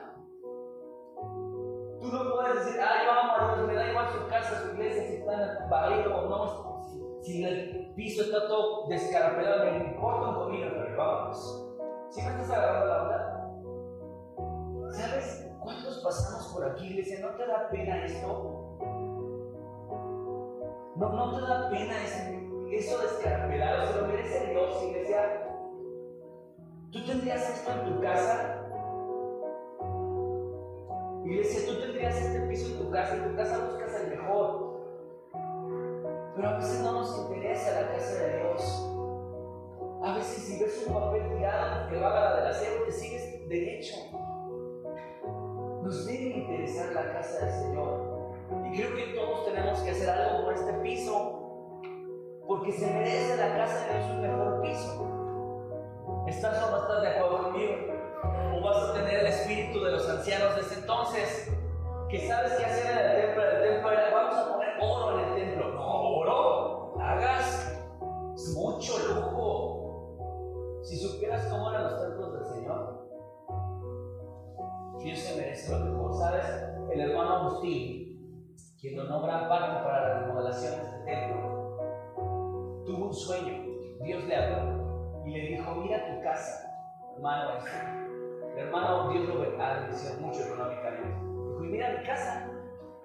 Tú 2.01 2.07
no 2.11 2.31
puedes 2.31 2.65
decir, 2.65 2.79
yo 2.79 3.11
amo 3.11 3.33
a 3.33 3.55
Dios, 3.55 3.67
me 3.67 3.73
da 3.73 3.89
igual 3.89 4.07
su 4.09 4.27
casa, 4.27 4.61
su 4.61 4.75
iglesia, 4.75 5.07
si 5.07 5.15
están 5.15 5.69
barrido 5.69 6.15
o 6.15 6.29
no, 6.29 7.21
si 7.23 7.43
el 7.43 7.91
piso 7.95 8.23
está 8.23 8.47
todo 8.47 8.87
descarapelado, 8.87 9.65
me 9.65 9.77
importa 9.77 10.29
un 10.29 10.35
comino, 10.35 10.67
pero 10.71 10.97
vamos. 10.97 11.63
¿Sí 12.09 12.21
me 12.21 12.29
estás 12.29 12.51
agarrando 12.51 12.85
la 12.85 13.03
onda? 13.03 13.27
¿Sabes 14.93 15.51
cuántos 15.59 15.97
pasamos 16.03 16.53
por 16.53 16.65
aquí, 16.65 16.87
iglesia? 16.87 17.19
¿No 17.19 17.35
te 17.35 17.45
da 17.45 17.69
pena 17.69 18.05
esto? 18.05 18.77
¿No, 20.95 21.09
no 21.13 21.35
te 21.35 21.41
da 21.41 21.69
pena 21.69 22.03
eso, 22.03 22.17
eso 22.71 23.01
descarapelado? 23.01 23.87
Se 23.87 24.01
lo 24.01 24.07
merece 24.07 24.47
Dios, 24.47 24.83
iglesia. 24.83 25.43
¿Tú 26.91 27.05
tendrías 27.05 27.49
esto 27.49 27.71
en 27.71 27.93
tu 27.93 28.01
casa? 28.01 28.66
Iglesia, 31.27 31.67
tú 31.67 31.81
tendrías 31.81 32.15
este 32.15 32.39
piso 32.47 32.67
en 32.71 32.85
tu 32.85 32.89
casa, 32.89 33.15
en 33.15 33.29
tu 33.29 33.35
casa 33.35 33.65
buscas 33.65 34.01
el 34.01 34.17
mejor. 34.17 34.77
Pero 36.35 36.47
a 36.47 36.57
veces 36.57 36.79
no 36.81 36.93
nos 36.93 37.17
interesa 37.17 37.81
la 37.81 37.91
casa 37.91 38.13
de 38.13 38.37
Dios. 38.37 38.93
A 40.03 40.15
veces 40.15 40.43
si 40.43 40.63
ves 40.63 40.85
un 40.87 40.93
papel 40.93 41.27
tirado 41.35 41.89
que 41.89 41.99
va 41.99 42.17
a 42.17 42.29
la 42.29 42.35
del 42.37 42.47
acero, 42.47 42.85
te 42.85 42.91
sigues 42.93 43.49
derecho. 43.49 43.95
Nos 45.83 46.05
debe 46.05 46.37
interesar 46.37 46.93
la 46.93 47.11
casa 47.11 47.45
del 47.45 47.53
Señor. 47.55 48.31
Y 48.71 48.77
creo 48.77 48.95
que 48.95 49.13
todos 49.13 49.47
tenemos 49.47 49.79
que 49.81 49.91
hacer 49.91 50.09
algo 50.09 50.45
por 50.45 50.53
este 50.53 50.73
piso. 50.75 51.81
Porque 52.47 52.71
se 52.71 52.87
merece 52.87 53.35
la 53.35 53.57
casa 53.57 53.85
de 53.85 53.97
Dios 53.97 54.11
un 54.11 54.21
mejor 54.21 54.61
piso. 54.61 56.25
¿Estás 56.25 56.63
o 56.63 56.71
no 56.71 56.81
estás 56.83 57.01
de 57.01 57.07
acuerdo 57.09 57.43
conmigo? 57.43 57.86
Vas 58.67 58.89
a 58.89 58.93
tener 58.93 59.19
el 59.19 59.27
espíritu 59.27 59.83
de 59.83 59.91
los 59.91 60.09
ancianos 60.09 60.55
de 60.55 60.61
ese 60.61 60.79
entonces, 60.79 61.51
que 62.09 62.27
sabes 62.27 62.53
qué 62.53 62.65
hacer 62.65 62.91
en 62.91 62.97
el 62.97 63.25
templo. 63.25 63.43
El 63.43 63.63
templo 63.63 63.89
vamos 64.13 64.35
a 64.35 64.53
poner 64.53 64.69
oro 64.81 65.19
en 65.19 65.25
el 65.25 65.35
templo. 65.35 65.73
No, 65.73 66.01
oro, 66.19 66.95
hagas, 66.99 67.81
es 68.35 68.53
mucho 68.55 68.93
lujo. 68.99 70.81
Si 70.83 70.97
supieras 70.97 71.45
cómo 71.47 71.69
eran 71.69 71.83
los 71.83 72.01
templos 72.01 72.33
del 72.33 72.45
Señor, 72.45 73.07
Dios 74.99 75.19
se 75.19 75.35
merece 75.35 75.71
lo 75.71 75.85
mejor. 75.85 76.13
¿Sabes? 76.17 76.45
El 76.91 77.01
hermano 77.01 77.35
Agustín, 77.35 78.55
quien 78.79 78.95
donó 78.95 79.21
gran 79.21 79.49
parte 79.49 79.83
para 79.83 80.01
la 80.01 80.19
remodelación 80.19 80.75
de 80.75 80.83
este 80.83 80.97
templo, 81.05 81.77
tuvo 82.85 83.05
un 83.05 83.13
sueño. 83.13 83.65
Dios 84.01 84.23
le 84.23 84.35
habló 84.35 85.23
y 85.25 85.31
le 85.31 85.39
dijo, 85.49 85.75
mira 85.75 86.05
tu 86.07 86.21
casa, 86.21 86.71
hermano 87.15 87.59
este 88.57 88.69
hermano, 88.69 89.11
Dios 89.11 89.27
lo 89.27 89.63
ha 89.63 89.73
bendecido 89.75 90.19
mucho 90.19 90.41
económicamente. 90.41 91.09
Dijo, 91.09 91.63
y 91.63 91.67
mira 91.67 91.91
mi 91.91 92.03
casa. 92.03 92.49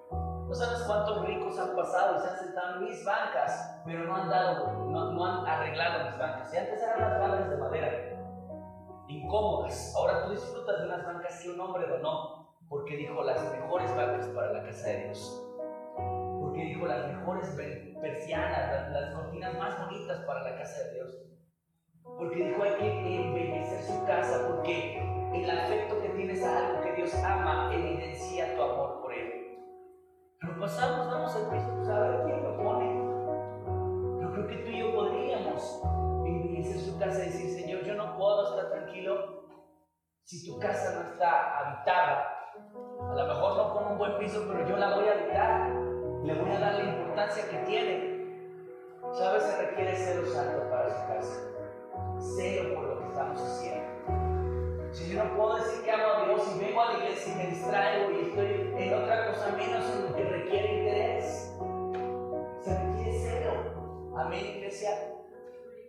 No 0.09 0.55
sabes 0.55 0.81
cuántos 0.87 1.27
ricos 1.27 1.59
han 1.59 1.75
pasado 1.75 2.15
y 2.15 2.21
se 2.21 2.27
han 2.27 2.37
sentado 2.39 2.77
en 2.77 2.85
mis 2.85 3.05
bancas, 3.05 3.81
pero 3.85 4.03
no 4.05 4.15
han 4.15 4.29
dado, 4.29 4.71
no, 4.89 5.25
han 5.25 5.45
arreglado 5.45 6.05
mis 6.05 6.17
bancas. 6.17 6.51
Y 6.51 6.57
antes 6.57 6.81
eran 6.81 7.01
las 7.01 7.19
bancas 7.19 7.49
de 7.51 7.57
madera, 7.57 7.89
incómodas. 9.07 9.93
Ahora 9.95 10.25
tú 10.25 10.31
disfrutas 10.31 10.79
de 10.79 10.85
unas 10.87 11.05
bancas 11.05 11.39
que 11.39 11.49
un 11.51 11.59
hombre 11.59 11.87
donó, 11.87 12.57
porque 12.67 12.97
dijo 12.97 13.23
las 13.23 13.39
mejores 13.51 13.95
bancas 13.95 14.27
para 14.29 14.53
la 14.53 14.63
casa 14.63 14.87
de 14.87 15.03
Dios. 15.03 15.47
Porque 16.41 16.61
dijo 16.61 16.87
las 16.87 17.07
mejores 17.09 17.47
persianas, 18.01 18.71
las, 18.71 18.89
las 18.89 19.13
cortinas 19.13 19.53
más 19.59 19.79
bonitas 19.79 20.19
para 20.25 20.41
la 20.41 20.57
casa 20.57 20.83
de 20.85 20.93
Dios. 20.95 21.32
Porque 22.03 22.35
dijo 22.35 22.63
hay 22.63 22.75
que 22.75 23.21
embellecer 23.21 23.81
su 23.81 24.05
casa, 24.05 24.47
porque 24.47 24.99
el 25.33 25.49
afecto 25.49 26.01
que 26.01 26.09
tienes 26.09 26.43
a 26.43 26.57
algo 26.57 26.81
que 26.81 26.93
Dios 26.93 27.13
ama 27.23 27.73
evidencia 27.73 28.55
tu 28.55 28.61
amor 28.61 29.01
por 29.01 29.13
Él. 29.13 29.57
Pero 30.39 30.59
pasamos, 30.59 31.09
damos 31.09 31.35
el 31.35 31.47
piso, 31.47 31.73
pues 31.75 31.89
a 31.89 31.99
ver 31.99 32.23
quién 32.25 32.43
lo 32.43 32.57
pone. 32.57 34.19
Pero 34.19 34.33
creo 34.33 34.47
que 34.47 34.55
tú 34.57 34.69
y 34.69 34.79
yo 34.79 34.93
podríamos 34.93 35.81
embellecer 36.25 36.79
su 36.79 36.99
casa 36.99 37.23
y 37.23 37.27
decir, 37.27 37.61
Señor, 37.61 37.83
yo 37.83 37.95
no 37.95 38.15
puedo 38.17 38.49
estar 38.49 38.71
tranquilo 38.71 39.43
si 40.23 40.45
tu 40.45 40.59
casa 40.59 40.95
no 40.95 41.09
está 41.11 41.59
habitada. 41.59 42.29
A 43.09 43.15
lo 43.15 43.27
mejor 43.27 43.57
no 43.57 43.73
con 43.73 43.91
un 43.91 43.97
buen 43.97 44.17
piso, 44.19 44.45
pero 44.47 44.67
yo 44.67 44.77
la 44.77 44.95
voy 44.95 45.07
a 45.07 45.13
habitar. 45.13 45.69
Le 46.23 46.33
voy 46.35 46.51
a 46.51 46.59
dar 46.59 46.75
la 46.75 46.83
importancia 46.83 47.49
que 47.49 47.57
tiene. 47.65 48.13
¿Sabes? 49.13 49.43
Se 49.43 49.61
requiere 49.65 49.95
celo 49.95 50.25
santo 50.27 50.69
para 50.69 50.89
su 50.89 51.07
casa. 51.07 51.52
Celo 52.19 52.75
por 52.75 52.83
lo 52.85 52.99
que 52.99 53.05
estamos 53.05 53.41
haciendo. 53.41 53.83
Si 54.91 55.11
yo 55.11 55.23
no 55.23 55.35
puedo 55.35 55.55
decir 55.55 55.83
que 55.83 55.91
amo 55.91 56.03
a 56.05 56.25
Dios 56.25 56.55
y 56.55 56.65
vengo 56.65 56.81
a 56.81 56.93
la 56.93 56.99
iglesia 56.99 57.33
y 57.33 57.37
me 57.37 57.47
distraigo 57.47 58.11
y 58.11 58.21
estoy 58.25 58.73
en 58.77 58.93
otra 58.93 59.27
cosa 59.27 59.51
menos 59.57 59.83
en 59.89 60.05
lo 60.05 60.15
que 60.15 60.23
requiere 60.23 60.79
interés, 60.79 61.57
se 62.61 62.79
requiere 62.79 63.19
cero. 63.19 64.13
Amén, 64.15 64.45
iglesia. 64.45 64.89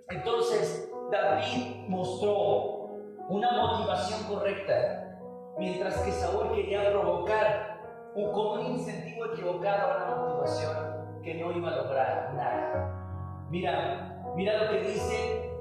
Entonces, 0.08 0.90
David 1.10 1.86
mostró 1.88 2.88
una 3.28 3.52
motivación 3.52 4.24
correcta, 4.24 5.18
mientras 5.58 5.98
que 6.00 6.12
Saúl 6.12 6.54
quería 6.54 6.90
provocar 6.90 8.12
un, 8.14 8.32
con 8.32 8.58
un 8.58 8.66
incentivo 8.66 9.26
equivocado 9.26 9.96
una 9.96 10.16
motivación 10.16 11.22
que 11.22 11.34
no 11.34 11.52
iba 11.52 11.70
a 11.70 11.76
lograr 11.76 12.34
nada. 12.34 13.46
Mira, 13.50 14.22
mira 14.34 14.64
lo 14.64 14.70
que 14.70 14.80
dice 14.80 15.53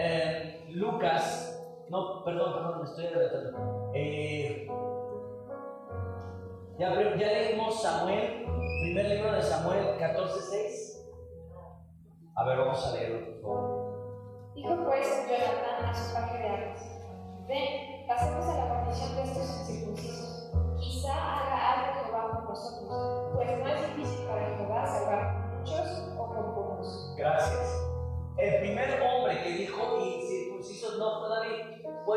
eh, 0.00 0.66
Lucas 0.70 1.50
no, 1.90 2.22
perdón, 2.24 2.52
perdón, 2.54 2.78
me 2.78 2.84
estoy 2.84 3.06
adelantando. 3.06 3.90
Eh, 3.94 4.68
ya, 6.78 6.94
ya 6.94 7.26
leímos 7.26 7.82
Samuel, 7.82 8.46
primer 8.82 9.06
libro 9.06 9.32
de 9.32 9.42
Samuel 9.42 9.98
14:6. 9.98 11.10
A 12.36 12.44
ver, 12.44 12.58
vamos 12.58 12.86
a 12.86 12.92
leerlo, 12.92 13.26
por 13.26 13.42
favor. 13.42 14.52
Dijo 14.54 14.84
pues 14.84 15.26
Jonathan 15.28 15.84
a 15.84 15.92
su 15.92 16.14
paje 16.14 16.38
de 16.38 16.48
armas: 16.48 16.80
Ven, 17.48 18.06
pasemos 18.06 18.46
a 18.46 18.56
la 18.56 18.74
condición 18.76 19.16
de 19.16 19.22
estos 19.24 19.60
incircuncisos. 19.60 20.52
Quizá 20.78 21.12
haga 21.12 21.72
algo 21.72 22.04
Jehová 22.04 22.30
con 22.36 22.44
nosotros, 22.50 23.32
pues 23.34 23.58
no 23.58 23.66
es 23.66 23.96
difícil 23.96 24.26
para 24.28 24.56
Jehová 24.56 24.86
salvar 24.86 25.58
muchos 25.58 26.14
o 26.16 26.26
con 26.28 26.54
pocos. 26.54 27.14
Gracias. 27.18 27.90
El 28.36 28.60
primer 28.60 29.02
hombre 29.02 29.42
que 29.42 29.50
dijo 29.50 29.79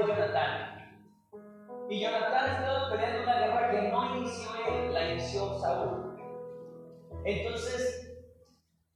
fue 0.06 0.16
Jonatán. 0.16 0.70
Y 1.90 2.02
Jonatán 2.02 2.56
estaba 2.56 2.90
peleando 2.90 3.24
una 3.24 3.40
guerra 3.40 3.72
que 3.72 3.82
no 3.90 4.18
inició 4.18 4.50
él, 4.68 4.94
la 4.94 5.12
inició 5.12 5.60
Saúl. 5.60 6.16
Entonces, 7.26 8.04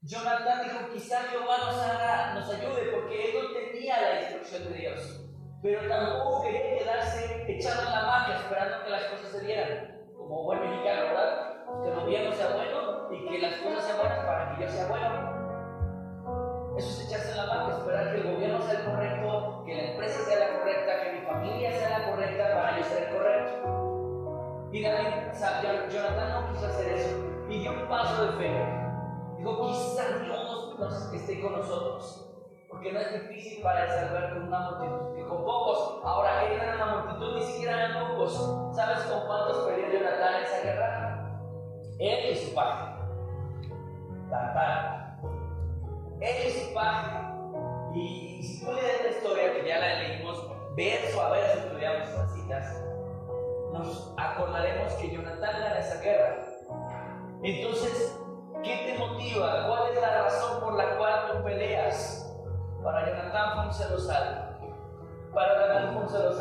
Jonatán 0.01 0.63
dijo, 0.63 0.93
quizá 0.93 1.23
Jehová 1.23 1.57
nos, 1.65 1.77
haga, 1.77 2.33
nos 2.33 2.49
ayude, 2.49 2.91
porque 2.93 3.25
él 3.25 3.43
no 3.43 3.53
tenía 3.53 4.01
la 4.01 4.21
instrucción 4.21 4.63
de 4.65 4.79
Dios. 4.79 5.23
Pero 5.61 5.87
tampoco 5.87 6.43
quería 6.43 6.77
quedarse 6.77 7.45
echado 7.47 7.87
en 7.87 7.91
la 7.91 8.05
maca 8.05 8.37
esperando 8.37 8.83
que 8.83 8.89
las 8.89 9.03
cosas 9.05 9.31
se 9.31 9.45
dieran. 9.45 9.97
Como 10.15 10.43
buen 10.43 10.59
mexicano, 10.61 11.01
¿verdad? 11.03 11.83
Que 11.83 11.89
el 11.89 11.95
gobierno 11.99 12.31
sea 12.33 12.49
bueno 12.49 13.09
y 13.11 13.27
que 13.27 13.39
las 13.39 13.55
cosas 13.61 13.85
sean 13.85 13.97
buenas 13.97 14.25
para 14.25 14.55
que 14.55 14.63
yo 14.63 14.69
sea 14.69 14.87
bueno. 14.87 15.37
Eso 16.77 16.89
es 16.89 17.07
echarse 17.07 17.31
en 17.31 17.37
la 17.37 17.45
maca, 17.47 17.66
correcto. 24.83 25.37
Y 25.37 25.65
David, 25.65 25.93
Jonathan 25.93 26.29
no 26.33 26.53
quiso 26.53 26.67
hacer 26.67 26.93
eso 26.93 27.27
y 27.49 27.59
dio 27.59 27.71
un 27.71 27.87
paso 27.87 28.25
de 28.25 28.31
fe. 28.33 28.87
Dijo, 29.37 29.67
quizá 29.67 30.17
Dios 30.19 30.67
esté 31.13 31.41
con 31.41 31.53
nosotros, 31.53 32.29
porque 32.69 32.91
no 32.91 32.99
es 32.99 33.13
difícil 33.13 33.61
para 33.61 33.83
él 33.83 33.89
salvar 33.89 34.33
con 34.33 34.43
una 34.43 34.71
multitud, 34.71 35.15
que 35.15 35.25
con 35.25 35.43
pocos. 35.43 36.01
Ahora, 36.03 36.43
él 36.45 36.59
era 36.59 36.75
una 36.75 36.95
multitud, 36.97 37.35
ni 37.35 37.43
siquiera 37.43 37.85
eran 37.85 38.09
pocos. 38.09 38.75
¿Sabes 38.75 38.99
con 39.05 39.25
cuántos 39.25 39.57
peleó 39.67 39.91
Jonathan 39.91 40.35
en 40.35 40.43
esa 40.43 40.63
guerra? 40.63 41.39
Él 41.99 42.31
y 42.31 42.35
su 42.35 42.53
padre. 42.53 42.93
Tan, 44.29 45.19
él 46.21 46.47
y 46.47 46.51
su 46.51 46.73
padre. 46.73 47.27
Y, 47.95 48.43
si 48.43 48.65
tú 48.65 48.71
lees 48.71 49.03
la 49.03 49.09
historia, 49.09 49.53
que 49.53 49.67
ya 49.67 49.79
la 49.79 49.95
leímos 49.95 50.47
verso 50.75 51.21
a 51.21 51.29
verso, 51.31 51.59
estudiamos 51.59 52.09
las 52.09 52.33
citas, 52.33 52.86
nos 53.73 54.13
acordaremos 54.17 54.93
que 54.93 55.11
Jonathan 55.11 55.59
gana 55.59 55.79
esa 55.79 56.01
guerra. 56.01 56.37
Entonces, 57.43 58.19
¿qué 58.63 58.77
te 58.85 58.97
motiva? 58.97 59.67
¿Cuál 59.67 59.91
es 59.93 60.01
la 60.01 60.23
razón 60.23 60.61
por 60.61 60.73
la 60.75 60.97
cual 60.97 61.31
tú 61.31 61.43
peleas? 61.43 62.23
Para 62.83 63.07
Jonathan 63.07 63.53
fue 63.55 63.67
un 63.67 63.73
celo 63.73 63.97
Para 65.33 65.67
David 65.67 65.93
fue 65.93 66.01
un 66.03 66.09
celo. 66.09 66.31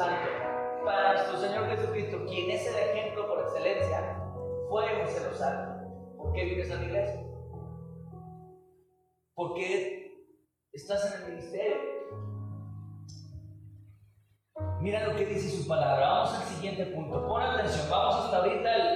Para 0.84 1.12
nuestro 1.14 1.38
Señor 1.38 1.66
Jesucristo, 1.68 2.18
quien 2.26 2.50
es 2.50 2.66
el 2.66 2.76
ejemplo 2.76 3.26
por 3.26 3.40
excelencia, 3.40 4.22
fue 4.68 4.84
un 5.02 5.08
celo. 5.08 5.66
¿Por 6.16 6.32
qué 6.32 6.44
vives 6.44 6.70
en 6.70 6.78
la 6.78 6.84
iglesia? 6.84 7.22
Porque 9.34 10.24
estás 10.72 11.12
en 11.12 11.22
el 11.22 11.32
ministerio. 11.32 11.95
Mira 14.80 15.06
lo 15.06 15.16
que 15.16 15.26
dice 15.26 15.50
su 15.50 15.66
palabra. 15.66 16.08
Vamos 16.08 16.34
al 16.34 16.42
siguiente 16.44 16.86
punto. 16.86 17.26
Pon 17.26 17.42
atención. 17.42 17.90
Vamos 17.90 18.24
hasta 18.24 18.38
ahorita 18.38 18.94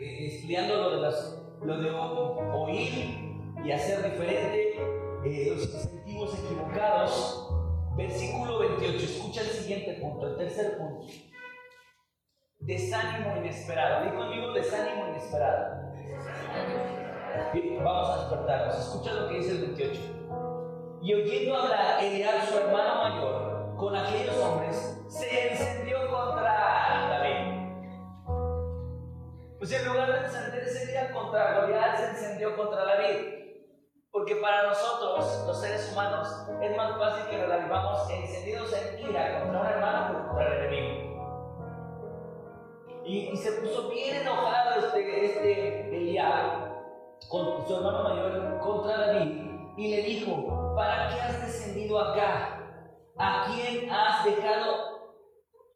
eh, 0.00 0.26
estudiando 0.26 0.76
lo 0.76 0.90
de, 0.96 1.00
las, 1.02 1.42
lo 1.62 1.78
de 1.78 1.90
oír 1.90 3.30
y 3.64 3.70
hacer 3.70 4.02
diferente, 4.02 4.76
eh, 5.24 5.52
los 5.54 5.62
incentivos 5.62 6.38
equivocados. 6.38 7.46
Versículo 7.96 8.60
28. 8.60 9.04
escucha 9.04 9.42
el 9.42 9.48
siguiente 9.48 9.94
punto, 10.00 10.26
el 10.28 10.36
tercer 10.36 10.78
punto. 10.78 11.06
Desánimo 12.60 13.36
inesperado. 13.36 14.04
Di 14.04 14.16
conmigo 14.16 14.52
desánimo 14.52 15.08
inesperado. 15.08 15.90
Vamos 17.82 18.08
a 18.08 18.20
despertarnos. 18.20 18.78
Escucha 18.78 19.12
lo 19.14 19.28
que 19.28 19.34
dice 19.36 19.50
el 19.52 19.60
28. 19.74 20.00
Y 21.02 21.14
oyendo 21.14 21.56
hablar 21.56 22.02
Eliab, 22.02 22.46
su 22.46 22.58
hermano 22.58 23.02
mayor, 23.02 23.49
con 23.80 23.96
aquellos 23.96 24.36
hombres, 24.36 25.02
se 25.08 25.52
encendió 25.52 25.96
contra 26.10 27.08
David. 27.08 27.70
Pues 29.58 29.72
en 29.72 29.88
lugar 29.88 30.12
de 30.12 30.26
encenderse 30.26 31.10
contra 31.14 31.60
Goliat, 31.60 31.96
se 31.96 32.10
encendió 32.10 32.54
contra 32.56 32.84
David. 32.84 33.40
Porque 34.12 34.36
para 34.36 34.64
nosotros, 34.64 35.44
los 35.46 35.60
seres 35.60 35.90
humanos, 35.92 36.28
es 36.60 36.76
más 36.76 36.98
fácil 36.98 37.30
que 37.30 37.38
nos 37.38 37.64
vivamos 37.64 38.10
encendidos 38.10 38.70
en 38.74 39.08
ira 39.08 39.40
contra 39.40 39.60
un 39.60 39.66
hermano 39.66 40.08
que 40.08 40.26
contra 40.26 40.46
el 40.46 40.52
enemigo. 40.64 41.10
Y, 43.06 43.36
se 43.36 43.52
puso 43.52 43.88
bien 43.88 44.20
enojado 44.20 44.78
este, 44.78 45.24
este 45.24 46.20
con 47.28 47.66
su 47.66 47.76
hermano 47.76 48.02
mayor 48.02 48.58
contra 48.58 49.06
David 49.06 49.40
y 49.76 49.90
le 49.90 50.02
dijo, 50.02 50.74
¿para 50.76 51.08
qué 51.08 51.20
has 51.20 51.40
descendido 51.40 51.98
acá? 51.98 52.59
¿A 53.22 53.44
quién 53.44 53.90
has 53.90 54.24
dejado 54.24 55.12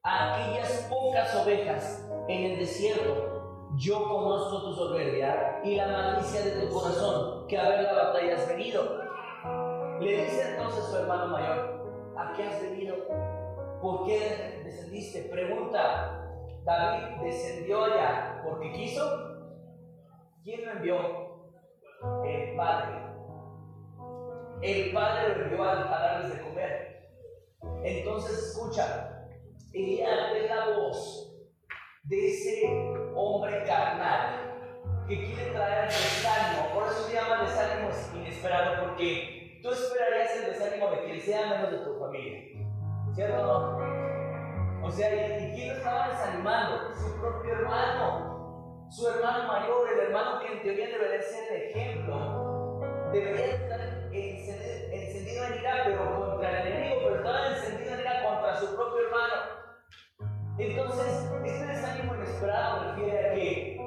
aquellas 0.03 0.88
pocas 0.88 1.36
ovejas 1.36 2.09
en 2.26 2.53
el 2.53 2.59
desierto? 2.59 3.68
Yo 3.76 4.03
conozco 4.03 4.62
tu 4.62 4.72
soberbia 4.72 5.61
y 5.62 5.76
la 5.76 5.88
malicia 5.88 6.40
de 6.40 6.62
tu 6.62 6.72
corazón, 6.72 7.47
que 7.47 7.59
a 7.59 7.68
ver 7.68 7.82
la 7.82 7.92
batalla 7.92 8.36
has 8.36 8.49
venido. 8.49 8.99
Le 10.01 10.24
dice 10.24 10.53
entonces 10.53 10.86
su 10.86 10.97
hermano 10.97 11.26
mayor, 11.26 12.14
¿a 12.16 12.32
qué 12.32 12.45
has 12.45 12.62
venido? 12.62 12.97
¿Por 13.82 14.07
qué 14.07 14.62
descendiste? 14.64 15.24
Pregunta, 15.24 16.24
David 16.64 17.24
descendió 17.24 17.84
allá 17.84 18.40
porque 18.42 18.72
quiso. 18.72 19.05
¿Quién 20.42 20.64
lo 20.64 20.72
envió? 20.72 20.97
El 22.24 22.57
Padre. 22.57 23.03
El 24.62 24.92
Padre 24.95 25.36
lo 25.36 25.45
envió 25.45 25.62
a, 25.62 25.74
darles 25.74 26.32
de 26.32 26.42
comer. 26.42 26.93
Entonces 27.85 28.49
escucha, 28.49 29.28
ella 29.74 30.32
ve 30.32 30.49
la 30.49 30.70
voz 30.70 31.37
de 32.05 32.30
ese 32.30 32.66
hombre 33.14 33.62
carnal 33.64 35.05
que 35.07 35.22
quiere 35.22 35.51
traer 35.51 35.89
desánimo. 35.89 36.72
Por 36.72 36.85
eso 36.85 37.07
se 37.07 37.14
llama 37.14 37.43
desánimo 37.43 37.91
inesperado, 38.14 38.87
porque 38.87 39.61
tú 39.62 39.70
esperarías 39.70 40.35
el 40.37 40.53
desánimo 40.53 40.91
de 40.93 41.05
quien 41.05 41.20
sea 41.20 41.47
menos 41.47 41.72
de 41.72 41.78
tu 41.78 41.99
familia. 41.99 42.41
¿Cierto 43.14 43.43
o 43.43 43.78
no? 43.78 44.87
O 44.87 44.91
sea, 44.91 45.39
¿y, 45.39 45.55
quién 45.55 45.68
lo 45.68 45.74
estaba 45.74 46.09
desanimando? 46.09 46.95
Su 46.95 47.20
propio 47.20 47.53
hermano. 47.53 48.87
Su 48.89 49.09
hermano 49.09 49.47
mayor, 49.47 49.93
el 49.93 49.99
hermano 50.07 50.41
que 50.41 50.53
en 50.53 50.62
teoría 50.62 50.89
debería 50.89 51.20
ser 51.20 51.53
el 51.53 51.62
ejemplo. 51.70 52.80
Debería 53.12 53.57
estar 53.57 53.80
encendido 54.11 55.45
en 55.45 55.55
ira, 55.61 55.82
pero 55.85 56.13
Entonces, 60.57 61.32
este 61.44 61.66
desánimo 61.66 62.14
inesperado 62.14 62.84
refiere 62.84 63.28
a 63.28 63.34
que 63.34 63.80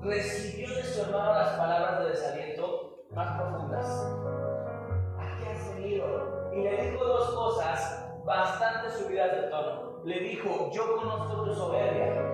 recibió 0.00 0.74
de 0.74 0.82
su 0.82 1.02
hermano 1.02 1.34
las 1.34 1.50
palabras 1.50 2.00
de 2.00 2.08
desaliento 2.10 3.04
más 3.12 3.40
profundas. 3.40 3.86
¿A 5.18 5.38
qué 5.38 5.50
has 5.50 5.74
venido? 5.74 6.50
Y 6.52 6.62
le 6.62 6.82
dijo 6.82 7.04
dos 7.04 7.30
cosas 7.32 8.12
bastante 8.24 8.90
subidas 8.90 9.30
de 9.30 9.42
tono. 9.48 10.02
Le 10.04 10.20
dijo, 10.20 10.70
yo 10.72 10.96
conozco 10.96 11.44
tu 11.44 11.54
soberbia 11.54 12.24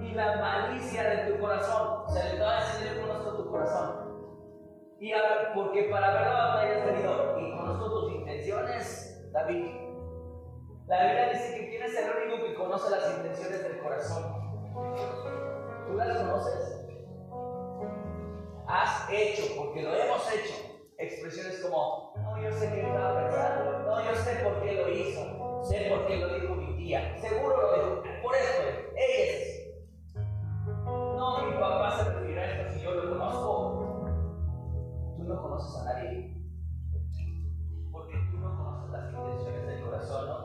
y 0.00 0.12
la 0.12 0.36
malicia 0.36 1.02
de 1.10 1.32
tu 1.32 1.40
corazón. 1.40 2.08
Se 2.08 2.24
le 2.24 2.30
estaba 2.30 2.60
diciendo, 2.60 3.00
yo 3.00 3.06
conozco 3.06 3.42
tu 3.42 3.50
corazón. 3.50 4.04
Y 4.98 5.12
porque 5.54 5.84
para 5.84 6.12
ver 6.12 6.22
la 6.22 6.46
batalla 6.46 6.76
has 6.76 6.86
venido 6.86 7.40
y 7.40 7.56
conozco 7.56 7.90
tus 8.00 8.12
intenciones, 8.14 9.30
David. 9.32 9.93
La 10.86 11.02
Biblia 11.02 11.30
dice 11.30 11.54
que 11.54 11.70
quién 11.70 11.82
es 11.82 11.96
el 11.96 12.10
único 12.10 12.44
que 12.44 12.54
conoce 12.54 12.90
las 12.90 13.16
intenciones 13.16 13.62
del 13.62 13.78
corazón. 13.78 14.22
¿Tú 15.86 15.94
las 15.96 16.18
conoces? 16.18 16.86
Has 18.66 19.10
hecho, 19.10 19.44
porque 19.56 19.82
lo 19.82 19.94
hemos 19.94 20.30
hecho, 20.30 20.54
expresiones 20.98 21.60
como, 21.62 22.12
no, 22.16 22.42
yo 22.42 22.52
sé 22.52 22.70
qué 22.70 22.82
estaba 22.82 23.18
pensando, 23.18 23.78
no, 23.80 24.04
yo 24.04 24.14
sé 24.14 24.36
por 24.44 24.62
qué 24.62 24.72
lo 24.74 24.88
hizo, 24.90 25.64
sé 25.64 25.86
por 25.88 26.06
qué 26.06 26.16
lo 26.16 26.34
dijo 26.34 26.54
mi 26.54 26.76
tía, 26.76 27.16
seguro 27.18 27.56
lo 27.56 27.74
dijo, 27.74 28.02
por 28.22 28.34
esto, 28.34 28.62
ella. 28.96 29.54
No, 30.84 31.46
mi 31.46 31.52
papá 31.58 31.96
se 31.96 32.10
refiere 32.10 32.40
a 32.40 32.62
esto 32.62 32.74
si 32.74 32.84
yo 32.84 32.94
lo 32.94 33.10
conozco. 33.10 34.04
Tú 35.16 35.24
no 35.24 35.42
conoces 35.42 35.80
a 35.80 35.84
nadie, 35.84 36.36
porque 37.90 38.16
tú 38.30 38.38
no 38.38 38.56
conoces 38.56 38.90
las 38.90 39.12
intenciones 39.12 39.66
del 39.66 39.82
corazón, 39.82 40.26
no 40.28 40.43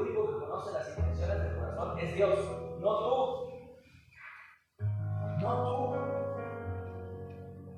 único 0.00 0.26
que 0.26 0.46
conoce 0.46 0.72
las 0.72 0.88
intenciones 0.88 1.42
del 1.42 1.56
corazón 1.56 1.98
es 1.98 2.14
Dios, 2.14 2.38
no 2.80 2.98
tú. 2.98 3.44
No 5.40 5.64
tú. 5.64 6.04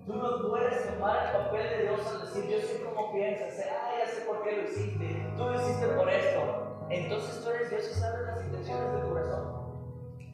Tú 0.06 0.14
no 0.14 0.48
puedes 0.48 0.94
tomar 0.94 1.26
el 1.26 1.32
papel 1.32 1.68
de 1.68 1.82
Dios 1.82 2.06
al 2.06 2.20
decir, 2.20 2.48
yo 2.48 2.60
sé 2.60 2.84
cómo 2.84 3.12
piensas, 3.12 3.66
ah, 3.68 3.90
ya 3.98 4.06
sé 4.06 4.20
por 4.22 4.42
qué 4.44 4.56
lo 4.56 4.62
hiciste, 4.62 5.34
tú 5.36 5.44
lo 5.44 5.54
hiciste 5.54 5.86
por 5.88 6.08
esto. 6.08 6.86
Entonces 6.90 7.42
tú 7.42 7.50
eres 7.50 7.70
Dios 7.70 7.90
y 7.90 7.94
sabes 7.94 8.26
las 8.26 8.44
intenciones 8.44 8.92
del 8.92 9.08
corazón. 9.08 9.56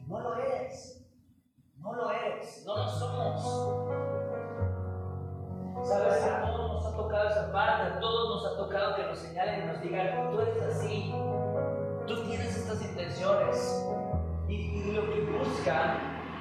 No 0.07 0.19
lo 0.19 0.35
eres. 0.37 1.03
No 1.77 1.93
lo 1.93 2.11
eres. 2.11 2.63
No 2.67 2.77
lo 2.77 2.87
somos. 2.87 3.83
Sabes, 5.87 6.23
a 6.23 6.41
todos 6.41 6.73
nos 6.73 6.85
ha 6.85 6.95
tocado 6.95 7.29
esa 7.29 7.51
parte, 7.51 7.83
a 7.83 7.99
todos 7.99 8.35
nos 8.35 8.53
ha 8.53 8.57
tocado 8.57 8.95
que 8.95 9.03
nos 9.03 9.17
señalen 9.17 9.63
y 9.63 9.65
nos 9.65 9.81
digan, 9.81 10.31
tú 10.31 10.39
eres 10.39 10.61
así, 10.63 11.11
intenciones. 12.85 13.85
Y, 14.47 14.91
lo 14.91 15.11
que 15.11 15.21
busca 15.21 15.97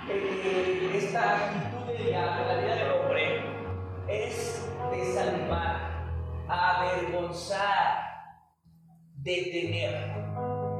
eh, 0.09 0.90
esta 0.95 1.36
actitud 1.36 1.86
de 1.86 2.11
la, 2.11 2.61
vida 2.61 2.74
del 2.74 2.93
hombre 2.93 3.45
es 4.09 4.68
desanimar, 4.90 6.11
avergonzar, 6.49 8.03
detener. 9.16 10.12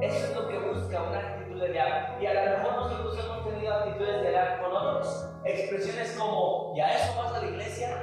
Eso 0.01 0.27
es 0.27 0.35
lo 0.35 0.47
que 0.47 0.59
busca 0.59 1.01
una 1.01 1.19
actitud 1.19 1.61
de 1.61 1.71
diablo. 1.71 2.21
Y 2.21 2.25
a 2.25 2.33
lo 2.33 2.57
mejor 2.57 2.73
nosotros 2.75 3.25
hemos 3.25 3.47
tenido 3.47 3.73
actitudes 3.73 4.21
de 4.21 4.29
diablo 4.29 4.63
con 4.63 4.75
otros. 4.75 5.29
Expresiones 5.45 6.15
como, 6.19 6.75
¿ya 6.75 6.89
eso 6.91 7.17
vas 7.17 7.33
a 7.33 7.41
la 7.41 7.49
iglesia? 7.49 8.01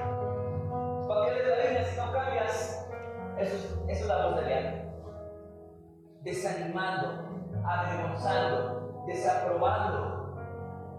¿Para 1.06 1.26
qué 1.26 1.34
le 1.34 1.48
la 1.48 1.56
Biblia 1.64 1.84
si 1.84 1.96
no 1.96 2.12
cambias? 2.12 2.88
Eso, 3.38 3.84
eso 3.88 4.02
es 4.02 4.06
la 4.06 4.26
voz 4.26 4.36
de 4.36 4.46
diablo 4.46 4.90
desanimando, 6.22 7.29
avergonzando, 7.64 9.04
desaprobando, 9.06 10.36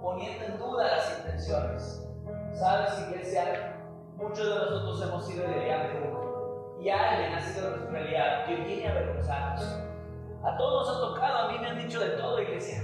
poniendo 0.01 0.45
en 0.45 0.57
duda 0.57 0.87
las 0.87 1.19
intenciones. 1.19 2.07
¿Sabes, 2.53 3.07
iglesia? 3.07 3.77
Muchos 4.15 4.47
de 4.47 4.55
nosotros 4.55 5.01
hemos 5.01 5.25
sido 5.25 5.45
el 5.45 5.53
de 5.53 6.07
uno 6.07 6.77
y 6.79 6.89
alguien 6.89 7.33
ha 7.33 7.39
sido 7.39 7.69
nuestro 7.69 7.97
aliado 7.97 8.45
que 8.47 8.55
viene 8.55 8.87
a 8.87 8.91
avergonzarnos. 8.91 9.79
A 10.43 10.57
todos 10.57 10.87
nos 10.87 10.97
ha 10.97 10.99
tocado, 10.99 11.37
a 11.37 11.51
mí 11.51 11.59
me 11.59 11.67
han 11.67 11.77
dicho 11.77 11.99
de 11.99 12.09
todo, 12.11 12.41
iglesia. 12.41 12.81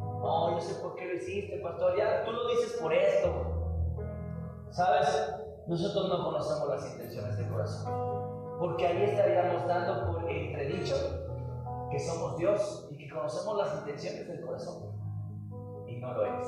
No, 0.00 0.54
yo 0.54 0.60
sé 0.60 0.80
por 0.82 0.96
qué 0.96 1.06
lo 1.06 1.14
hiciste, 1.14 1.58
pastor. 1.58 1.96
Ya 1.96 2.24
tú 2.24 2.32
lo 2.32 2.48
dices 2.48 2.78
por 2.80 2.92
esto. 2.92 3.56
¿Sabes? 4.70 5.34
Nosotros 5.66 6.08
no 6.08 6.24
conocemos 6.24 6.68
las 6.68 6.92
intenciones 6.92 7.36
del 7.36 7.48
corazón. 7.48 8.56
Porque 8.58 8.86
ahí 8.86 9.02
estaríamos 9.04 9.66
dando 9.66 10.12
por 10.12 10.28
entredicho 10.28 11.25
que 11.96 12.02
somos 12.02 12.36
Dios 12.36 12.88
y 12.90 12.98
que 12.98 13.08
conocemos 13.08 13.56
las 13.56 13.78
intenciones 13.78 14.28
del 14.28 14.44
corazón. 14.44 14.92
Y 15.88 15.96
no 15.96 16.12
lo 16.12 16.26
es. 16.26 16.46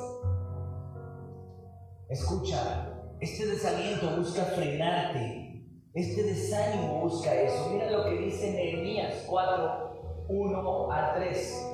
Escucha, 2.10 2.92
este 3.18 3.46
desaliento 3.46 4.14
busca 4.18 4.42
frenarte. 4.44 5.64
Este 5.94 6.22
desánimo 6.22 7.00
busca 7.00 7.34
eso. 7.34 7.70
Mira 7.70 7.90
lo 7.90 8.04
que 8.04 8.18
dice 8.18 8.52
Nehemías 8.52 9.24
4, 9.26 10.26
1 10.28 10.92
a 10.92 11.14
3. 11.14 11.72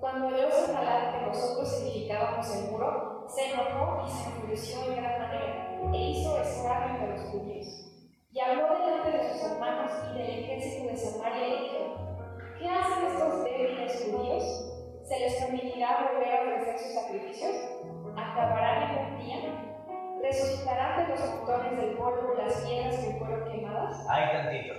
Cuando 0.00 0.26
oyó 0.26 0.50
señalar 0.50 1.18
que 1.18 1.26
nosotros 1.28 1.82
edificábamos 1.82 2.54
el 2.56 2.70
muro, 2.70 3.24
se 3.26 3.52
enojó 3.52 4.06
y 4.06 4.10
se 4.10 4.30
enfureció 4.30 4.84
en 4.84 4.96
gran 4.96 5.22
manera 5.22 5.80
e 5.94 6.10
hizo 6.10 6.38
escarnio 6.42 6.94
entre 6.94 7.16
los 7.16 7.30
judíos. 7.30 7.66
Y 8.30 8.38
habló 8.38 8.68
delante 8.68 9.10
de 9.12 9.32
sus 9.32 9.50
hermanos 9.50 9.92
y 10.10 10.18
del 10.18 10.44
ejército 10.44 10.88
de 10.88 10.96
Samaria 10.96 11.48
y 11.48 11.62
dijo, 11.62 12.07
¿Qué 12.58 12.68
hacen 12.68 13.06
estos 13.06 13.44
débiles 13.44 14.04
judíos? 14.04 14.42
¿Se 15.04 15.20
les 15.20 15.34
permitirá 15.36 16.10
volver 16.10 16.28
a 16.28 16.42
ofrecer 16.42 16.78
sus 16.78 16.94
sacrificios? 16.94 17.54
¿Acabarán 18.16 19.12
un 19.12 19.18
día? 19.18 19.38
¿Resucitarán 20.20 21.06
de 21.06 21.14
los 21.14 21.20
montones 21.20 21.76
del 21.76 21.96
polvo 21.96 22.34
las 22.34 22.60
piedras 22.62 22.96
que 22.96 23.14
fueron 23.18 23.48
quemadas? 23.48 24.04
Hay 24.10 24.32
tantito. 24.32 24.74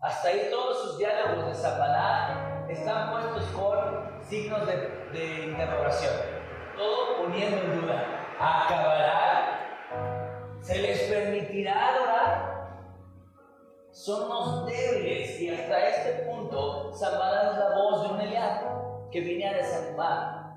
Hasta 0.00 0.28
ahí 0.28 0.48
todos 0.50 0.82
sus 0.82 0.98
diálogos 0.98 1.48
de 1.48 1.54
Zambalá 1.54 2.64
están 2.68 3.10
puestos 3.10 3.44
con 3.50 4.22
signos 4.22 4.64
de, 4.66 4.76
de 5.12 5.46
interrogación. 5.46 6.14
Todo 6.76 7.24
poniendo 7.24 7.56
en 7.56 7.80
duda. 7.80 8.04
¿Acabará? 8.38 9.58
¿Se 10.60 10.78
les 10.78 11.02
permitirá 11.02 11.88
adorar? 11.88 12.49
Somos 13.92 14.66
débiles 14.66 15.40
y 15.40 15.48
hasta 15.48 15.88
este 15.88 16.24
punto 16.24 16.92
Zambalá 16.92 17.50
es 17.50 17.58
la 17.58 17.74
voz 17.74 18.02
de 18.02 18.14
un 18.14 18.20
Eliab 18.20 19.10
que 19.10 19.20
viene 19.20 19.48
a 19.48 19.54
desanimar, 19.54 20.56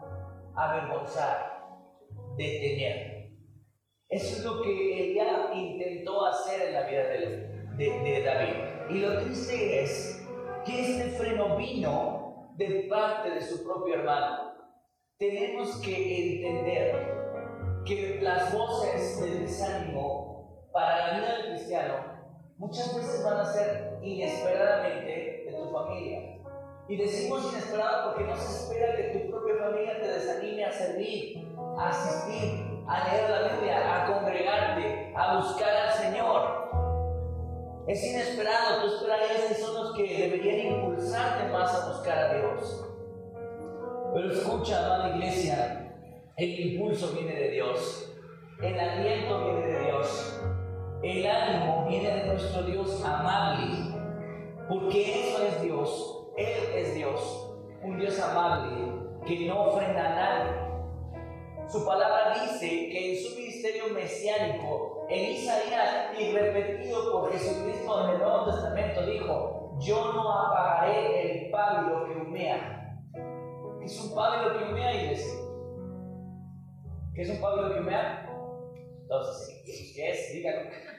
a 0.55 0.71
avergonzar, 0.71 1.65
detener. 2.37 3.31
Eso 4.07 4.37
es 4.37 4.43
lo 4.45 4.61
que 4.61 5.11
ella 5.11 5.51
intentó 5.51 6.27
hacer 6.27 6.67
en 6.67 6.73
la 6.73 6.83
vida 6.83 7.03
de, 7.75 8.23
David. 8.23 8.95
Y 8.95 8.99
lo 8.99 9.19
triste 9.23 9.81
es 9.81 10.23
que 10.63 10.81
este 10.81 11.17
freno 11.17 11.57
vino 11.57 12.51
de 12.55 12.85
parte 12.87 13.31
de 13.31 13.41
su 13.41 13.63
propio 13.63 13.95
hermano. 13.95 14.53
Tenemos 15.17 15.81
que 15.81 16.35
entender 16.35 17.81
que 17.83 18.19
las 18.21 18.53
voces 18.53 19.19
del 19.21 19.41
desánimo 19.47 20.69
para 20.71 21.07
la 21.07 21.17
vida 21.17 21.37
del 21.37 21.47
cristiano 21.53 22.12
muchas 22.57 22.95
veces 22.95 23.23
van 23.23 23.37
a 23.37 23.45
ser 23.45 23.99
inesperadamente 24.01 25.45
de 25.45 25.53
tu 25.57 25.71
familia. 25.71 26.39
Y 26.87 26.97
decimos 26.97 27.51
inesperado 27.51 28.11
porque 28.11 28.29
no 28.29 28.35
se 28.35 28.63
espera 28.63 28.95
que 28.95 29.19
tu 29.19 29.31
propia 29.31 29.55
familia 29.57 30.01
te 30.01 30.07
desanime 30.07 30.65
a 30.65 30.71
servir, 30.71 31.47
a 31.77 31.89
asistir, 31.89 32.83
a 32.87 33.09
leer 33.09 33.29
la 33.29 33.53
Biblia, 33.53 34.03
a 34.03 34.05
congregarte, 34.13 35.13
a 35.15 35.37
buscar 35.37 35.69
al 35.69 35.93
Señor. 35.93 36.63
Es 37.87 38.03
inesperado, 38.03 38.81
tú 38.81 38.95
esperarías 38.95 39.41
que 39.47 39.55
son 39.55 39.75
los 39.75 39.95
que 39.95 40.03
deberían 40.03 40.73
impulsarte 40.73 41.51
más 41.51 41.73
a 41.73 41.89
buscar 41.89 42.17
a 42.17 42.33
Dios. 42.33 42.89
Pero 44.13 44.31
escucha, 44.31 44.85
amada 44.85 45.15
iglesia, 45.15 45.91
el 46.37 46.59
impulso 46.59 47.13
viene 47.13 47.33
de 47.33 47.49
Dios, 47.49 48.13
el 48.61 48.79
aliento 48.79 49.43
viene 49.43 49.67
de 49.67 49.85
Dios, 49.85 50.41
el 51.03 51.27
ánimo 51.27 51.85
viene 51.87 52.15
de 52.15 52.25
nuestro 52.25 52.63
Dios 52.63 53.03
amable, 53.03 53.95
porque 54.67 55.29
eso 55.29 55.43
es 55.43 55.61
Dios, 55.61 56.27
Él 56.37 56.75
es 56.75 56.95
Dios, 56.95 57.55
un 57.83 57.99
Dios 57.99 58.19
amable 58.19 58.93
que 59.25 59.45
no 59.47 59.67
ofrenda 59.67 60.05
a 60.05 60.15
nadie 60.15 60.63
su 61.73 61.83
palabra 61.85 62.35
dice 62.39 62.67
que 62.67 63.13
en 63.13 63.23
su 63.23 63.35
ministerio 63.35 63.85
mesiánico, 63.95 65.07
en 65.09 65.31
Isaías 65.31 66.11
y 66.19 66.31
repetido 66.31 67.11
por 67.11 67.31
Jesucristo 67.31 68.03
en 68.03 68.09
el 68.11 68.17
Nuevo 68.19 68.45
Testamento, 68.45 69.05
dijo, 69.05 69.79
yo 69.79 70.13
no 70.13 70.31
apagaré 70.31 71.45
el 71.45 71.51
pábilo 71.51 72.05
que 72.05 72.11
humea. 72.21 73.01
¿Qué 73.79 73.85
es 73.85 73.99
un 73.99 74.13
pábilo 74.13 74.59
que 74.59 74.65
humea? 74.65 74.91
¿Qué 77.15 77.21
es 77.21 77.29
un 77.31 77.41
pábilo 77.41 77.73
que 77.73 77.79
humea? 77.79 78.29
Entonces, 79.01 79.63
¿qué 79.95 80.11
es? 80.11 80.33
Díganlo. 80.33 80.92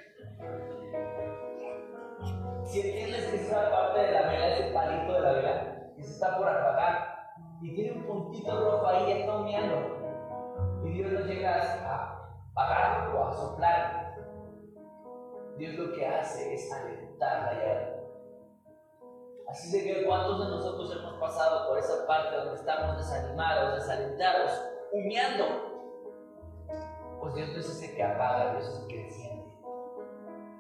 Si 2.65 2.81
entiendes 2.81 3.27
que 3.27 3.37
esa 3.37 3.71
parte 3.71 4.01
de 4.01 4.13
la 4.13 4.23
vela, 4.23 4.49
ese 4.49 4.73
palito 4.73 5.13
de 5.13 5.21
la 5.21 5.33
vela, 5.33 5.93
que 5.97 6.03
se 6.03 6.13
está 6.13 6.37
por 6.37 6.49
apagar 6.49 7.15
y 7.61 7.75
tiene 7.75 7.99
un 7.99 8.07
puntito 8.07 8.65
rojo 8.65 8.87
ahí, 8.87 9.13
está 9.13 9.37
humeando 9.37 9.95
y 10.85 10.91
Dios 10.91 11.13
no 11.13 11.21
llega 11.21 11.63
a 11.63 12.29
apagar 12.53 13.15
o 13.15 13.25
a 13.25 13.33
soplar. 13.33 14.15
Dios 15.57 15.75
lo 15.75 15.93
que 15.93 16.07
hace 16.07 16.55
es 16.55 16.73
alentar 16.73 17.43
la 17.45 17.53
llama. 17.53 17.95
Así 19.49 19.79
de 19.79 19.85
que 19.85 20.05
cuántos 20.05 20.41
de 20.41 20.51
nosotros 20.51 20.97
hemos 20.97 21.15
pasado 21.15 21.69
por 21.69 21.79
esa 21.79 22.07
parte 22.07 22.37
donde 22.37 22.55
estamos 22.57 22.97
desanimados, 22.97 23.75
desalentados, 23.77 24.51
humeando. 24.93 25.45
Pues 27.21 27.35
Dios 27.35 27.49
no 27.51 27.61
es 27.61 27.69
ese 27.69 27.95
que 27.95 28.03
apaga, 28.03 28.53
Dios 28.53 28.69
es 28.69 28.81
el 28.81 28.87
que. 28.89 29.24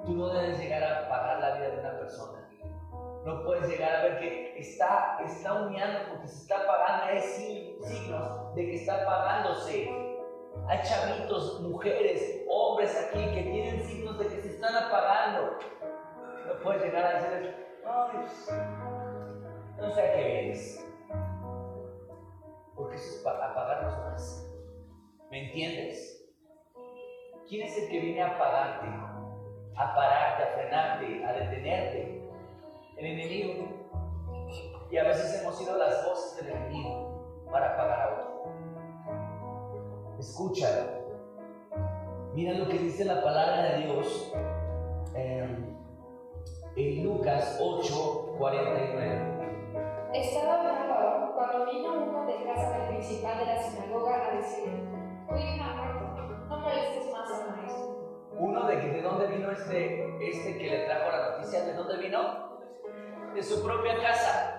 Tú 0.05 0.15
no 0.15 0.29
debes 0.29 0.59
llegar 0.59 0.83
a 0.83 1.07
apagar 1.07 1.41
la 1.41 1.55
vida 1.57 1.71
de 1.71 1.81
una 1.81 1.99
persona. 1.99 2.45
No 3.25 3.43
puedes 3.43 3.69
llegar 3.69 3.97
a 3.97 4.03
ver 4.03 4.19
que 4.19 4.59
está, 4.59 5.17
está 5.25 5.55
porque 6.11 6.29
se 6.29 6.43
está 6.43 6.61
apagando. 6.61 7.05
Hay 7.07 7.21
signos 7.23 8.55
de 8.55 8.67
que 8.67 8.75
está 8.75 9.03
apagándose. 9.03 9.89
Hay 10.69 10.79
chavitos, 10.83 11.61
mujeres, 11.63 12.45
hombres 12.49 12.97
aquí 12.97 13.25
que 13.35 13.43
tienen 13.43 13.83
signos 13.83 14.19
de 14.19 14.27
que 14.27 14.43
se 14.43 14.49
están 14.49 14.77
apagando. 14.77 15.59
No 16.47 16.63
puedes 16.63 16.83
llegar 16.83 17.05
a 17.05 17.21
decir, 17.21 17.57
no 19.79 19.91
sé 19.91 20.03
a 20.03 20.13
qué 20.15 20.25
vienes. 20.25 20.87
Porque 22.75 22.97
eso 22.97 23.17
es 23.17 23.23
para 23.23 23.53
apagarnos 23.53 23.99
más. 23.99 24.51
¿Me 25.31 25.47
entiendes? 25.47 26.31
¿Quién 27.49 27.67
es 27.67 27.79
el 27.79 27.89
que 27.89 28.01
viene 28.01 28.23
a 28.23 28.37
apagarte? 28.37 29.14
A 29.77 29.95
pararte, 29.95 30.43
a 30.43 30.47
frenarte, 30.47 31.25
a 31.25 31.33
detenerte. 31.33 32.31
El 32.97 33.07
enemigo. 33.07 33.85
Y 34.91 34.97
a 34.97 35.05
veces 35.05 35.41
hemos 35.41 35.59
sido 35.59 35.77
las 35.77 36.05
voces 36.07 36.37
del 36.37 36.55
enemigo 36.55 37.45
para 37.51 37.75
apagar 37.75 38.01
a 38.01 38.13
otro. 38.13 38.45
Escúchalo. 40.19 41.05
Mira 42.35 42.53
lo 42.55 42.69
que 42.69 42.79
dice 42.79 43.05
la 43.05 43.23
palabra 43.23 43.63
de 43.63 43.87
Dios 43.87 44.33
en 45.15 45.75
Lucas 47.05 47.59
8, 47.61 48.35
49. 48.39 49.35
Estaba 50.13 50.61
hablando 50.61 51.35
cuando 51.35 51.67
vino 51.73 51.93
uno 51.93 52.27
de 52.27 52.45
casa 52.45 52.79
del 52.79 52.89
principal 52.89 53.39
de 53.39 53.47
la 53.47 53.63
sinagoga 53.63 54.27
a 54.27 54.37
decir, 54.37 54.89
tu 55.29 55.35
hija 55.37 55.75
no 56.49 56.59
molestes. 56.59 57.04
Uno 58.37 58.67
de, 58.67 58.77
de 58.77 59.03
dónde 59.03 59.27
vino 59.29 59.51
este, 59.51 60.29
este 60.29 60.59
que 60.59 60.71
le 60.71 60.87
trajo 60.87 61.11
la 61.11 61.31
noticia, 61.31 61.65
¿de 61.65 61.75
dónde 61.75 61.97
vino? 61.99 62.61
De 63.35 63.43
su 63.43 63.63
propia 63.65 64.01
casa 64.01 64.55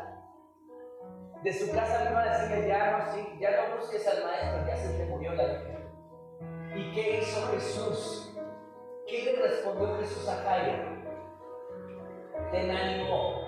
de 1.45 1.53
su 1.53 1.71
casa 1.71 2.05
vino 2.05 2.17
a 2.17 2.25
decirle, 2.25 2.67
ya 2.67 2.97
no, 2.97 3.13
sí, 3.13 3.37
ya 3.39 3.51
no 3.51 3.77
busques 3.77 4.07
al 4.07 4.23
maestro, 4.23 4.65
ya 4.65 4.77
se 4.77 4.97
te 4.97 5.05
murió 5.05 5.31
la 5.33 5.43
hija. 5.43 5.79
¿Y 6.75 6.91
qué 6.91 7.19
hizo 7.19 7.47
Jesús? 7.51 8.35
¿Qué 9.07 9.25
le 9.25 9.47
respondió 9.47 9.95
Jesús 9.99 10.27
a 10.27 10.37
Jairo? 10.37 11.05
Ten 12.51 12.71
ánimo, 12.71 13.43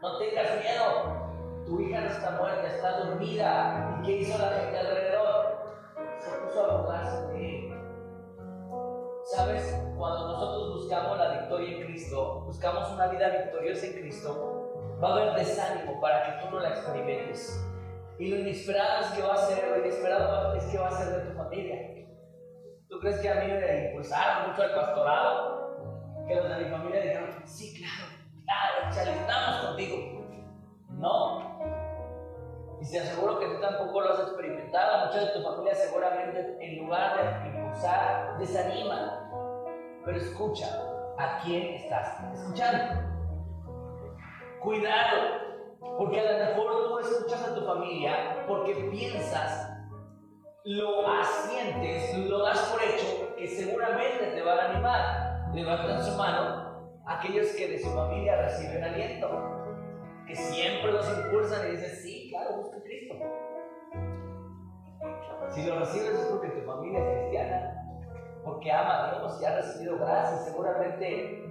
no 0.00 0.18
tengas 0.18 0.60
miedo, 0.60 1.64
tu 1.66 1.80
hija 1.80 2.00
no 2.02 2.06
está 2.06 2.30
muerta, 2.30 2.68
está 2.68 2.98
dormida. 2.98 3.98
¿Y 3.98 4.06
qué 4.06 4.12
hizo 4.18 4.38
la 4.38 4.50
gente 4.50 4.78
alrededor? 4.78 5.58
Se 6.18 6.30
puso 6.38 6.64
a 6.64 6.76
burlarse. 6.76 7.29
¿Sabes? 9.40 9.74
Cuando 9.96 10.28
nosotros 10.32 10.82
buscamos 10.82 11.16
la 11.16 11.40
victoria 11.40 11.78
en 11.78 11.84
Cristo, 11.86 12.42
buscamos 12.44 12.90
una 12.90 13.06
vida 13.06 13.26
victoriosa 13.30 13.86
en 13.86 13.92
Cristo, 13.94 14.98
va 15.02 15.08
a 15.08 15.12
haber 15.12 15.34
desánimo 15.34 15.98
para 15.98 16.24
que 16.26 16.44
tú 16.44 16.50
no 16.50 16.60
la 16.60 16.68
experimentes. 16.68 17.66
Y 18.18 18.28
lo 18.28 18.36
inesperado 18.36 19.00
es 19.00 19.06
que 19.12 19.22
va 19.22 19.32
a 19.32 19.36
ser, 19.38 19.66
lo 19.66 19.78
inesperado 19.78 20.54
es 20.56 20.64
que 20.64 20.76
va 20.76 20.88
a 20.88 20.90
ser 20.90 21.08
de 21.16 21.30
tu 21.30 21.38
familia. 21.38 22.06
¿Tú 22.90 23.00
crees 23.00 23.18
que 23.20 23.30
a 23.30 23.34
mí 23.36 23.50
me 23.50 23.86
impulsaron 23.86 24.50
mucho 24.50 24.62
el 24.62 24.74
pastorado? 24.74 26.26
Que 26.28 26.34
los 26.34 26.48
de 26.50 26.56
mi 26.58 26.70
familia 26.70 27.00
dijeron, 27.00 27.42
sí, 27.46 27.78
claro, 27.78 28.12
claro, 28.44 28.92
se 28.92 29.00
alentamos 29.00 29.66
contigo. 29.68 29.96
No. 30.98 31.50
Y 32.82 32.90
te 32.90 33.00
aseguro 33.00 33.38
que 33.38 33.46
tú 33.46 33.58
tampoco 33.58 34.02
lo 34.02 34.12
has 34.12 34.20
experimentado. 34.20 35.06
Muchos 35.06 35.28
de 35.28 35.32
tu 35.32 35.42
familia 35.42 35.74
seguramente 35.74 36.58
en 36.60 36.78
lugar 36.84 37.42
de 37.42 37.48
impulsar, 37.48 38.38
desaniman. 38.38 39.29
Pero 40.04 40.16
escucha, 40.16 40.66
¿a 41.18 41.40
quién 41.42 41.74
estás 41.74 42.18
escuchando? 42.34 43.00
Cuidado, 44.62 45.76
porque 45.98 46.20
a 46.20 46.32
lo 46.32 46.38
mejor 46.38 46.88
tú 46.88 46.98
escuchas 46.98 47.48
a 47.48 47.54
tu 47.54 47.64
familia 47.64 48.44
porque 48.46 48.74
piensas, 48.90 49.70
lo 50.64 51.08
asientes, 51.08 52.16
lo 52.28 52.44
das 52.44 52.60
por 52.70 52.82
hecho, 52.82 53.34
que 53.36 53.46
seguramente 53.48 54.32
te 54.34 54.42
van 54.42 54.58
a 54.58 54.70
animar. 54.70 55.54
Levantan 55.54 56.04
su 56.04 56.16
mano 56.16 56.70
aquellos 57.06 57.48
que 57.52 57.68
de 57.68 57.78
su 57.78 57.90
familia 57.90 58.42
reciben 58.42 58.84
aliento, 58.84 59.28
que 60.26 60.36
siempre 60.36 60.92
los 60.92 61.08
impulsan 61.08 61.68
y 61.68 61.70
dicen, 61.72 61.90
sí, 61.96 62.28
claro, 62.30 62.56
busca 62.58 62.76
a 62.76 62.82
Cristo. 62.82 63.14
Si 65.50 65.66
lo 65.66 65.78
recibes 65.80 66.10
es 66.10 66.26
porque 66.26 66.48
tu 66.50 66.66
familia 66.66 67.00
es 67.00 67.18
cristiana, 67.18 67.79
porque 68.44 68.72
ama 68.72 69.08
a 69.08 69.18
Dios 69.18 69.40
y 69.40 69.44
ha 69.44 69.56
recibido 69.56 69.98
gracias, 69.98 70.44
seguramente, 70.46 71.44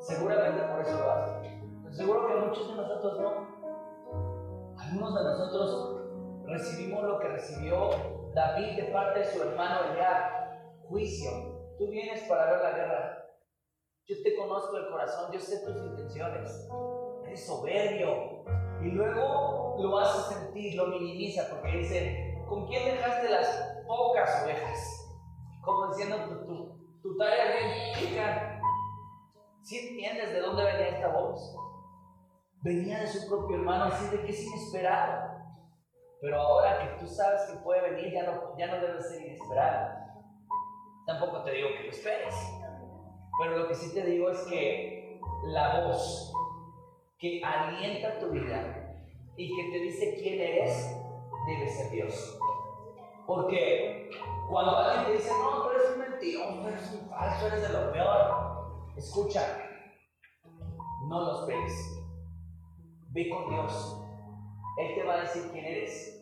seguramente 0.00 0.62
por 0.62 0.80
eso 0.80 0.98
lo 0.98 1.10
hace. 1.10 1.60
Seguro 1.90 2.26
que 2.26 2.34
muchos 2.34 2.68
de 2.68 2.76
nosotros 2.76 3.20
no. 3.20 4.74
Algunos 4.78 5.14
de 5.14 5.24
nosotros 5.24 6.00
recibimos 6.46 7.02
lo 7.02 7.18
que 7.18 7.28
recibió 7.28 7.90
David 8.34 8.76
de 8.76 8.92
parte 8.92 9.20
de 9.20 9.24
su 9.24 9.42
hermano 9.42 9.90
Eliab, 9.90 10.86
juicio. 10.88 11.30
Tú 11.78 11.88
vienes 11.88 12.22
para 12.28 12.52
ver 12.52 12.60
la 12.62 12.70
guerra. 12.72 13.24
Yo 14.06 14.16
te 14.22 14.36
conozco 14.36 14.76
el 14.76 14.88
corazón, 14.88 15.32
yo 15.32 15.40
sé 15.40 15.58
tus 15.64 15.76
intenciones. 15.76 16.68
siente 17.28 17.36
soberbio 17.36 18.44
y 18.80 18.90
luego 18.90 19.76
lo 19.78 19.98
hace 19.98 20.34
sentir, 20.34 20.74
lo 20.76 20.86
minimiza 20.86 21.48
porque 21.50 21.78
dice, 21.78 22.34
¿con 22.48 22.66
quién 22.66 22.84
dejaste 22.84 23.28
las 23.28 23.82
pocas 23.86 24.44
ovejas? 24.44 24.97
Como 25.68 25.88
diciendo, 25.88 26.16
tu, 26.24 26.46
tu, 26.46 27.00
tu 27.02 27.16
tarea 27.18 27.52
bien 27.52 27.94
chica. 27.94 28.58
¿Sí 29.60 29.90
entiendes 29.90 30.32
de 30.32 30.40
dónde 30.40 30.64
venía 30.64 30.88
esta 30.88 31.08
voz? 31.08 31.54
Venía 32.62 33.00
de 33.00 33.06
su 33.06 33.28
propio 33.28 33.56
hermano, 33.56 33.84
así 33.84 34.16
de 34.16 34.22
que 34.24 34.32
es 34.32 34.46
inesperado. 34.46 35.30
Pero 36.22 36.40
ahora 36.40 36.78
que 36.78 36.98
tú 36.98 37.06
sabes 37.06 37.42
que 37.42 37.58
puede 37.58 37.90
venir, 37.90 38.14
ya 38.14 38.22
no, 38.22 38.56
ya 38.56 38.68
no 38.68 38.80
debe 38.80 38.98
ser 39.02 39.26
inesperado. 39.26 39.94
Tampoco 41.06 41.44
te 41.44 41.50
digo 41.50 41.68
que 41.76 41.84
lo 41.84 41.90
esperes. 41.90 42.34
Pero 43.38 43.58
lo 43.58 43.68
que 43.68 43.74
sí 43.74 43.92
te 43.92 44.06
digo 44.06 44.30
es 44.30 44.40
que 44.48 45.20
la 45.48 45.84
voz 45.84 46.32
que 47.18 47.42
alienta 47.44 48.18
tu 48.20 48.30
vida 48.30 48.96
y 49.36 49.54
que 49.54 49.70
te 49.70 49.78
dice 49.80 50.14
quién 50.14 50.40
eres, 50.40 50.96
debe 51.46 51.68
ser 51.68 51.90
Dios. 51.90 52.38
Porque 53.26 54.08
cuando 54.48 54.76
alguien 54.76 55.04
te 55.06 55.12
dice, 55.12 55.30
no, 55.38 55.62
tú 55.62 55.70
eres 55.70 55.90
un 55.92 55.98
mentiroso, 55.98 56.68
eres 56.68 56.92
un 56.92 57.08
falso, 57.10 57.46
eres 57.46 57.62
de 57.62 57.68
lo 57.68 57.92
peor, 57.92 58.88
escucha, 58.96 59.58
no 61.08 61.20
los 61.20 61.46
ves. 61.46 62.04
Ve 63.10 63.28
con 63.30 63.48
Dios. 63.50 64.02
Él 64.78 64.94
te 64.94 65.04
va 65.04 65.14
a 65.14 65.20
decir 65.22 65.50
quién 65.50 65.64
eres. 65.64 66.14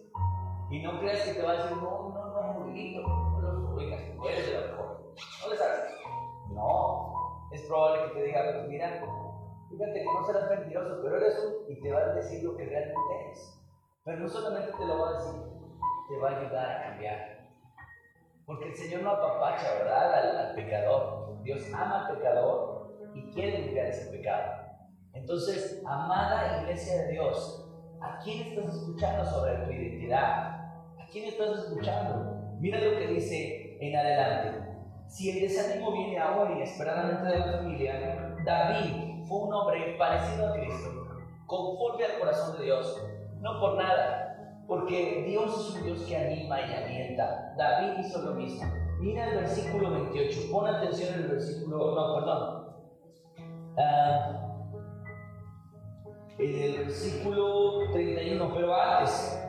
Y 0.71 0.83
no 0.83 0.99
creas 0.99 1.21
que 1.21 1.35
te 1.35 1.43
va 1.43 1.53
a 1.53 1.57
decir, 1.63 1.77
no, 1.77 2.11
no, 2.11 2.27
no, 2.27 2.53
muy 2.61 2.73
lindo, 2.73 3.03
no 3.03 3.41
los 3.41 3.73
ubicas, 3.73 4.01
tú 4.17 4.29
eres 4.29 4.47
de 4.47 4.61
lo 4.61 4.69
mejor. 4.69 5.15
No 5.43 5.51
le 5.51 5.57
sabes. 5.57 5.81
No, 6.51 7.49
es 7.53 7.63
probable 7.63 8.09
que 8.09 8.15
te 8.15 8.25
diga, 8.25 8.65
mira, 8.67 9.05
fíjate 9.69 9.93
que 9.93 10.05
no 10.05 10.27
serás 10.27 10.51
mentiroso, 10.51 11.01
pero 11.03 11.17
eres 11.17 11.39
un, 11.45 11.73
y 11.73 11.81
te 11.81 11.93
va 11.93 12.01
a 12.01 12.15
decir 12.15 12.43
lo 12.43 12.57
que 12.57 12.65
realmente 12.65 13.25
eres. 13.25 13.61
Pero 14.05 14.19
no 14.19 14.29
solamente 14.29 14.73
te 14.73 14.87
lo 14.87 14.99
va 14.99 15.11
a 15.11 15.13
decir, 15.13 15.43
te 16.09 16.19
va 16.19 16.31
a 16.31 16.41
ayudar 16.41 16.71
a 16.71 16.83
cambiar. 16.91 17.36
Porque 18.47 18.69
el 18.69 18.77
Señor 18.77 19.03
no 19.03 19.11
apapacha, 19.11 19.75
¿verdad? 19.75 20.15
Al, 20.15 20.37
al 20.47 20.55
pecador. 20.55 21.43
Dios 21.43 21.63
ama 21.75 22.07
al 22.07 22.17
pecador 22.17 22.97
y 23.15 23.31
quiere 23.33 23.61
limpiar 23.61 23.87
ese 23.87 24.11
pecado. 24.11 24.67
Entonces, 25.13 25.83
amada 25.85 26.63
iglesia 26.63 27.03
de 27.03 27.13
Dios, 27.13 27.69
¿a 28.01 28.19
quién 28.19 28.47
estás 28.47 28.75
escuchando 28.75 29.25
sobre 29.25 29.57
tu 29.59 29.71
identidad? 29.71 30.21
¿A 30.21 31.07
quién 31.11 31.25
estás 31.25 31.59
escuchando? 31.59 32.37
Mira 32.61 32.81
lo 32.81 32.99
que 32.99 33.09
dice 33.09 33.77
en 33.81 33.97
adelante. 33.97 34.67
Si 35.09 35.31
el 35.31 35.49
desánimo 35.49 35.93
viene 35.93 36.19
ahora 36.19 36.53
inesperadamente 36.53 37.29
de 37.29 37.39
la 37.39 37.53
familia, 37.59 38.35
David 38.45 39.25
fue 39.27 39.39
un 39.39 39.55
hombre 39.55 39.97
parecido 39.99 40.49
a 40.49 40.53
Cristo, 40.53 41.07
conforme 41.47 42.05
al 42.05 42.19
corazón 42.19 42.59
de 42.59 42.65
Dios, 42.65 43.07
no 43.41 43.61
por 43.61 43.77
nada, 43.77 44.26
porque 44.67 45.25
Dios 45.27 45.53
es 45.59 45.77
un 45.77 45.85
Dios 45.85 46.03
que 46.03 46.17
anima 46.17 46.61
y 46.61 46.73
alienta. 46.73 47.55
David 47.57 48.01
hizo 48.01 48.23
lo 48.23 48.35
mismo. 48.35 48.65
Mira 48.99 49.29
el 49.29 49.37
versículo 49.37 49.91
28, 49.91 50.41
pon 50.51 50.67
atención 50.67 51.15
en 51.15 51.21
el 51.21 51.29
versículo, 51.29 51.95
no, 51.95 52.15
perdón. 52.15 52.67
Uh, 53.77 54.47
el 56.39 56.79
versículo 56.79 57.91
31, 57.93 58.53
pero 58.55 58.75
antes, 58.75 59.43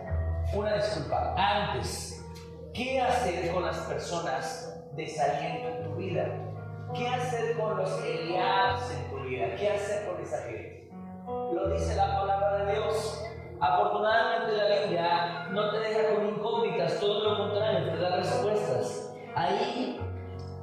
una 0.53 0.76
disculpa, 0.76 1.34
antes, 1.38 2.26
¿qué 2.74 3.01
hacer 3.01 3.53
con 3.53 3.65
las 3.65 3.78
personas 3.80 4.86
desaliento 4.95 5.70
en 5.70 5.84
tu 5.84 5.95
vida? 5.95 6.47
¿Qué 6.93 7.07
hacer 7.07 7.57
con 7.57 7.78
los 7.78 8.03
Eliabs 8.03 8.91
en 8.91 9.09
tu 9.09 9.24
vida? 9.24 9.55
¿Qué 9.55 9.70
hacer 9.70 10.07
con 10.07 10.22
esa 10.22 10.38
gente? 10.43 10.89
Lo 11.26 11.70
dice 11.70 11.95
la 11.95 12.18
palabra 12.18 12.65
de 12.65 12.74
Dios. 12.74 13.26
Afortunadamente 13.59 14.55
la 14.55 14.81
Biblia 14.81 15.47
no 15.51 15.71
te 15.71 15.79
deja 15.79 16.13
con 16.13 16.27
incógnitas, 16.27 16.99
todo 16.99 17.23
lo 17.23 17.37
contrario, 17.37 17.91
te 17.91 17.97
da 17.97 18.17
respuestas. 18.17 19.15
Ahí, 19.35 19.99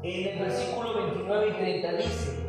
en 0.03 0.29
el 0.29 0.39
versículo 0.39 0.95
29 0.95 1.49
y 1.49 1.53
30 1.53 1.93
dice, 1.95 2.45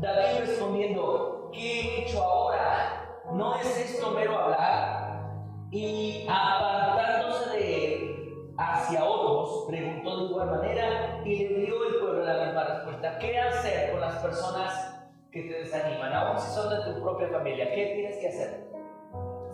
David 0.00 0.40
respondiendo, 0.40 1.50
¿qué 1.52 1.80
he 1.80 2.02
hecho 2.02 2.24
ahora? 2.24 3.20
¿No 3.32 3.54
es 3.56 3.78
esto 3.78 4.10
mero 4.10 4.36
hablar? 4.36 5.30
Y 5.70 6.26
apartándose 6.28 7.50
de 7.50 7.94
él 7.94 8.54
hacia 8.58 9.04
otros, 9.04 9.66
preguntó 9.68 10.18
de 10.18 10.24
igual 10.24 10.50
manera 10.50 11.20
y 11.24 11.36
le 11.36 11.60
dio 11.60 11.84
el 11.88 11.94
pueblo 12.00 12.24
la 12.24 12.44
misma 12.44 12.64
respuesta. 12.64 13.18
¿Qué 13.18 13.38
hacer 13.38 13.92
con 13.92 14.00
las 14.00 14.16
personas 14.16 15.06
que 15.30 15.42
te 15.42 15.58
desaniman? 15.60 16.12
Aún 16.12 16.40
si 16.40 16.52
son 16.52 16.68
de 16.70 16.92
tu 16.92 17.00
propia 17.00 17.28
familia, 17.28 17.72
¿qué 17.72 17.92
tienes 17.94 18.16
que 18.18 18.28
hacer? 18.28 18.73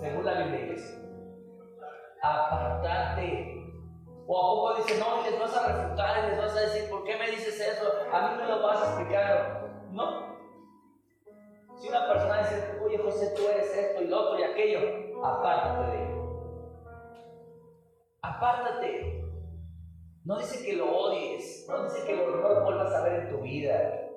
Según 0.01 0.25
la 0.25 0.43
Biblia 0.43 0.77
Apartarte. 2.23 3.57
O 4.27 4.39
a 4.39 4.55
poco 4.55 4.77
dice, 4.77 4.99
no, 4.99 5.21
y 5.21 5.31
les 5.31 5.41
vas 5.41 5.57
a 5.57 5.67
refutar, 5.67 6.25
y 6.25 6.31
les 6.31 6.39
vas 6.39 6.57
a 6.57 6.61
decir, 6.61 6.89
¿por 6.89 7.05
qué 7.05 7.17
me 7.17 7.31
dices 7.31 7.59
eso? 7.61 7.93
A 8.13 8.29
mí 8.29 8.37
me 8.37 8.47
lo 8.47 8.63
vas 8.63 8.81
a 8.81 8.87
explicar. 8.87 9.69
No, 9.91 10.31
si 11.81 11.89
una 11.89 12.07
persona 12.07 12.39
dice, 12.39 12.79
oye 12.85 12.99
José, 12.99 13.33
tú 13.35 13.43
eres 13.49 13.75
esto 13.75 14.03
y 14.03 14.09
lo 14.09 14.21
otro 14.21 14.39
y 14.39 14.43
aquello, 14.43 14.81
apártate 15.25 15.91
de 15.91 16.03
él. 16.03 16.21
Apártate. 18.23 19.25
No 20.25 20.39
dice 20.39 20.65
que 20.65 20.77
lo 20.77 20.95
odies, 20.95 21.67
no 21.69 21.83
dice 21.85 22.07
que 22.07 22.17
lo, 22.17 22.37
no 22.37 22.65
vuelvas 22.65 22.95
a 22.95 23.03
ver 23.03 23.25
en 23.25 23.29
tu 23.31 23.39
vida. 23.39 24.11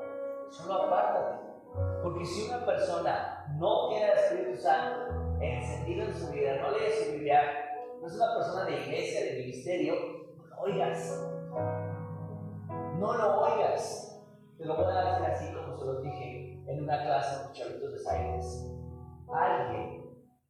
Solo 0.50 0.74
apártate. 0.84 1.40
Porque 2.04 2.26
si 2.26 2.50
una 2.50 2.66
persona 2.66 3.46
no 3.58 3.90
tiene 3.90 4.12
el 4.12 4.18
Espíritu 4.20 4.58
Santo 4.58 5.23
en 5.46 6.14
su 6.14 6.32
vida, 6.32 6.58
no 6.62 6.72
lee 6.72 6.92
su 7.04 7.12
Biblia, 7.14 7.42
no 8.00 8.08
es 8.08 8.16
una 8.16 8.36
persona 8.36 8.66
de 8.66 8.82
iglesia, 8.82 9.26
de 9.26 9.40
ministerio, 9.40 9.96
no 10.38 10.46
lo 10.46 10.62
oigas. 10.62 11.30
No 13.00 13.14
lo 13.14 13.42
oigas. 13.42 14.22
Te 14.58 14.66
lo 14.66 14.76
voy 14.76 14.86
a 14.86 15.20
decir 15.20 15.26
así 15.26 15.54
como 15.54 15.78
se 15.78 15.86
los 15.86 16.04
dije 16.04 16.64
en 16.68 16.84
una 16.84 17.04
clase 17.04 17.44
con 17.44 17.54
chavitos 17.54 17.92
de 17.94 18.00
Science. 18.00 18.72
Alguien 19.34 20.04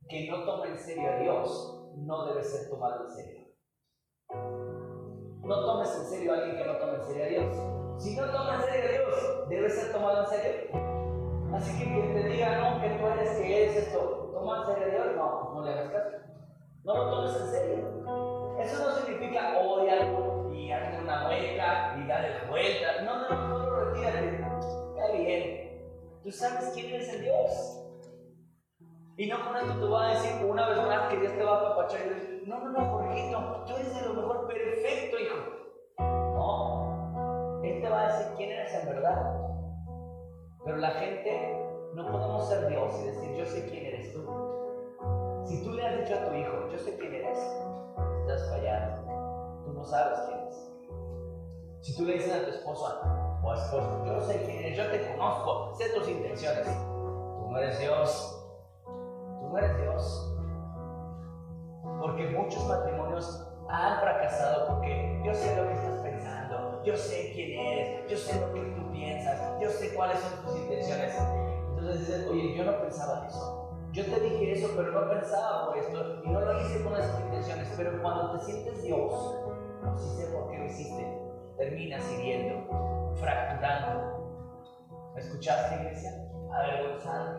que 0.10 0.30
no 0.30 0.44
toma 0.44 0.68
en 0.68 0.78
serio 0.78 1.10
a 1.10 1.18
Dios 1.18 1.90
no 1.96 2.26
debe 2.26 2.44
ser 2.44 2.70
tomado 2.70 3.06
en 3.06 3.10
serio. 3.10 3.44
No 5.42 5.66
tomes 5.66 5.96
en 5.96 6.06
serio 6.06 6.34
a 6.34 6.38
alguien 6.38 6.58
que 6.58 6.66
no 6.66 6.78
toma 6.78 6.96
en 6.96 7.04
serio 7.04 7.24
a 7.24 7.28
Dios. 7.28 8.04
Si 8.04 8.16
no 8.16 8.26
toma 8.26 8.56
en 8.56 8.62
serio 8.62 8.84
a 8.84 8.92
Dios, 8.92 9.50
debe 9.50 9.70
ser 9.70 9.92
tomado 9.92 10.24
en 10.24 10.28
serio. 10.28 10.54
Así 11.54 11.78
que 11.78 11.86
quien 11.86 12.14
te 12.14 12.24
diga, 12.30 12.58
no, 12.60 12.82
que 12.82 12.90
tú 12.90 13.06
eres, 13.08 13.38
que 13.38 13.64
eres 13.64 13.88
esto, 13.88 14.23
toma 14.44 14.60
en 14.60 14.66
serio 14.66 14.84
a 14.84 15.06
Dios, 15.06 15.16
no, 15.16 15.54
no 15.54 15.62
le 15.64 15.72
hagas 15.72 15.92
caso. 15.92 16.18
No 16.84 16.98
lo 16.98 17.10
tomes 17.10 17.42
en 17.42 17.48
serio. 17.48 18.58
Eso 18.60 18.84
no 18.84 18.96
significa 18.96 19.58
odiarlo 19.60 20.52
y 20.54 20.70
darle 20.70 21.00
una 21.00 21.24
mueca 21.24 21.96
y 21.98 22.08
darle 22.08 22.50
vuelta. 22.50 23.02
No, 23.04 23.20
no, 23.20 23.30
no, 23.30 23.48
no 23.48 23.60
lo 23.60 23.86
retírate. 23.86 24.36
Está 24.36 25.18
bien, 25.18 25.64
Tú 26.24 26.32
sabes 26.32 26.72
quién 26.74 26.94
eres 26.94 27.14
el 27.14 27.22
Dios. 27.22 27.80
Y 29.18 29.28
no 29.28 29.46
con 29.46 29.56
esto 29.58 29.80
te 29.80 29.86
voy 29.86 30.06
a 30.06 30.10
decir 30.10 30.46
una 30.46 30.68
vez 30.68 30.78
más 30.78 31.10
que 31.10 31.20
Dios 31.20 31.34
te 31.34 31.44
va 31.44 31.52
a 31.52 31.62
apapachar 31.62 32.02
y 32.06 32.10
decir, 32.10 32.44
no, 32.48 32.60
no, 32.60 32.72
no, 32.72 32.98
Jorgito, 32.98 33.64
tú 33.68 33.76
eres 33.76 33.96
de 33.96 34.02
lo 34.08 34.14
mejor 34.14 34.48
perfecto, 34.48 35.20
hijo. 35.20 35.36
No, 36.00 37.62
Él 37.64 37.82
te 37.82 37.90
va 37.90 38.02
a 38.02 38.08
decir 38.08 38.34
quién 38.38 38.52
eres 38.52 38.74
en 38.74 38.88
verdad. 38.88 39.34
Pero 40.66 40.78
la 40.78 40.92
gente 40.92 41.73
no 41.94 42.12
podemos 42.12 42.48
ser 42.48 42.68
Dios 42.68 43.00
y 43.00 43.06
decir, 43.06 43.36
yo 43.36 43.46
sé 43.46 43.66
quién 43.70 43.86
eres 43.86 44.14
tú. 44.14 44.26
Si 45.46 45.64
tú 45.64 45.74
le 45.74 45.86
has 45.86 46.00
dicho 46.00 46.16
a 46.16 46.26
tu 46.26 46.34
hijo, 46.34 46.68
yo 46.72 46.78
sé 46.80 46.98
quién 46.98 47.14
eres, 47.14 47.38
estás 48.22 48.50
fallando. 48.50 49.62
Tú 49.66 49.74
no 49.74 49.84
sabes 49.84 50.20
quién 50.28 50.40
es. 50.48 50.72
Si 51.82 51.96
tú 51.96 52.06
le 52.06 52.14
dices 52.14 52.34
a 52.34 52.46
tu 52.46 52.50
esposa, 52.50 53.40
o 53.44 53.54
esposo, 53.54 54.06
yo 54.06 54.22
sé 54.22 54.42
quién 54.46 54.58
eres, 54.58 54.78
yo 54.78 54.90
te 54.90 55.12
conozco, 55.12 55.76
sé 55.76 55.90
tus 55.90 56.08
intenciones. 56.08 56.66
Tú 56.66 57.52
no 57.52 57.58
eres 57.58 57.80
Dios. 57.80 58.44
Tú 58.86 59.50
no 59.50 59.58
eres 59.58 59.78
Dios. 59.78 60.36
Porque 62.00 62.28
muchos 62.28 62.66
matrimonios 62.68 63.48
han 63.70 64.00
fracasado 64.00 64.68
porque 64.68 65.22
yo 65.24 65.34
sé 65.34 65.56
lo 65.56 65.68
que 65.68 65.74
estás 65.74 66.00
pensando, 66.02 66.84
yo 66.84 66.96
sé 66.98 67.32
quién 67.34 67.60
eres, 67.60 68.10
yo 68.10 68.18
sé 68.18 68.40
lo 68.40 68.54
que 68.54 68.62
tú 68.62 68.92
piensas, 68.92 69.60
yo 69.62 69.70
sé 69.70 69.94
cuáles 69.94 70.20
son 70.20 70.46
tus 70.46 70.58
intenciones. 70.58 71.16
Entonces 71.84 72.08
dices, 72.08 72.28
oye, 72.30 72.56
yo 72.56 72.64
no 72.64 72.80
pensaba 72.80 73.28
eso. 73.28 73.70
Yo 73.92 74.06
te 74.06 74.20
dije 74.22 74.54
eso, 74.54 74.70
pero 74.74 74.94
no 74.94 75.10
pensaba 75.10 75.68
por 75.68 75.78
esto 75.78 76.24
y 76.24 76.30
no 76.30 76.40
lo 76.40 76.62
hice 76.62 76.82
con 76.82 76.94
esas 76.96 77.20
intenciones. 77.20 77.74
Pero 77.76 78.02
cuando 78.02 78.32
te 78.32 78.46
sientes 78.46 78.84
Dios, 78.84 79.12
no 79.84 79.98
sé 79.98 80.28
por 80.28 80.50
qué 80.50 80.60
lo 80.60 80.66
hiciste, 80.66 81.22
terminas 81.58 82.10
hiriendo 82.10 83.14
fracturando. 83.16 84.32
¿Me 85.14 85.20
escuchaste, 85.20 85.76
iglesia? 85.76 86.12
Avergonzado. 86.54 87.38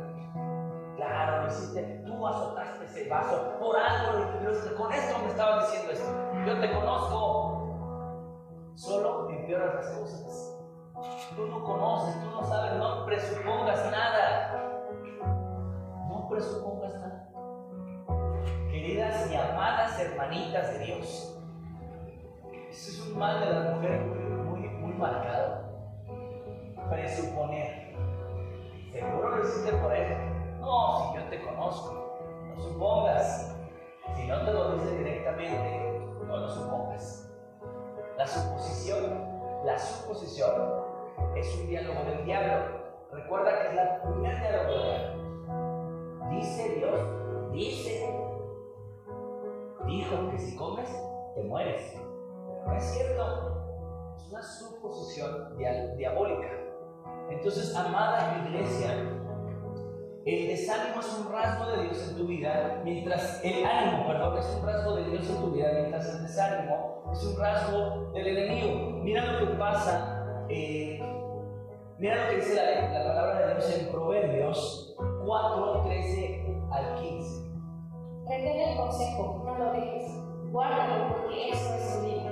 Claro, 0.97 1.43
lo 1.45 1.49
hiciste. 1.49 2.03
Tú 2.05 2.27
azotaste 2.27 2.85
ese 2.85 3.09
vaso 3.09 3.59
por 3.59 3.79
algo. 3.79 4.29
Con 4.77 4.93
esto 4.93 5.19
me 5.21 5.29
estabas 5.29 5.71
diciendo 5.71 5.91
esto. 5.91 6.45
Yo 6.47 6.61
te 6.61 6.71
conozco. 6.71 7.65
Solo 8.75 9.31
empeoras 9.31 9.75
las 9.75 9.99
cosas. 9.99 10.54
Tú 11.37 11.47
no 11.47 11.65
conoces, 11.65 12.23
tú 12.23 12.31
no 12.31 12.45
sabes, 12.45 12.75
no 12.75 13.05
presupongas 13.07 13.91
nada. 13.91 14.81
No 16.09 16.29
presupongas 16.29 16.95
nada. 16.95 17.29
Queridas 18.71 19.31
y 19.31 19.37
amadas 19.37 19.99
hermanitas 19.99 20.73
de 20.73 20.85
Dios, 20.85 21.35
eso 22.71 22.91
es 22.91 23.09
un 23.09 23.19
mal 23.19 23.41
de 23.41 23.51
la 23.53 23.71
mujer 23.71 24.01
muy, 24.01 24.69
muy, 24.69 24.93
marcado. 24.95 25.63
Presuponer. 26.91 27.95
Seguro 28.93 29.37
lo 29.37 29.43
hiciste 29.43 29.73
por 29.75 29.95
eso. 29.95 30.15
No, 30.61 31.13
si 31.13 31.19
yo 31.19 31.25
te 31.31 31.43
conozco, 31.45 32.19
no 32.49 32.61
supongas. 32.61 33.57
Si 34.17 34.27
no 34.27 34.45
te 34.45 34.53
lo 34.53 34.73
dice 34.73 34.99
directamente, 34.99 36.01
no 36.27 36.37
lo 36.37 36.49
supongas. 36.49 37.31
La 38.17 38.27
suposición, 38.27 39.25
la 39.65 39.79
suposición 39.79 40.84
es 41.37 41.55
un 41.57 41.69
diálogo 41.69 42.05
del 42.05 42.25
diablo. 42.25 42.85
Recuerda 43.13 43.61
que 43.61 43.69
es 43.69 43.75
la 43.75 44.03
primera 44.03 44.41
diálogo. 44.41 44.75
Dice 46.31 46.75
Dios, 46.77 47.01
dice, 47.53 48.15
dijo 49.87 50.31
que 50.31 50.39
si 50.39 50.57
comes, 50.57 50.89
te 51.35 51.43
mueres. 51.45 51.95
Pero 51.95 52.65
no 52.67 52.75
es 52.75 52.85
cierto. 52.85 54.15
Es 54.17 54.31
una 54.31 54.43
suposición 54.43 55.57
diabólica. 55.97 56.49
Entonces, 57.31 57.75
amada 57.75 58.45
iglesia, 58.47 58.91
el 60.27 60.47
desánimo 60.49 61.01
es 61.01 61.19
un 61.19 61.31
rasgo 61.31 61.71
de 61.73 61.83
Dios 61.83 62.09
en 62.09 62.17
tu 62.17 62.27
vida, 62.27 62.81
mientras 62.83 63.45
el 63.45 63.65
ánimo, 63.65 64.07
perdón, 64.07 64.39
es 64.39 64.59
un 64.59 64.67
rasgo 64.67 64.97
de 64.97 65.11
Dios 65.11 65.29
en 65.29 65.37
tu 65.37 65.51
vida, 65.51 65.69
mientras 65.75 66.15
el 66.15 66.23
desánimo 66.23 67.11
es 67.13 67.25
un 67.25 67.39
rasgo 67.39 68.11
del 68.13 68.27
enemigo. 68.29 68.91
Mira 69.03 69.25
lo 69.27 69.39
que 69.41 69.55
pasa, 69.57 70.14
eh, 70.49 71.01
mira 71.99 72.25
lo 72.25 72.31
que 72.31 72.37
dice 72.37 72.55
la, 72.55 72.93
la, 72.93 73.05
palabra 73.05 73.47
de 73.47 73.55
Dios 73.55 73.79
en 73.79 73.91
Proverbios 73.91 74.97
4, 75.25 75.83
13 75.85 76.47
al 76.71 76.95
15. 76.97 77.45
Retén 78.27 78.61
el 78.61 78.77
consejo, 78.77 79.43
no 79.45 79.59
lo 79.59 79.73
dejes, 79.73 80.23
guárdalo 80.51 81.15
porque 81.15 81.51
eso 81.51 81.75
es 81.75 81.91
su 81.91 82.07
vida. 82.07 82.31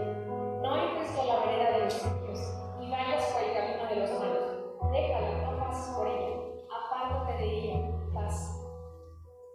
No 0.62 0.76
entres 0.76 1.10
por 1.10 1.26
la 1.26 1.40
vereda 1.46 1.70
de 1.72 1.84
los 1.84 2.06
impios, 2.06 2.38
ni 2.78 2.90
vayas 2.90 3.24
por 3.32 3.42
el 3.42 3.54
camino 3.54 3.88
de 3.88 3.96
los 3.96 4.18
malos. 4.18 4.92
Déjalo, 4.92 5.52
no 5.52 5.58
pases 5.58 5.94
por 5.94 6.06
ella, 6.06 6.36
apártate 6.70 7.32
de 7.38 7.44
ella, 7.44 7.90
paz. 8.14 8.58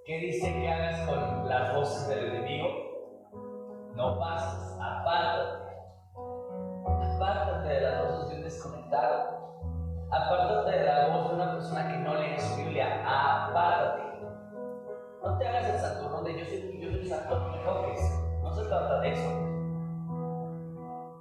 ¿Qué 0.05 0.19
dice 0.19 0.53
que 0.53 0.69
hagas 0.69 1.07
con 1.07 1.49
las 1.49 1.75
voces 1.75 2.07
del 2.07 2.25
enemigo? 2.27 2.67
No 3.95 4.19
pases, 4.19 4.46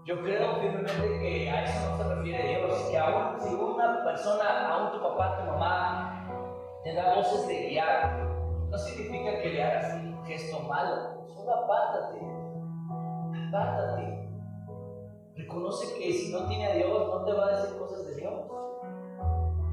Yo 0.06 0.22
creo 0.22 0.54
firmemente 0.60 1.18
que 1.18 1.50
a 1.50 1.64
eso 1.64 1.90
no 1.90 1.96
se 1.96 2.14
refiere 2.14 2.58
Dios, 2.58 2.80
que 2.88 2.96
aún 2.96 3.40
si 3.40 3.54
una 3.54 4.04
persona, 4.04 4.68
aún 4.68 4.92
tu 4.92 5.02
papá, 5.02 5.36
tu 5.38 5.46
mamá, 5.46 6.28
te 6.84 6.94
da 6.94 7.16
voces 7.16 7.48
de 7.48 7.68
guiar, 7.70 8.24
no 8.70 8.78
significa 8.78 9.40
que 9.40 9.48
le 9.48 9.64
hagas 9.64 9.94
un 9.94 10.24
gesto 10.24 10.60
malo, 10.60 11.26
solo 11.26 11.54
apártate, 11.54 12.20
apártate. 13.48 14.28
Reconoce 15.34 15.98
que 15.98 16.12
si 16.12 16.32
no 16.32 16.46
tiene 16.46 16.66
a 16.66 16.74
Dios, 16.74 17.08
no 17.08 17.24
te 17.24 17.32
va 17.32 17.46
a 17.46 17.56
decir 17.56 17.76
cosas 17.76 18.06
de 18.06 18.14
Dios. 18.14 18.34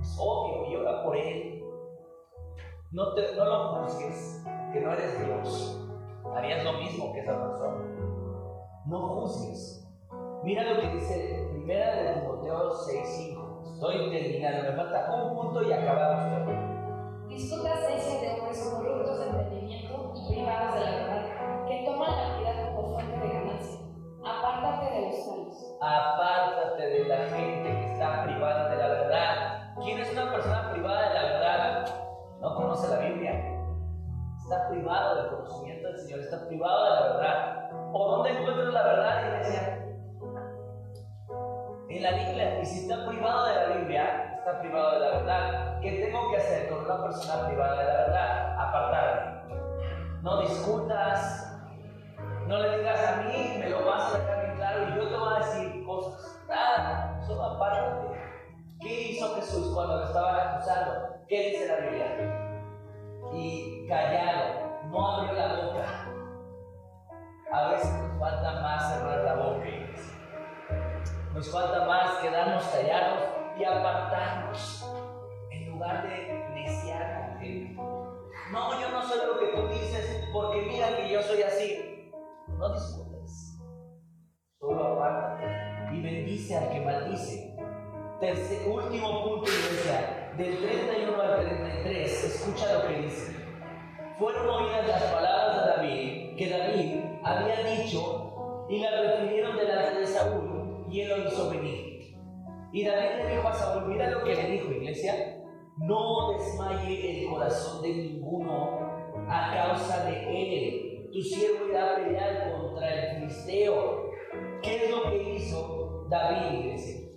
Es 0.02 0.18
obvio, 0.20 0.72
y 0.72 0.76
ora 0.76 1.04
por 1.04 1.16
Él. 1.16 1.64
No, 2.92 3.14
te, 3.14 3.36
no 3.36 3.46
lo 3.46 3.70
juzgues, 3.76 4.44
que 4.74 4.82
no 4.82 4.94
eres 4.94 5.26
Dios. 5.26 5.80
Harías 6.36 6.64
lo 6.64 6.74
mismo 6.74 7.14
que 7.14 7.20
esa 7.20 7.40
persona. 7.40 7.93
No 8.86 9.00
juzgues. 9.00 9.88
Mira 10.44 10.64
lo 10.64 10.82
que 10.82 10.90
dice 10.90 11.48
Primera 11.52 11.96
de 11.96 12.20
Timoteo 12.20 12.72
6.5. 12.72 13.74
Estoy 13.76 14.12
terminando, 14.12 14.72
me 14.72 14.76
falta 14.76 15.16
un 15.16 15.36
punto 15.36 15.64
y 15.64 15.72
acabamos 15.72 16.46
todo. 16.46 17.28
Disfruta 17.30 17.78
ciencia 17.78 18.20
de 18.20 18.42
hombres 18.42 18.70
corruptos 18.70 19.20
de 19.20 19.26
entendimiento 19.26 20.14
y 20.16 20.34
privados 20.34 20.76
de 20.76 20.82
la 20.82 20.92
verdad, 20.92 21.66
que 21.66 21.86
toman 21.86 22.12
la 22.12 22.38
vida 22.38 22.76
como 22.76 22.94
fuente 22.94 23.26
de 23.26 23.34
ganancia. 23.34 23.80
Apártate 24.26 24.94
de 24.94 25.02
los 25.02 25.26
tales. 25.26 25.78
Apártate 25.80 26.90
de 26.90 27.06
la 27.06 27.18
gente 27.30 27.70
que 27.70 27.94
está 27.94 28.24
privada 28.26 28.70
de 28.70 28.76
la 28.76 28.88
verdad. 28.90 29.74
¿Quién 29.82 30.00
es 30.00 30.12
una 30.12 30.30
persona 30.30 30.72
privada 30.74 31.08
de 31.08 31.14
la 31.14 31.24
verdad? 31.24 31.86
No 32.42 32.56
conoce 32.56 32.90
la 32.90 33.00
Biblia. 33.00 33.32
Está 34.44 34.68
privado 34.68 35.16
del 35.16 35.32
conocimiento 35.32 35.88
del 35.88 35.98
Señor, 36.00 36.20
está 36.20 36.46
privado 36.48 36.84
de 36.84 36.90
la 36.90 37.02
verdad. 37.02 37.63
¿O 37.96 38.08
dónde 38.10 38.32
encuentras 38.32 38.74
la 38.74 38.84
verdad, 38.84 39.26
iglesia? 39.28 39.80
en 41.90 42.04
la 42.04 42.12
Biblia. 42.12 42.60
Y 42.60 42.66
si 42.66 42.80
está 42.80 43.06
privado 43.08 43.46
de 43.46 43.56
la 43.56 43.76
Biblia, 43.76 44.36
está 44.38 44.60
privado 44.60 44.94
de 44.94 45.00
la 45.00 45.08
verdad. 45.10 45.80
¿Qué 45.80 45.92
tengo 46.04 46.32
que 46.32 46.38
hacer 46.38 46.70
con 46.70 46.86
una 46.86 47.04
persona 47.04 47.48
privada 47.48 47.80
de 47.80 47.86
la 47.86 47.94
verdad? 47.94 48.56
Apartarme. 48.60 49.44
No 50.24 50.42
discutas. 50.42 51.50
No 52.48 52.58
le 52.58 52.80
digas 52.80 53.08
a 53.08 53.22
mí, 53.22 53.58
me 53.60 53.70
lo 53.70 53.86
vas 53.86 54.14
a 54.14 54.18
dejar 54.18 54.44
bien 54.44 54.56
claro 54.58 54.90
y 54.90 54.96
yo 54.96 55.08
te 55.08 55.16
voy 55.16 55.34
a 55.34 55.40
decir 55.40 55.86
cosas. 55.86 56.42
Nada, 56.48 57.22
solo 57.26 57.44
apártate. 57.44 58.20
¿Qué 58.82 59.12
hizo 59.12 59.36
Jesús 59.36 59.72
cuando 59.74 59.98
lo 59.98 60.06
estaban 60.06 60.48
acusando? 60.48 61.24
¿Qué 61.28 61.50
dice 61.50 61.68
la 61.68 61.76
Biblia? 61.78 62.08
Y 63.34 63.88
callado, 63.88 64.80
no 64.90 65.12
abrió 65.12 65.34
la 65.34 65.56
boca. 65.56 66.03
A 67.54 67.70
veces 67.70 67.94
nos 68.02 68.20
falta 68.20 68.62
más 68.62 68.92
cerrar 68.92 69.24
la 69.26 69.36
boca. 69.36 69.64
Nos 71.36 71.52
falta 71.52 71.86
más 71.86 72.18
quedarnos 72.18 72.64
callados 72.66 73.24
y 73.56 73.64
apartarnos 73.64 74.92
en 75.52 75.70
lugar 75.70 76.02
de 76.02 76.50
neciar 76.56 77.30
con 77.30 77.40
gente. 77.40 77.76
No, 78.52 78.82
yo 78.82 78.90
no 78.90 79.04
soy 79.04 79.20
lo 79.28 79.40
que 79.40 79.56
tú 79.56 79.68
dices 79.68 80.30
porque 80.34 80.64
mira 80.64 80.98
que 80.98 81.12
yo 81.12 81.22
soy 81.22 81.44
así. 81.44 82.12
No 82.48 82.74
discutas. 82.74 83.62
Solo 84.60 84.96
apártate 84.96 85.96
y 85.96 86.02
bendice 86.02 86.58
al 86.58 86.72
que 86.72 86.82
maldice. 86.82 87.56
Tercer, 88.20 88.68
último 88.68 89.26
punto, 89.26 89.46
iglesia, 89.46 90.34
del 90.38 90.58
31 90.58 91.22
al 91.22 91.36
33, 91.42 92.24
escucha 92.24 92.74
lo 92.74 92.88
que 92.88 93.02
dice. 93.02 93.46
Fueron 94.18 94.50
oídas 94.50 94.88
las 94.88 95.04
palabras 95.04 95.56
de 95.56 95.72
David 95.72 96.36
que 96.36 96.50
David 96.50 97.13
había 97.24 97.64
dicho 97.64 98.66
y 98.70 98.80
las 98.80 98.92
refirieron 99.02 99.58
delante 99.58 100.00
de 100.00 100.08
Saúl 100.08 100.86
y 100.90 101.02
él 101.02 101.10
lo 101.10 101.28
hizo 101.28 101.50
venir. 101.50 102.16
Y 102.72 102.86
David 102.86 103.24
le 103.24 103.36
dijo 103.36 103.48
a 103.48 103.54
Saúl, 103.54 103.88
mira 103.88 104.10
lo 104.10 104.24
que 104.24 104.36
le 104.36 104.52
dijo 104.52 104.72
iglesia, 104.72 105.40
no 105.78 106.34
desmaye 106.34 107.24
el 107.24 107.30
corazón 107.30 107.82
de 107.82 107.94
ninguno 107.94 108.80
a 109.28 109.54
causa 109.54 110.06
de 110.06 110.68
él. 110.70 111.10
Tu 111.12 111.22
siervo 111.22 111.68
irá 111.68 111.94
a 111.94 111.96
pelear 111.98 112.52
contra 112.52 112.90
el 112.90 113.16
filisteo. 113.16 114.10
¿Qué 114.62 114.86
es 114.86 114.92
lo 114.92 115.04
que 115.04 115.34
hizo 115.34 116.08
David, 116.10 116.60
iglesia? 116.60 117.10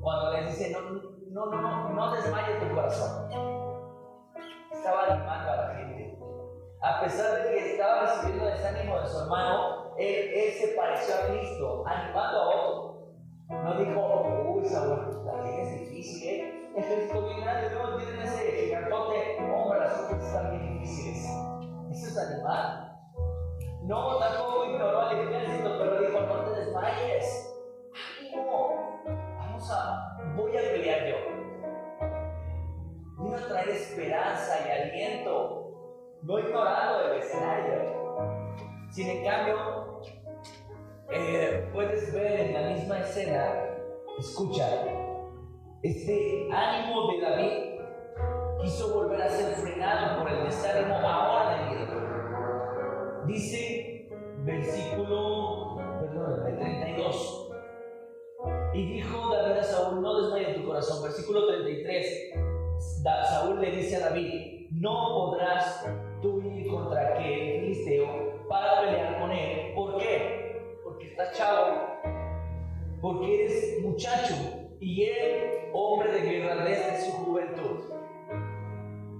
Cuando 0.00 0.32
le 0.32 0.46
dice, 0.46 0.70
no, 0.70 0.80
no, 1.30 1.46
no, 1.46 1.88
no, 1.94 2.12
desmaye 2.14 2.58
tu 2.60 2.74
corazón. 2.74 3.30
Estaba 4.70 5.04
animando 5.06 5.50
a 5.50 5.56
la. 5.56 5.67
A 6.80 7.00
pesar 7.00 7.42
de 7.42 7.50
que 7.50 7.72
estaba 7.72 8.02
recibiendo 8.02 8.46
desánimo 8.46 9.00
de 9.00 9.08
su 9.08 9.18
hermano, 9.20 9.94
él, 9.98 10.52
se 10.52 10.68
pareció 10.76 11.14
a 11.14 11.26
Cristo, 11.26 11.84
animando 11.86 12.38
a 12.38 12.48
otro. 12.48 12.88
No 13.48 13.78
dijo, 13.78 14.52
uy, 14.54 14.64
Saúl, 14.64 15.24
la 15.26 15.42
tienes 15.42 15.80
difícil, 15.80 16.28
¿eh? 16.28 16.70
Ejército 16.76 17.22
bien 17.24 17.40
grande, 17.40 17.70
luego 17.70 17.96
tienen 17.96 18.20
ese 18.20 18.52
gigantote, 18.52 19.38
hombre, 19.52 19.80
las 19.80 19.92
cosas 19.94 20.22
están 20.22 20.50
bien 20.50 20.74
difíciles. 20.74 21.24
Eso 21.90 22.06
es 22.06 22.18
animar. 22.18 22.88
No, 23.82 24.18
tampoco 24.18 24.66
ignoró 24.66 25.00
al 25.00 25.18
ejército, 25.18 25.78
pero 25.78 26.00
dijo, 26.00 26.20
no 26.20 26.44
te 26.44 26.60
desmayes. 26.60 27.54
Ánimo, 28.20 29.02
vamos 29.38 29.70
a, 29.72 30.16
voy 30.36 30.56
a 30.56 30.60
pelear 30.60 31.06
yo. 31.08 31.16
Vino 33.18 33.36
a 33.36 33.48
traer 33.48 33.68
esperanza 33.70 34.58
y 34.64 34.70
aliento, 34.70 35.57
no 36.22 36.38
ignorando 36.38 37.12
el 37.12 37.18
escenario. 37.18 37.98
Sin 38.90 39.08
en 39.08 39.24
cambio, 39.24 40.00
eh, 41.10 41.68
puedes 41.72 42.12
ver 42.12 42.40
en 42.40 42.54
la 42.54 42.70
misma 42.70 43.00
escena, 43.00 43.64
escucha, 44.18 44.66
este 45.82 46.48
ánimo 46.52 47.12
de 47.12 47.20
David 47.20 47.78
quiso 48.60 48.94
volver 48.94 49.22
a 49.22 49.28
ser 49.28 49.54
frenado 49.54 50.18
por 50.18 50.30
el 50.32 50.44
desánimo 50.44 50.96
ahora 50.96 51.56
de 51.56 51.70
miedo. 51.70 53.24
Dice, 53.26 54.08
versículo, 54.44 55.76
perdón, 56.00 56.46
el 56.48 56.58
32. 56.58 57.50
Y 58.74 58.86
dijo 58.94 59.34
David 59.34 59.58
a 59.58 59.62
Saúl, 59.62 60.02
no 60.02 60.22
desmayes 60.22 60.56
tu 60.56 60.66
corazón. 60.66 61.02
Versículo 61.02 61.46
33. 61.46 62.32
Saúl 63.30 63.60
le 63.60 63.70
dice 63.70 63.96
a 63.96 64.08
David, 64.10 64.57
no 64.70 65.08
podrás 65.14 65.86
tú 66.22 66.40
ir 66.42 66.68
contra 66.68 67.08
aquel 67.08 67.60
filisteo 67.60 68.46
para 68.48 68.80
pelear 68.82 69.20
con 69.20 69.30
él. 69.30 69.72
¿Por 69.74 69.98
qué? 69.98 70.78
Porque 70.84 71.08
estás 71.08 71.36
chavo, 71.36 72.00
porque 73.00 73.44
eres 73.44 73.82
muchacho 73.82 74.34
y 74.80 75.04
él 75.04 75.70
hombre 75.72 76.12
de 76.12 76.20
guerra 76.20 76.64
desde 76.64 77.00
su 77.06 77.12
juventud. 77.12 77.98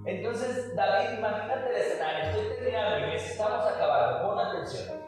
Entonces, 0.05 0.75
David, 0.75 1.19
imagínate 1.19 1.69
el 1.69 1.75
escenario, 1.75 2.29
estoy 2.29 2.55
terminando, 2.55 3.07
estamos 3.07 3.65
acabando, 3.65 4.27
pon 4.27 4.39
atención. 4.39 4.99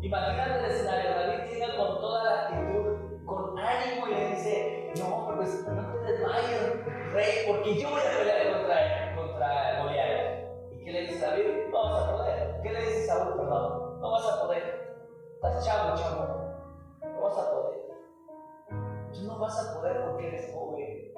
Imagínate 0.00 0.58
el 0.58 0.70
escenario, 0.70 1.10
David 1.10 1.50
llega 1.50 1.76
con 1.76 2.00
toda 2.00 2.24
la 2.24 2.42
actitud, 2.42 3.24
con 3.26 3.58
ánimo 3.58 4.08
y 4.08 4.14
le 4.14 4.28
dice, 4.30 4.92
no, 4.98 5.32
pues 5.36 5.66
no 5.68 5.92
te 5.92 6.12
desmayes, 6.12 7.12
rey, 7.12 7.44
porque 7.46 7.78
yo 7.78 7.90
voy 7.90 8.00
a 8.00 8.18
pelear 8.18 8.52
contra, 8.52 9.01
contra. 9.42 9.82
¿Y 10.70 10.84
qué 10.84 10.92
le 10.92 11.00
dice 11.02 11.26
David? 11.26 11.68
No 11.70 11.82
vas 11.82 12.02
a 12.02 12.12
poder. 12.12 12.60
¿Qué 12.62 12.70
le 12.70 12.80
dice 12.80 13.06
Saúl? 13.06 13.36
Perdón, 13.36 14.00
no 14.00 14.10
vas 14.10 14.26
a 14.26 14.40
poder. 14.40 14.96
Estás 15.34 15.66
chavo, 15.66 15.96
chavo. 15.96 16.52
No 17.02 17.22
vas 17.22 17.38
a 17.38 17.50
poder. 17.50 17.78
Tú 19.12 19.22
no 19.26 19.38
vas 19.38 19.58
a 19.58 19.74
poder 19.74 20.04
porque 20.04 20.28
eres 20.28 20.52
joven. 20.54 21.14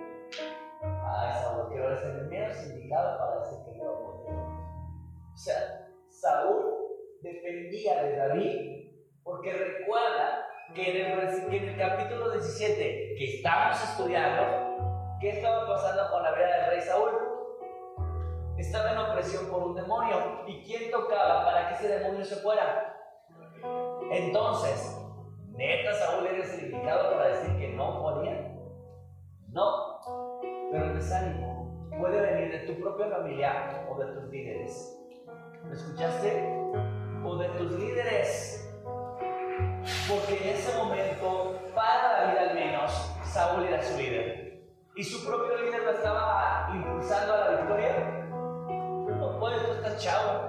Ay, 0.82 1.32
Saúl, 1.42 1.68
quiero 1.68 1.88
eres 1.88 2.02
el 2.04 2.26
menos 2.28 2.66
indicado 2.66 3.18
para 3.18 3.40
decir 3.40 3.64
que 3.64 3.78
no 3.78 3.84
va 3.84 3.92
a 3.92 4.02
poder. 4.02 4.34
O 4.34 5.36
sea, 5.36 5.88
Saúl 6.08 6.74
dependía 7.22 8.02
de 8.02 8.16
David, 8.16 8.90
porque 9.22 9.52
recuerda 9.52 10.46
que 10.74 10.90
en, 10.90 11.18
el, 11.18 11.48
que 11.48 11.56
en 11.56 11.68
el 11.68 11.78
capítulo 11.78 12.30
17 12.30 13.14
que 13.16 13.36
estamos 13.36 13.82
estudiando, 13.82 15.18
¿qué 15.20 15.30
estaba 15.30 15.66
pasando 15.66 16.10
con 16.10 16.22
la 16.22 16.32
vida 16.32 16.56
del 16.56 16.70
rey 16.70 16.80
Saúl? 16.80 17.33
Estaba 18.58 18.92
en 18.92 18.98
opresión 18.98 19.46
por 19.46 19.62
un 19.62 19.74
demonio. 19.74 20.42
¿Y 20.46 20.62
quién 20.64 20.90
tocaba 20.90 21.44
para 21.44 21.68
que 21.68 21.74
ese 21.74 21.98
demonio 21.98 22.24
se 22.24 22.36
fuera? 22.36 22.96
Entonces, 24.10 24.96
¿neta 25.48 25.92
Saúl 25.94 26.26
eres 26.26 26.54
el 26.54 26.72
indicado 26.72 27.10
para 27.12 27.28
decir 27.28 27.56
que 27.58 27.68
no 27.74 28.00
podía? 28.00 28.52
No, 29.48 30.00
pero 30.70 30.84
el 30.86 30.94
desánimo 30.94 31.90
puede 31.98 32.20
venir 32.20 32.52
de 32.52 32.72
tu 32.72 32.80
propia 32.80 33.08
familia 33.08 33.86
o 33.88 33.98
de 33.98 34.06
tus 34.12 34.24
líderes. 34.30 35.00
¿Me 35.64 35.72
escuchaste? 35.72 36.64
o 37.24 37.36
de 37.36 37.48
tus 37.50 37.72
líderes. 37.72 38.70
Porque 40.08 40.36
en 40.42 40.56
ese 40.56 40.76
momento, 40.76 41.58
para 41.74 42.20
David 42.20 42.38
al 42.38 42.54
menos, 42.54 43.12
Saúl 43.24 43.64
era 43.64 43.82
su 43.82 43.96
líder. 43.96 44.62
Y 44.96 45.02
su 45.02 45.26
propio 45.26 45.56
líder 45.56 45.82
lo 45.82 45.90
estaba 45.90 46.70
impulsando 46.72 47.34
a 47.34 47.38
la 47.38 47.50
victoria. 47.56 48.23
Puedes, 49.44 49.66
tú 49.66 49.72
estás 49.72 50.02
chavo. 50.02 50.40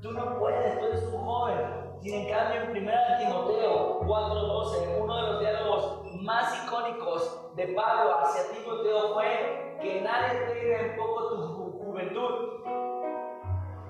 Tú 0.00 0.12
no 0.12 0.38
puedes, 0.38 0.78
tú 0.78 0.86
eres 0.86 1.02
un 1.12 1.24
joven. 1.24 1.58
Sin 2.02 2.14
en 2.14 2.30
cambio, 2.30 2.60
en 2.60 2.70
1 2.70 2.92
Timoteo 3.18 4.00
4:12, 4.02 5.00
uno 5.02 5.16
de 5.16 5.22
los 5.22 5.40
diálogos 5.40 6.22
más 6.22 6.64
icónicos 6.64 7.56
de 7.56 7.66
Pablo 7.74 8.20
hacia 8.20 8.48
Timoteo 8.52 9.14
fue 9.14 9.76
que 9.82 10.02
nadie 10.02 10.38
tenga 10.38 10.80
en 10.82 10.96
poco 10.96 11.28
tu 11.30 11.72
juventud. 11.84 12.62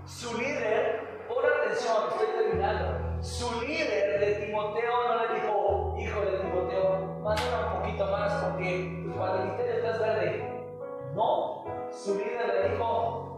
Su 0.06 0.38
líder 0.38 1.26
por 1.28 1.44
atención, 1.44 1.96
estoy 2.08 2.26
terminando. 2.28 3.22
Su 3.22 3.60
líder 3.60 4.18
de 4.18 4.46
Timoteo 4.46 4.92
no 5.08 5.26
le 5.26 5.34
dijo, 5.34 5.94
hijo 5.98 6.20
de 6.22 6.38
Timoteo, 6.38 7.20
madura 7.20 7.74
un 7.74 7.82
poquito 7.82 8.06
más 8.06 8.44
porque 8.44 9.12
cuando 9.14 9.62
el 9.62 9.68
estás 9.68 10.00
verde. 10.00 10.64
No, 11.14 11.66
su 11.90 12.14
líder 12.14 12.46
le 12.46 12.68
dijo, 12.70 13.31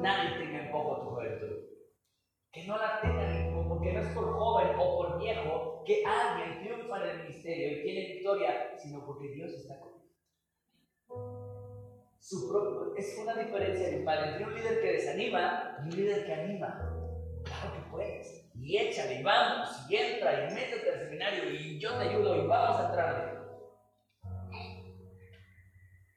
nadie 0.00 0.38
tenga 0.38 0.64
en 0.64 0.70
poco 0.70 1.00
tu 1.00 1.10
juventud. 1.10 1.56
Que 2.52 2.66
no 2.66 2.78
la 2.78 3.00
tengan 3.00 3.30
en 3.30 3.54
poco, 3.54 3.68
porque 3.68 3.92
no 3.92 4.00
es 4.00 4.08
por 4.08 4.32
joven 4.32 4.68
o 4.78 4.96
por 4.96 5.18
viejo 5.18 5.82
que 5.84 6.02
alguien 6.04 6.58
triunfa 6.60 7.02
en 7.02 7.10
el 7.10 7.22
ministerio 7.24 7.78
y 7.78 7.82
tiene 7.82 8.14
victoria, 8.14 8.76
sino 8.76 9.04
porque 9.04 9.28
Dios 9.28 9.52
está 9.52 9.78
con 9.80 9.96
su 12.18 12.48
propio, 12.48 12.92
es 12.96 13.16
una 13.22 13.36
diferencia 13.36 13.88
entre 13.88 14.44
un 14.44 14.54
líder 14.54 14.80
que 14.80 14.92
desanima 14.94 15.76
y 15.78 15.84
un 15.84 15.96
líder 15.96 16.26
que 16.26 16.32
anima. 16.32 16.92
Claro 17.44 17.72
que 17.72 17.90
puedes. 17.90 18.50
Y 18.54 18.78
échale, 18.78 19.20
y 19.20 19.22
vamos, 19.22 19.68
y 19.88 19.94
entra, 19.94 20.50
y 20.50 20.54
métete 20.54 20.90
al 20.90 20.98
seminario, 20.98 21.50
y 21.50 21.78
yo 21.78 21.96
te 21.96 22.08
ayudo, 22.08 22.42
y 22.42 22.46
vamos 22.48 22.80
a 22.80 22.86
entrar. 22.86 23.46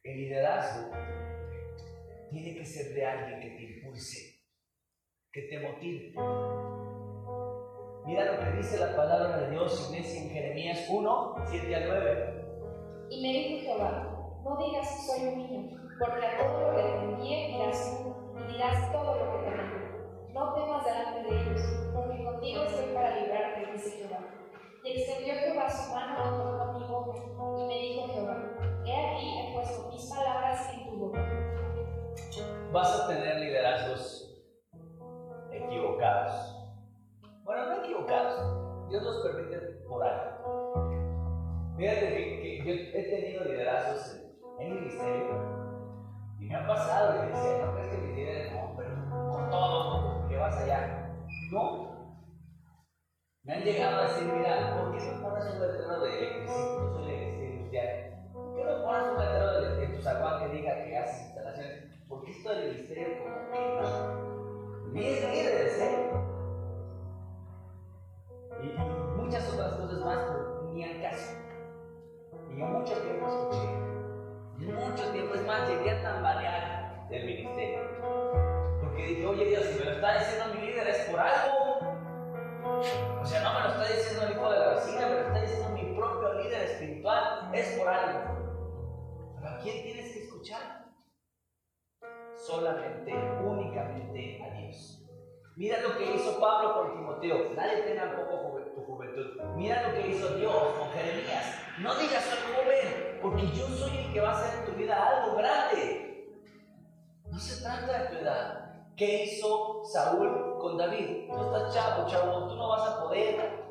El 0.03 0.17
liderazgo 0.17 0.89
tiene 2.29 2.55
que 2.55 2.65
ser 2.65 2.93
de 2.93 3.05
alguien 3.05 3.39
que 3.39 3.49
te 3.49 3.63
impulse, 3.63 4.39
que 5.31 5.41
te 5.43 5.59
motive. 5.59 6.13
Mira 8.05 8.25
lo 8.31 8.39
que 8.39 8.57
dice 8.57 8.79
la 8.79 8.95
palabra 8.95 9.37
de 9.37 9.51
Dios, 9.51 9.91
en 9.93 10.29
Jeremías 10.29 10.87
1, 10.89 11.35
7 11.49 11.75
al 11.75 11.87
9. 11.87 12.39
Y 13.11 13.21
me 13.21 13.33
dijo 13.33 13.61
Jehová, 13.61 14.19
no 14.43 14.57
digas 14.57 15.05
soy 15.05 15.27
un 15.27 15.37
niño, 15.37 15.79
porque 15.99 16.25
a 16.25 16.37
todo 16.37 16.71
lo 16.71 16.75
que 16.75 16.83
te 16.83 17.03
envíe 17.03 17.53
dirás 17.53 17.99
y 18.35 18.51
dirás 18.51 18.91
todo 18.91 19.15
lo 19.15 19.31
que 19.31 19.49
te 19.49 19.55
mando. 19.55 19.79
No 20.33 20.53
temas 20.53 20.85
delante 20.85 21.23
de 21.23 21.41
ellos, 21.41 21.61
porque 21.93 22.23
contigo 22.23 22.63
estoy 22.63 22.93
para 22.93 23.19
librarte, 23.19 23.71
dice 23.73 23.89
Jehová. 23.97 24.19
Y 24.83 24.91
extendió 24.91 25.33
Jehová 25.33 25.69
su 25.69 25.93
mano 25.93 26.15
y 26.15 26.48
Vas 32.71 32.99
a 32.99 33.07
tener 33.07 33.39
liderazgos 33.39 34.43
equivocados. 35.51 36.55
Bueno, 37.43 37.65
no 37.65 37.83
equivocados. 37.83 38.89
Dios 38.89 39.03
los 39.03 39.17
permite 39.23 39.57
por 39.87 40.03
algo. 40.03 41.75
Fíjate 41.77 42.07
que, 42.07 42.63
yo 42.63 42.73
he 42.73 43.03
tenido 43.03 43.45
liderazgos 43.45 44.15
en, 44.59 44.67
en 44.67 44.75
ministerio 44.75 45.59
y 46.39 46.45
me 46.45 46.55
ha 46.55 46.67
pasado 46.67 47.23
y 47.23 47.27
decía, 47.29 47.65
no 47.65 47.73
crees 47.73 47.87
que 47.89 47.97
mi 47.97 48.15
líderes 48.15 48.51
no, 48.51 48.75
pero 48.77 48.89
con 49.31 49.49
todo 49.49 50.29
vas 50.39 50.57
allá. 50.57 51.09
No. 51.51 51.89
Me 53.43 53.53
han 53.53 53.63
llegado 53.63 54.01
a 54.01 54.03
decir, 54.03 54.31
mira, 54.31 54.77
¿por 54.77 54.91
qué 54.91 55.05
no 55.05 55.21
pones 55.21 55.45
un 55.45 55.59
letrero 55.59 55.99
de 56.01 56.17
electricidad? 56.17 56.73
Yo 56.75 56.93
soy 56.93 57.09
electricista 57.09 57.45
industrial. 57.45 58.29
¿Por 58.33 58.55
qué 58.55 58.63
no 58.63 58.83
pones 58.83 59.07
un 59.07 59.19
letrero 59.19 59.61
de, 59.61 59.75
de 59.75 59.87
tu 59.87 60.03
que 60.03 60.47
diga 60.55 60.83
que 60.83 60.97
haces 60.97 61.25
instalaciones? 61.25 61.88
Porque 62.09 62.31
esto 62.31 62.49
del 62.49 62.73
ministerio 62.73 63.07
como 63.23 63.51
que 63.51 63.79
es 64.99 65.31
líderes, 65.31 65.79
¿eh? 65.79 66.11
Y, 68.61 68.77
muchas 69.15 69.53
otras 69.53 69.75
cosas 69.75 69.99
más, 69.99 70.17
pero 70.27 70.71
ni 70.73 70.83
al 70.83 71.01
caso. 71.01 71.35
Y 72.51 72.59
yo 72.59 72.65
mucho 72.65 72.93
tiempo 72.95 73.27
escuché. 73.27 73.69
Mucho 74.57 75.11
tiempo, 75.11 75.35
es 75.35 75.45
más, 75.45 75.69
llegué 75.69 75.91
a 75.91 76.01
tambalear 76.01 77.07
del 77.09 77.25
ministerio 77.25 77.89
dije, 79.09 79.25
oye 79.25 79.45
Dios, 79.45 79.65
si 79.65 79.79
me 79.79 79.85
lo 79.85 79.91
está 79.91 80.19
diciendo 80.19 80.53
mi 80.53 80.67
líder 80.67 80.87
es 80.87 80.97
por 81.09 81.19
algo. 81.19 81.79
O 83.21 83.25
sea, 83.25 83.43
no 83.43 83.53
me 83.53 83.59
lo 83.61 83.69
está 83.69 83.95
diciendo 83.95 84.25
el 84.25 84.31
hijo 84.31 84.51
de 84.51 84.59
la 84.59 84.69
vecina, 84.69 85.07
me 85.07 85.13
lo 85.15 85.21
está 85.21 85.41
diciendo 85.41 85.69
mi 85.69 85.95
propio 85.95 86.33
líder 86.33 86.61
espiritual, 86.63 87.49
es 87.53 87.77
por 87.77 87.87
algo. 87.87 88.19
Pero 89.35 89.49
¿a 89.49 89.57
quién 89.59 89.83
tienes 89.83 90.13
que 90.13 90.23
escuchar? 90.23 90.78
Solamente, 92.49 93.13
únicamente 93.45 94.41
a 94.43 94.49
Dios. 94.57 95.05
Mira 95.55 95.81
lo 95.81 95.95
que 95.95 96.15
hizo 96.15 96.39
Pablo 96.39 96.73
con 96.73 96.93
Timoteo. 96.93 97.53
Nadie 97.55 97.83
tenga 97.83 98.15
poco 98.15 98.59
tu 98.73 98.81
juventud. 98.85 99.39
Mira 99.55 99.87
lo 99.87 99.93
que 99.93 100.07
hizo 100.07 100.33
Dios 100.35 100.51
con 100.51 100.89
Jeremías. 100.89 101.59
No 101.77 101.93
digas 101.93 102.23
soy 102.23 102.39
joven, 102.55 103.19
porque 103.21 103.45
yo 103.55 103.67
soy 103.67 103.97
el 103.97 104.13
que 104.13 104.19
va 104.19 104.29
a 104.29 104.39
hacer 104.39 104.59
en 104.59 104.65
tu 104.65 104.71
vida 104.79 104.95
algo 104.95 105.37
grande. 105.37 106.33
No 107.29 107.37
se 107.37 107.61
trata 107.61 107.99
de 107.99 108.09
tu 108.09 108.15
edad. 108.15 108.85
¿Qué 108.97 109.25
hizo 109.25 109.83
Saúl 109.85 110.57
con 110.59 110.75
David? 110.75 111.29
Tú 111.31 111.43
estás 111.43 111.71
chavo, 111.71 112.07
chavo, 112.07 112.47
tú 112.47 112.55
no 112.55 112.67
vas 112.67 112.89
a 112.89 113.03
poder. 113.03 113.63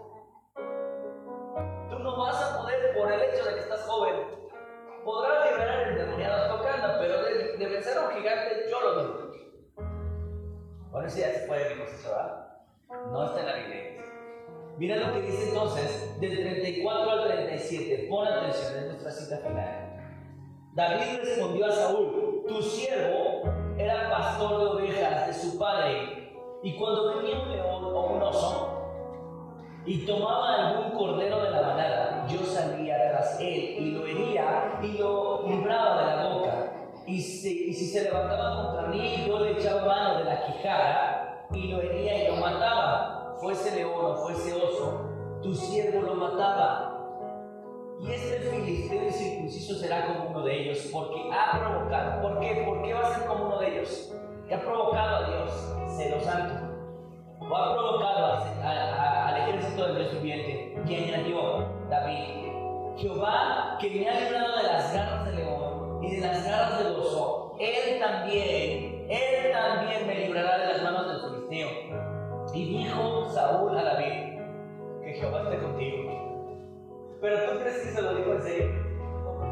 Tú 1.91 1.99
no 1.99 2.17
vas 2.17 2.41
a 2.41 2.59
poder 2.63 2.97
por 2.97 3.11
el 3.11 3.23
hecho 3.23 3.45
de 3.45 3.55
que 3.55 3.61
estás 3.61 3.83
joven. 3.83 4.38
Podrás 5.05 5.51
liberar 5.51 5.81
el 5.81 5.89
endemoniado 5.91 6.57
tocando, 6.57 6.99
pero 7.01 7.23
de, 7.23 7.57
de, 7.57 7.67
vencer 7.67 7.99
a 7.99 8.09
un 8.09 8.15
gigante 8.15 8.67
yo 8.71 8.81
lo 8.81 9.03
dudo. 9.03 9.33
Bueno, 10.91 11.09
si 11.09 11.21
ya 11.21 11.33
se 11.33 11.47
puede 11.47 11.75
mi 11.75 11.83
¿verdad? 11.83 12.49
No 13.11 13.27
está 13.27 13.41
en 13.41 13.47
la 13.47 13.55
Biblia. 13.55 13.89
Mira 14.79 14.97
lo 14.97 15.13
que 15.13 15.23
dice 15.23 15.49
entonces, 15.49 16.21
del 16.21 16.37
34 16.39 17.11
al 17.11 17.25
37. 17.25 18.07
Pon 18.09 18.27
atención, 18.27 18.77
es 18.77 18.85
nuestra 18.87 19.11
cita 19.11 19.39
final. 19.39 19.89
David 20.75 21.19
respondió 21.21 21.67
a 21.67 21.73
Saúl, 21.73 22.45
tu 22.47 22.63
siervo 22.63 23.43
era 23.77 24.09
pastor 24.11 24.59
de 24.59 24.67
ovejas 24.67 25.27
de 25.27 25.35
su 25.35 25.59
padre, 25.59 26.33
y 26.63 26.77
cuando 26.77 27.17
venía 27.17 27.41
un 27.41 27.51
león 27.51 27.85
o 27.85 28.07
un 28.13 28.23
oso 28.23 28.78
y 29.89 30.05
tomaba 30.05 30.69
algún 30.69 30.91
cordero 30.99 31.43
de 31.43 31.51
la 31.51 31.63
manada, 31.63 32.27
yo 32.29 32.45
salía 32.45 32.95
tras 33.11 33.41
él 33.41 33.77
y 33.79 33.91
lo 33.93 34.07
hería 34.07 34.79
y 34.83 34.99
lo 34.99 35.49
libraba 35.49 35.99
de 35.99 36.17
la 36.17 36.29
boca, 36.29 36.73
y, 37.07 37.23
si 37.23 37.73
se 37.73 38.05
levantaba 38.05 38.67
contra 38.67 38.89
mí, 38.89 39.25
yo 39.27 39.39
le 39.39 39.53
echaba 39.53 39.87
mano 39.87 40.19
de 40.19 40.25
la 40.25 40.45
quijada 40.45 41.47
y 41.51 41.69
lo 41.69 41.81
hería 41.81 42.25
y 42.25 42.29
lo 42.29 42.37
mataba. 42.37 43.35
Fuese 43.41 43.77
león 43.77 43.95
o 43.99 44.17
fuese 44.17 44.53
oso, 44.53 45.09
tu 45.43 45.55
siervo 45.55 46.03
lo 46.03 46.15
mataba. 46.17 46.95
Y 48.03 48.13
este 48.13 48.41
filisteo 48.41 49.05
incircunciso 49.05 49.75
será 49.77 50.07
como 50.07 50.29
uno 50.29 50.43
de 50.43 50.61
ellos, 50.61 50.91
porque 50.93 51.31
ha 51.33 51.59
provocado. 51.59 52.21
¿Por 52.21 52.41
qué? 52.41 52.63
¿Por 52.67 52.83
qué 52.83 52.93
va 52.93 53.01
a 53.01 53.15
ser 53.15 53.27
como 53.27 53.47
uno 53.47 53.59
de 53.59 53.79
ellos? 53.79 54.13
Que 54.47 54.55
ha 54.55 54.61
provocado 54.61 55.17
a 55.17 55.29
Dios, 55.31 55.97
celo 55.97 56.21
santo. 56.21 56.68
O 57.51 57.57
ha 57.57 57.75
provocado 57.75 58.43
al 58.63 59.37
ejército 59.37 59.95
del 59.95 60.09
viviente. 60.09 60.75
Y 60.87 60.95
añadió 60.95 61.69
David, 61.89 62.53
Jehová 62.97 63.77
que 63.81 63.91
me 63.91 64.09
ha 64.09 64.21
librado 64.21 64.57
de 64.57 64.63
las 64.65 64.93
garras 64.93 65.25
del 65.27 65.37
león 65.37 66.03
y 66.03 66.17
de 66.17 66.27
las 66.27 66.45
garras 66.45 66.79
del 66.79 66.97
oso, 66.97 67.57
él 67.59 68.01
también, 68.01 69.07
él 69.09 69.53
también 69.53 70.07
me 70.07 70.15
librará 70.27 70.59
de 70.59 70.73
las 70.73 70.83
manos 70.83 71.09
del 71.09 71.31
filisteo. 71.31 71.69
Y 72.55 72.65
dijo 72.65 73.29
Saúl 73.31 73.77
a 73.77 73.83
David, 73.83 74.41
que 75.03 75.15
Jehová 75.15 75.43
esté 75.43 75.59
contigo 75.59 76.29
pero 77.21 77.37
tú 77.51 77.59
crees 77.61 77.79
que 77.79 77.91
se 77.91 78.03
lo 78.03 78.15
dijo 78.15 78.33
en 78.33 78.43
serio. 78.43 78.67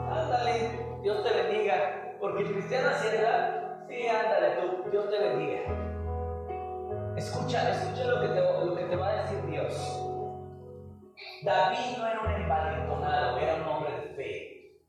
Ándale, 0.09 0.71
Dios 1.03 1.25
te 1.25 1.43
bendiga. 1.43 2.17
Porque 2.21 2.43
el 2.43 2.53
cristiano 2.53 2.89
así 2.89 3.09
era. 3.09 3.85
Sí, 3.89 4.07
ándale 4.07 4.57
tú, 4.57 4.91
Dios 4.91 5.11
te 5.11 5.19
bendiga. 5.19 5.61
Escucha, 7.17 7.71
escucha 7.71 8.05
lo 8.05 8.21
que 8.21 8.29
te, 8.85 8.97
va 8.97 9.09
a 9.09 9.23
decir 9.23 9.47
Dios. 9.47 10.03
David 11.43 11.99
no 11.99 12.07
era 12.07 12.21
un 12.21 12.31
envalentonado, 12.31 13.39
era 13.39 13.55
un 13.57 13.63
hombre 13.63 13.93
de 13.93 14.15
fe. 14.15 14.81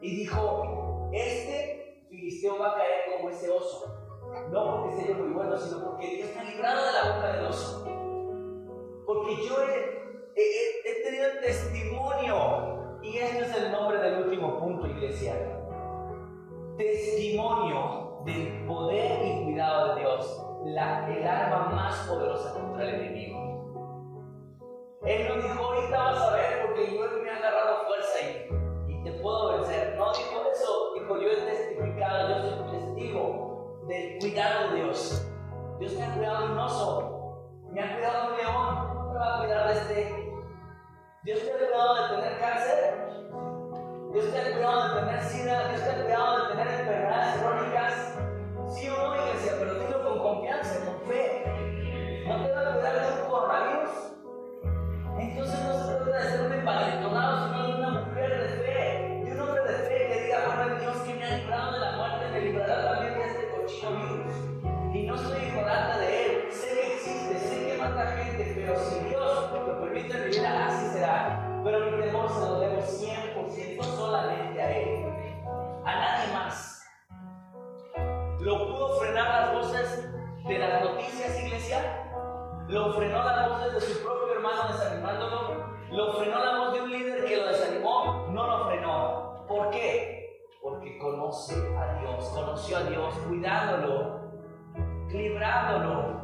Y 0.00 0.16
dijo, 0.16 1.10
este 1.12 2.06
filisteo 2.10 2.58
va 2.58 2.72
a 2.72 2.74
caer 2.76 3.16
como 3.16 3.30
ese 3.30 3.50
oso. 3.50 3.98
No 4.50 4.82
porque 4.82 5.02
sea 5.02 5.16
muy 5.16 5.32
bueno, 5.32 5.56
sino 5.56 5.84
porque 5.84 6.16
Dios 6.16 6.30
ha 6.38 6.44
librado 6.44 6.86
de 6.86 6.92
la 6.92 7.14
boca 7.14 7.32
del 7.32 7.44
oso. 7.46 7.84
Porque 9.06 9.36
yo 9.46 9.62
he 9.62 10.02
he, 10.36 11.02
tenido 11.02 11.28
testimonio. 11.40 12.98
Y 13.02 13.18
este 13.18 13.40
es 13.40 13.56
el 13.56 13.72
nombre 13.72 13.98
del 13.98 14.24
último 14.24 14.58
punto, 14.60 14.86
iglesia. 14.86 15.34
Testimonio 16.76 18.22
del 18.24 18.66
poder 18.66 19.26
y 19.26 19.44
cuidado 19.44 19.94
de 19.94 20.00
Dios. 20.00 20.51
La, 20.64 21.08
el 21.08 21.26
arma 21.26 21.70
más 21.70 22.06
poderosa 22.08 22.52
contra 22.54 22.84
el 22.84 22.94
enemigo. 22.94 23.40
Él 25.04 25.28
no 25.28 25.42
dijo, 25.42 25.64
ahorita 25.64 25.98
vas 25.98 26.22
a 26.22 26.32
ver 26.34 26.62
porque 26.66 26.94
yo 26.94 27.00
me 27.22 27.28
he 27.28 27.32
agarrado 27.32 27.86
fuerza 27.86 28.18
y, 28.20 28.92
y 28.92 29.02
te 29.02 29.12
puedo 29.20 29.58
vencer. 29.58 29.96
No 29.96 30.12
dijo 30.12 30.50
eso, 30.52 30.94
dijo, 30.94 31.18
yo 31.18 31.28
he 31.28 31.36
testificado, 31.36 32.28
yo 32.28 32.50
soy 32.50 32.70
testigo 32.70 33.84
del 33.88 34.18
cuidado 34.20 34.70
de 34.70 34.76
Dios. 34.76 35.28
Dios 35.80 35.92
me 35.94 36.04
ha 36.04 36.14
cuidado 36.14 36.46
de 36.46 36.52
un 36.52 36.58
oso, 36.58 37.68
me 37.70 37.82
ha 37.82 37.94
cuidado 37.94 38.26
de 38.26 38.32
un 38.32 38.38
león, 38.38 39.12
me 39.12 39.18
va 39.18 39.36
a 39.36 39.38
cuidar 39.40 39.66
de 39.66 39.72
este 39.72 40.22
Dios 41.24 41.38
te 41.38 41.52
ha 41.52 41.56
cuidado 41.56 41.94
de 41.94 42.16
tener 42.16 42.40
cáncer. 42.40 42.94
Dios 44.12 44.32
te 44.32 44.40
ha 44.40 44.52
cuidado 44.54 44.88
de 44.88 45.00
tener 45.00 45.22
sida. 45.22 45.68
Dios 45.68 45.82
te 45.84 45.90
ha 45.90 46.02
cuidado 46.02 46.42
de 46.42 46.48
tener 46.48 46.66
enfermedades 46.80 47.11
de 80.46 80.58
las 80.58 80.84
noticias, 80.84 81.42
iglesia? 81.42 82.08
¿Lo 82.68 82.92
frenó 82.94 83.22
las 83.24 83.48
voces 83.48 83.74
de 83.74 83.80
su 83.80 84.02
propio 84.02 84.34
hermano 84.34 84.72
desanimándolo? 84.72 85.76
¿Lo 85.90 86.12
frenó 86.14 86.44
la 86.44 86.58
voz 86.58 86.74
de 86.74 86.82
un 86.82 86.90
líder 86.90 87.24
que 87.24 87.36
lo 87.36 87.46
desanimó? 87.48 88.28
No 88.30 88.46
lo 88.46 88.66
frenó. 88.66 89.44
¿Por 89.46 89.70
qué? 89.70 90.46
Porque 90.62 90.98
conoce 90.98 91.54
a 91.76 92.00
Dios, 92.00 92.28
conoció 92.28 92.76
a 92.78 92.82
Dios, 92.84 93.14
cuidándolo, 93.26 94.32
librándolo. 95.10 96.22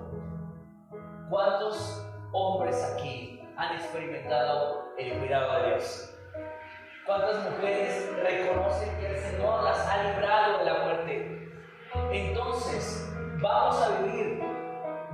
¿Cuántos 1.28 2.04
hombres 2.32 2.94
aquí 2.94 3.38
han 3.58 3.74
experimentado 3.74 4.94
el 4.98 5.18
cuidado 5.18 5.62
de 5.62 5.68
Dios. 5.68 6.14
¿Cuántas 7.04 7.50
mujeres 7.50 8.08
reconocen 8.22 8.96
que 9.00 9.06
el 9.08 9.18
Señor 9.18 9.64
las 9.64 9.78
ha 9.86 10.02
librado 10.04 10.58
de 10.58 10.64
la 10.64 10.84
muerte? 10.84 11.52
Entonces, 12.12 13.07
¿vamos 13.40 13.80
a 13.82 14.02
vivir 14.02 14.42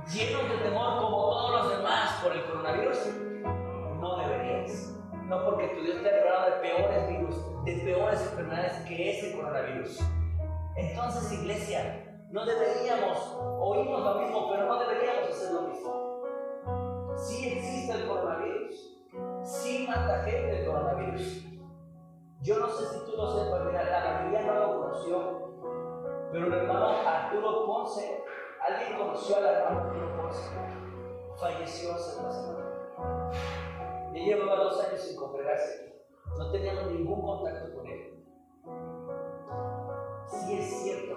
llenos 0.07 0.49
de 0.49 0.57
temor 0.63 0.99
como 0.99 1.29
todos 1.29 1.51
los 1.51 1.77
demás 1.77 2.19
por 2.23 2.31
el 2.31 2.45
coronavirus? 2.45 2.97
No 3.99 4.17
deberías. 4.17 4.91
No 5.27 5.43
porque 5.43 5.67
tu 5.69 5.81
Dios 5.81 6.03
te 6.03 6.09
ha 6.09 6.17
librado 6.17 6.45
de 6.45 6.51
peores 6.57 7.07
virus, 7.07 7.65
de 7.65 7.73
peores 7.77 8.21
enfermedades 8.21 8.85
que 8.85 9.11
ese 9.11 9.35
coronavirus. 9.35 9.99
Entonces, 10.75 11.31
iglesia, 11.31 12.19
no 12.29 12.45
deberíamos, 12.45 13.35
oímos 13.59 14.01
lo 14.01 14.15
mismo, 14.21 14.51
pero 14.51 14.65
no 14.67 14.79
deberíamos 14.79 15.29
hacer 15.29 15.53
lo 15.53 15.61
mismo. 15.63 16.21
Sí 17.17 17.47
existe 17.47 17.93
el 17.93 18.07
coronavirus. 18.07 19.07
Sí 19.43 19.85
mata 19.87 20.23
gente 20.23 20.59
el 20.59 20.67
coronavirus. 20.67 21.45
Yo 22.41 22.59
no 22.59 22.67
sé 22.67 22.85
si 22.85 23.05
tú 23.05 23.17
lo 23.17 23.27
sepas, 23.35 23.65
mira, 23.65 23.83
la 23.83 24.13
mayoría 24.13 24.41
no 24.41 24.59
lo 24.59 24.81
conoció. 24.81 25.44
Pero 26.35 26.47
el 26.47 26.53
hermano 26.53 26.87
Arturo 27.07 27.65
Ponce, 27.65 28.21
alguien 28.59 28.97
conoció 28.97 29.37
al 29.37 29.45
hermano 29.45 29.79
Arturo 29.79 30.17
Ponce. 30.17 30.49
Falleció 31.39 31.93
hace 31.93 32.19
una 32.19 32.29
semana. 32.29 33.31
Ya 34.13 34.19
llevaba 34.19 34.65
dos 34.65 34.83
años 34.83 34.99
sin 34.99 35.15
congregarse. 35.15 36.03
No 36.37 36.51
teníamos 36.51 36.87
ningún 36.87 37.21
contacto 37.21 37.73
con 37.73 37.87
él. 37.87 38.25
Sí 40.27 40.57
es 40.57 40.83
cierto. 40.83 41.15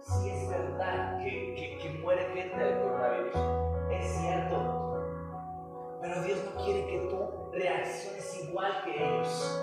Sí 0.00 0.28
es 0.28 0.50
verdad 0.50 1.16
que, 1.16 1.78
que 1.80 1.98
muere 2.02 2.26
gente 2.26 2.54
del 2.54 2.78
coronavirus 2.78 3.36
es 3.90 4.04
cierto. 4.04 5.00
Pero 6.02 6.22
Dios 6.24 6.44
no 6.44 6.62
quiere 6.62 6.86
que 6.88 6.98
tú 7.08 7.50
reacciones 7.52 8.44
igual 8.44 8.84
que 8.84 9.02
ellos. 9.02 9.62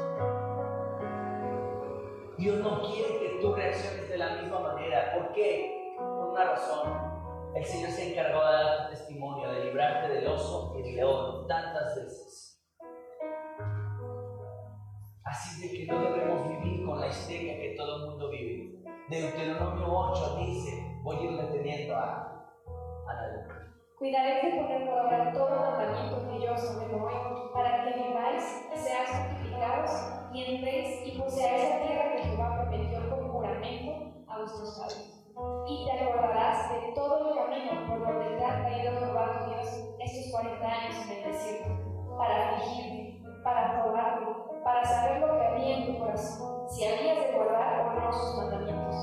Dios 2.39 2.59
no 2.59 2.81
quiere 2.81 3.19
que 3.19 3.39
tú 3.41 3.53
reacciones 3.53 4.09
de 4.09 4.17
la 4.17 4.37
misma 4.37 4.61
manera. 4.61 5.13
¿Por 5.13 5.33
qué? 5.33 5.93
Por 5.97 6.29
una 6.29 6.45
razón. 6.45 7.51
El 7.53 7.65
Señor 7.65 7.91
se 7.91 8.11
encargó 8.11 8.39
de 8.45 8.53
dar 8.53 8.89
testimonio, 8.89 9.51
de 9.51 9.65
librarte 9.65 10.13
del 10.13 10.27
oso 10.27 10.73
y 10.79 10.83
del 10.83 10.95
león 10.95 11.45
tantas 11.47 11.97
veces. 11.97 12.63
Así 15.25 15.67
de 15.67 15.77
que 15.77 15.91
no 15.91 16.01
debemos 16.01 16.47
vivir 16.47 16.85
con 16.85 17.01
la 17.01 17.07
histeria 17.07 17.57
que 17.57 17.75
todo 17.75 17.97
el 17.97 18.11
mundo 18.11 18.29
vive. 18.29 18.83
Deuteronomio 19.09 19.85
8 19.89 20.37
dice, 20.37 21.01
voy 21.03 21.17
a 21.17 21.21
ir 21.21 21.41
deteniendo 21.41 21.95
a, 21.95 22.53
a 23.05 23.13
la 23.13 23.59
Cuidaré 23.97 24.35
de 24.35 24.61
poner 24.61 24.85
por 24.85 24.97
obra 24.97 25.33
todo 25.33 25.49
mandamiento 25.49 26.29
que 26.29 26.45
yo 26.45 26.53
os 26.53 26.63
ordeno 26.63 27.03
hoy, 27.03 27.51
para 27.53 27.83
que 27.83 28.01
viváis 28.01 28.65
y 28.73 28.77
seáis 28.77 29.38
fortificados 29.59 29.91
y 30.33 30.55
entréis 30.55 31.07
y 31.07 31.19
poseáis 31.19 31.69
la 31.69 31.87
tierra 31.87 32.15
que 32.15 32.23
Jehová 32.23 32.61
prometió 32.61 33.09
con 33.09 33.29
juramento 33.29 33.91
a 34.27 34.37
vuestros 34.37 34.79
padres. 34.79 35.15
Y 35.67 35.85
te 35.85 35.91
acordarás 35.91 36.69
de 36.71 36.91
todo 36.93 37.29
el 37.29 37.35
camino 37.35 37.87
por 37.87 38.07
donde 38.07 38.37
te 38.37 38.45
ha 38.45 38.61
traído 38.61 38.99
Jehová 38.99 39.39
tu 39.39 39.51
Dios 39.51 39.95
estos 39.99 40.31
cuarenta 40.31 40.67
años 40.67 40.95
en 41.05 41.17
el 41.17 41.31
desierto, 41.31 42.17
para 42.17 42.49
afligirte, 42.49 43.23
para 43.43 43.81
probarme, 43.81 44.27
para 44.63 44.83
saber 44.83 45.21
lo 45.21 45.37
que 45.37 45.45
había 45.45 45.77
en 45.77 45.85
tu 45.87 45.99
corazón, 45.99 46.69
si 46.69 46.85
habías 46.85 47.25
de 47.25 47.31
guardar 47.33 47.87
o 47.87 47.99
no 47.99 48.13
sus 48.13 48.37
mandamientos. 48.37 48.95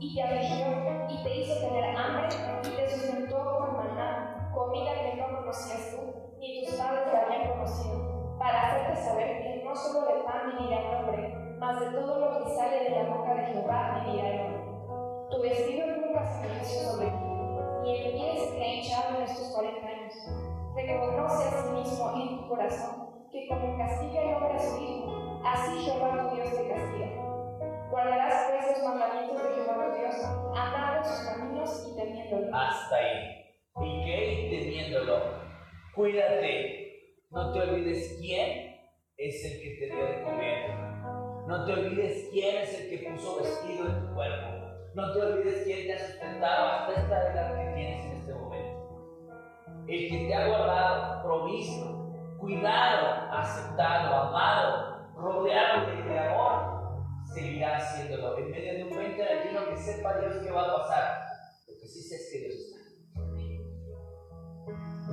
Y 0.00 0.14
te 0.14 0.22
afligió 0.22 0.66
y 1.08 1.22
te 1.22 1.36
hizo 1.36 1.60
tener 1.60 1.96
hambre 1.96 2.28
y 2.62 2.76
te 2.76 2.90
sustentó 2.90 3.58
con 3.58 3.74
comida 4.54 4.92
que 5.02 5.16
no 5.16 5.36
conocías 5.38 5.90
tú, 5.90 6.36
ni 6.38 6.64
tus 6.64 6.74
padres 6.74 7.12
la 7.12 7.22
habían 7.22 7.50
conocido, 7.50 8.36
para 8.38 8.68
hacerte 8.68 8.96
saber 8.96 9.42
que 9.42 9.53
no 9.74 9.80
solo 9.80 10.06
de 10.06 10.22
pan 10.22 10.56
vivirá 10.56 10.78
el 10.78 10.96
hombre, 11.04 11.34
mas 11.58 11.80
de 11.80 11.86
todo 11.86 12.20
lo 12.20 12.44
que 12.44 12.54
sale 12.54 12.84
de 12.84 12.90
la 12.90 13.10
boca 13.10 13.34
de 13.34 13.46
Jehová 13.46 14.04
vivirá 14.06 14.28
el 14.28 14.40
hombre. 14.40 15.28
Tu 15.30 15.42
vestido 15.42 15.86
nunca 15.96 16.24
se 16.24 16.46
ensució 16.46 16.92
sobre 16.92 17.06
ti, 17.06 17.82
ni 17.82 17.96
el 17.96 18.12
pie 18.12 18.36
se 18.36 18.52
te 18.52 18.62
ha 18.62 18.74
hinchado 18.74 19.16
en 19.16 19.22
estos 19.24 19.52
cuarenta 19.52 19.86
años. 19.88 20.14
Reconoce 20.76 21.48
a 21.48 21.50
sí 21.50 21.70
mismo 21.70 22.12
en 22.14 22.36
tu 22.36 22.48
corazón 22.48 23.28
que 23.32 23.48
como 23.48 23.76
castiga 23.76 24.22
el 24.22 24.34
hombre 24.36 24.54
a 24.54 24.58
su 24.60 24.80
hijo, 24.80 25.40
así 25.44 25.78
Jehová 25.80 26.28
tu 26.28 26.36
Dios 26.36 26.50
te 26.50 26.68
castiga. 26.68 27.08
Guardarás 27.90 28.50
pues 28.50 28.78
los 28.78 28.88
mandamientos 28.88 29.42
de 29.42 29.54
Jehová 29.54 29.90
tu 29.90 29.98
Dios, 29.98 30.14
andando 30.56 31.08
sus 31.08 31.28
caminos 31.28 31.88
y 31.90 31.96
temiéndolo. 31.96 32.56
Hasta 32.56 32.94
ahí. 32.94 33.44
¿Y 33.82 34.04
qué? 34.04 34.48
Temiéndolo. 34.50 35.18
Cuídate. 35.96 36.80
No 37.32 37.52
te 37.52 37.60
olvides 37.60 38.18
quién 38.20 38.73
es 39.16 39.44
el 39.44 39.62
que 39.62 39.70
te 39.78 39.94
dio 39.94 40.04
de 40.04 40.22
comer. 40.22 40.70
No 41.46 41.64
te 41.64 41.72
olvides 41.72 42.28
quién 42.32 42.56
es 42.56 42.80
el 42.80 42.90
que 42.90 43.10
puso 43.10 43.40
vestido 43.40 43.86
en 43.86 44.00
tu 44.00 44.14
cuerpo. 44.14 44.46
No 44.94 45.12
te 45.12 45.20
olvides 45.20 45.64
quién 45.64 45.86
te 45.86 45.94
ha 45.94 46.06
sustentado 46.06 46.66
hasta 46.66 47.00
esta 47.00 47.32
edad 47.32 47.54
que 47.54 47.74
tienes 47.74 48.04
en 48.06 48.12
este 48.12 48.34
momento. 48.34 49.86
El 49.86 50.08
que 50.08 50.26
te 50.26 50.34
ha 50.34 50.48
guardado, 50.48 51.22
provisto, 51.22 52.12
cuidado, 52.38 53.32
aceptado, 53.32 54.14
amado, 54.14 55.14
rodeado 55.16 55.86
de 55.86 56.18
amor, 56.18 57.04
seguirá 57.32 57.76
haciéndolo. 57.76 58.38
En 58.38 58.50
medio 58.50 58.74
de 58.74 58.82
un 58.84 58.90
2021 58.90 59.68
que 59.68 59.76
sepa 59.76 60.18
Dios 60.18 60.36
qué 60.42 60.50
va 60.50 60.62
a 60.62 60.76
pasar. 60.78 61.20
Lo 61.68 61.78
que 61.78 61.86
sí 61.86 62.02
sé 62.02 62.16
es 62.16 62.30
que 62.32 62.38
Dios. 62.48 62.63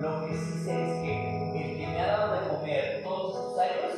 Lo 0.02 0.26
que 0.26 0.34
sí 0.34 0.64
sé 0.64 0.82
es 0.82 1.03
que 1.03 1.14
el 1.61 1.78
que 1.78 1.86
me 1.86 2.02
ha 2.02 2.07
dado 2.07 2.34
de 2.34 2.48
comer 2.49 3.03
todos 3.03 3.36
estos 3.36 3.60
años, 3.60 3.94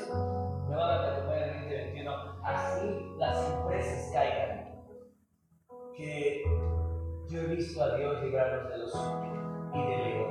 me 0.68 0.76
va 0.76 0.84
a 0.86 0.98
dar 0.98 1.16
de 1.16 1.22
comer 1.22 1.44
en 1.44 1.54
2021. 1.62 2.12
Así 2.44 3.16
las 3.18 3.50
empresas 3.50 4.12
caigan. 4.12 4.84
Que 5.96 6.44
yo 7.30 7.40
he 7.40 7.56
visto 7.56 7.82
a 7.82 7.96
Dios 7.96 8.22
librarnos 8.22 8.70
de 8.70 8.78
los 8.80 8.94
y 9.74 9.82
del 9.82 10.02
ego. 10.02 10.28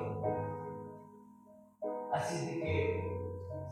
Así 2.13 2.45
de 2.45 2.53
que 2.63 3.03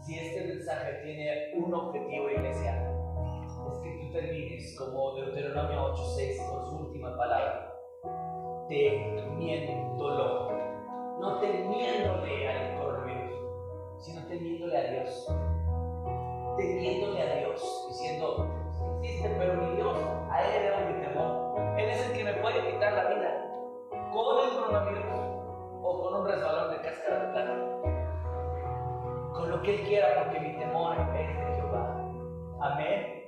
si 0.00 0.18
este 0.18 0.54
mensaje 0.54 1.02
tiene 1.04 1.52
un 1.56 1.74
objetivo, 1.74 2.30
iglesia, 2.30 2.80
es 3.70 3.78
que 3.82 3.90
tú 4.00 4.10
termines 4.10 4.74
como 4.78 5.16
Deuteronomio 5.16 5.92
8:6 5.92 6.48
con 6.48 6.64
su 6.64 6.76
última 6.86 7.14
palabra, 7.14 7.74
temiéndolo, 8.70 10.59
no 11.20 11.38
temiéndole 11.38 12.48
al 12.48 12.78
coronavirus, 12.78 13.38
sino 13.98 14.26
temiéndole 14.26 14.76
a 14.76 14.90
Dios, 14.90 15.28
temiéndole 16.56 17.22
a 17.22 17.36
Dios, 17.36 17.86
diciendo, 17.88 18.46
existe, 19.02 19.28
pero 19.38 19.54
mi 19.54 19.76
Dios, 19.76 19.98
a 20.30 20.42
Él 20.42 20.62
le 20.62 20.70
debo 20.70 20.78
mi 20.88 21.06
temor, 21.06 21.78
Él 21.78 21.90
es 21.90 22.06
el 22.06 22.16
que 22.16 22.24
me 22.24 22.32
puede 22.34 22.72
quitar 22.72 22.92
la 22.94 23.04
vida 23.14 23.50
con 24.12 24.48
el 24.48 24.54
coronavirus 24.54 25.04
o 25.82 26.02
con 26.02 26.20
un 26.20 26.26
resbalón 26.26 26.70
de 26.70 26.80
cáscara 26.80 27.26
de 27.26 27.32
plata 27.32 27.80
con 29.34 29.50
lo 29.50 29.62
que 29.62 29.74
Él 29.74 29.86
quiera, 29.86 30.24
porque 30.24 30.40
mi 30.40 30.56
temor 30.56 30.96
es 30.98 31.12
de 31.12 31.54
Jehová. 31.54 31.96
Amén. 32.60 33.19